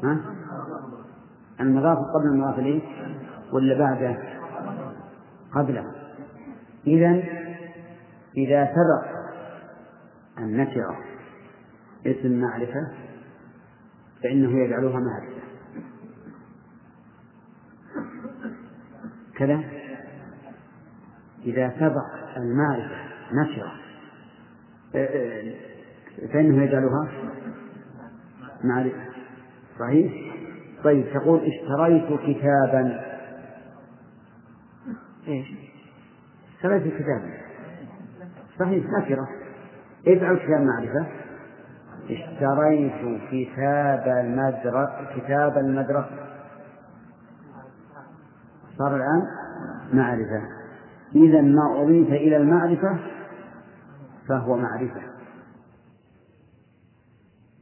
[0.04, 0.20] ها؟
[1.60, 2.82] المضاف قبل المضاف إليه
[3.52, 4.18] ولا بعده؟
[5.54, 5.84] قبله
[6.86, 7.22] إذا
[8.36, 9.20] إذا سبق
[10.38, 11.09] النكرة
[12.06, 12.92] اسم معرفة
[14.22, 15.40] فإنه يجعلها معرفة.
[19.36, 19.64] كذا
[21.44, 22.96] إذا سبق المعرفة
[23.32, 23.72] نكرة
[26.32, 27.10] فإنه يجعلها
[28.64, 29.10] معرفة.
[29.78, 30.12] صحيح؟
[30.84, 33.00] طيب تقول اشتريت كتابا.
[35.28, 35.46] إيش؟
[36.56, 37.30] اشتريت كتابا.
[38.58, 39.28] صحيح نكرة
[40.06, 41.06] اجعل كتاب معرفة؟
[42.10, 46.30] اشتريت كتاب المدرسة كتاب المدرسة
[48.78, 49.22] صار الآن؟
[49.92, 50.42] معرفة.
[51.14, 52.98] إذا ما أضيف إلى المعرفة
[54.28, 55.00] فهو معرفة.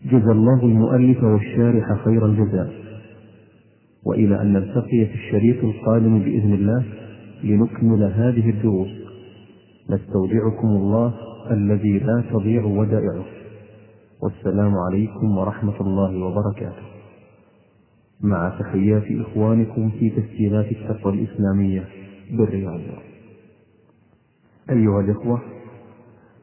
[0.05, 2.73] جزى الله المؤلف والشارح خير الجزاء.
[4.05, 6.85] وإلى أن نلتقي في الشريط القادم بإذن الله
[7.45, 8.89] لنكمل هذه الدروس.
[9.91, 11.15] نستودعكم الله
[11.51, 13.38] الذي لا تضيع ودائعه.
[14.23, 16.83] والسلام عليكم ورحمة الله وبركاته.
[18.21, 21.89] مع تحيات إخوانكم في تسجيلات التقوى الإسلامية
[22.31, 22.81] بالرياض.
[24.71, 25.43] أيها الإخوة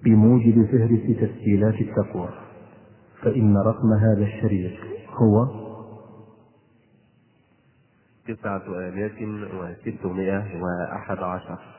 [0.04, 2.30] بموجب فهرس تسجيلات التقوى
[3.22, 4.80] فإن رقم هذا الشريط
[5.10, 5.48] هو
[8.28, 9.12] تسعة آلاف
[9.54, 11.75] وستمائة وأحد عشر.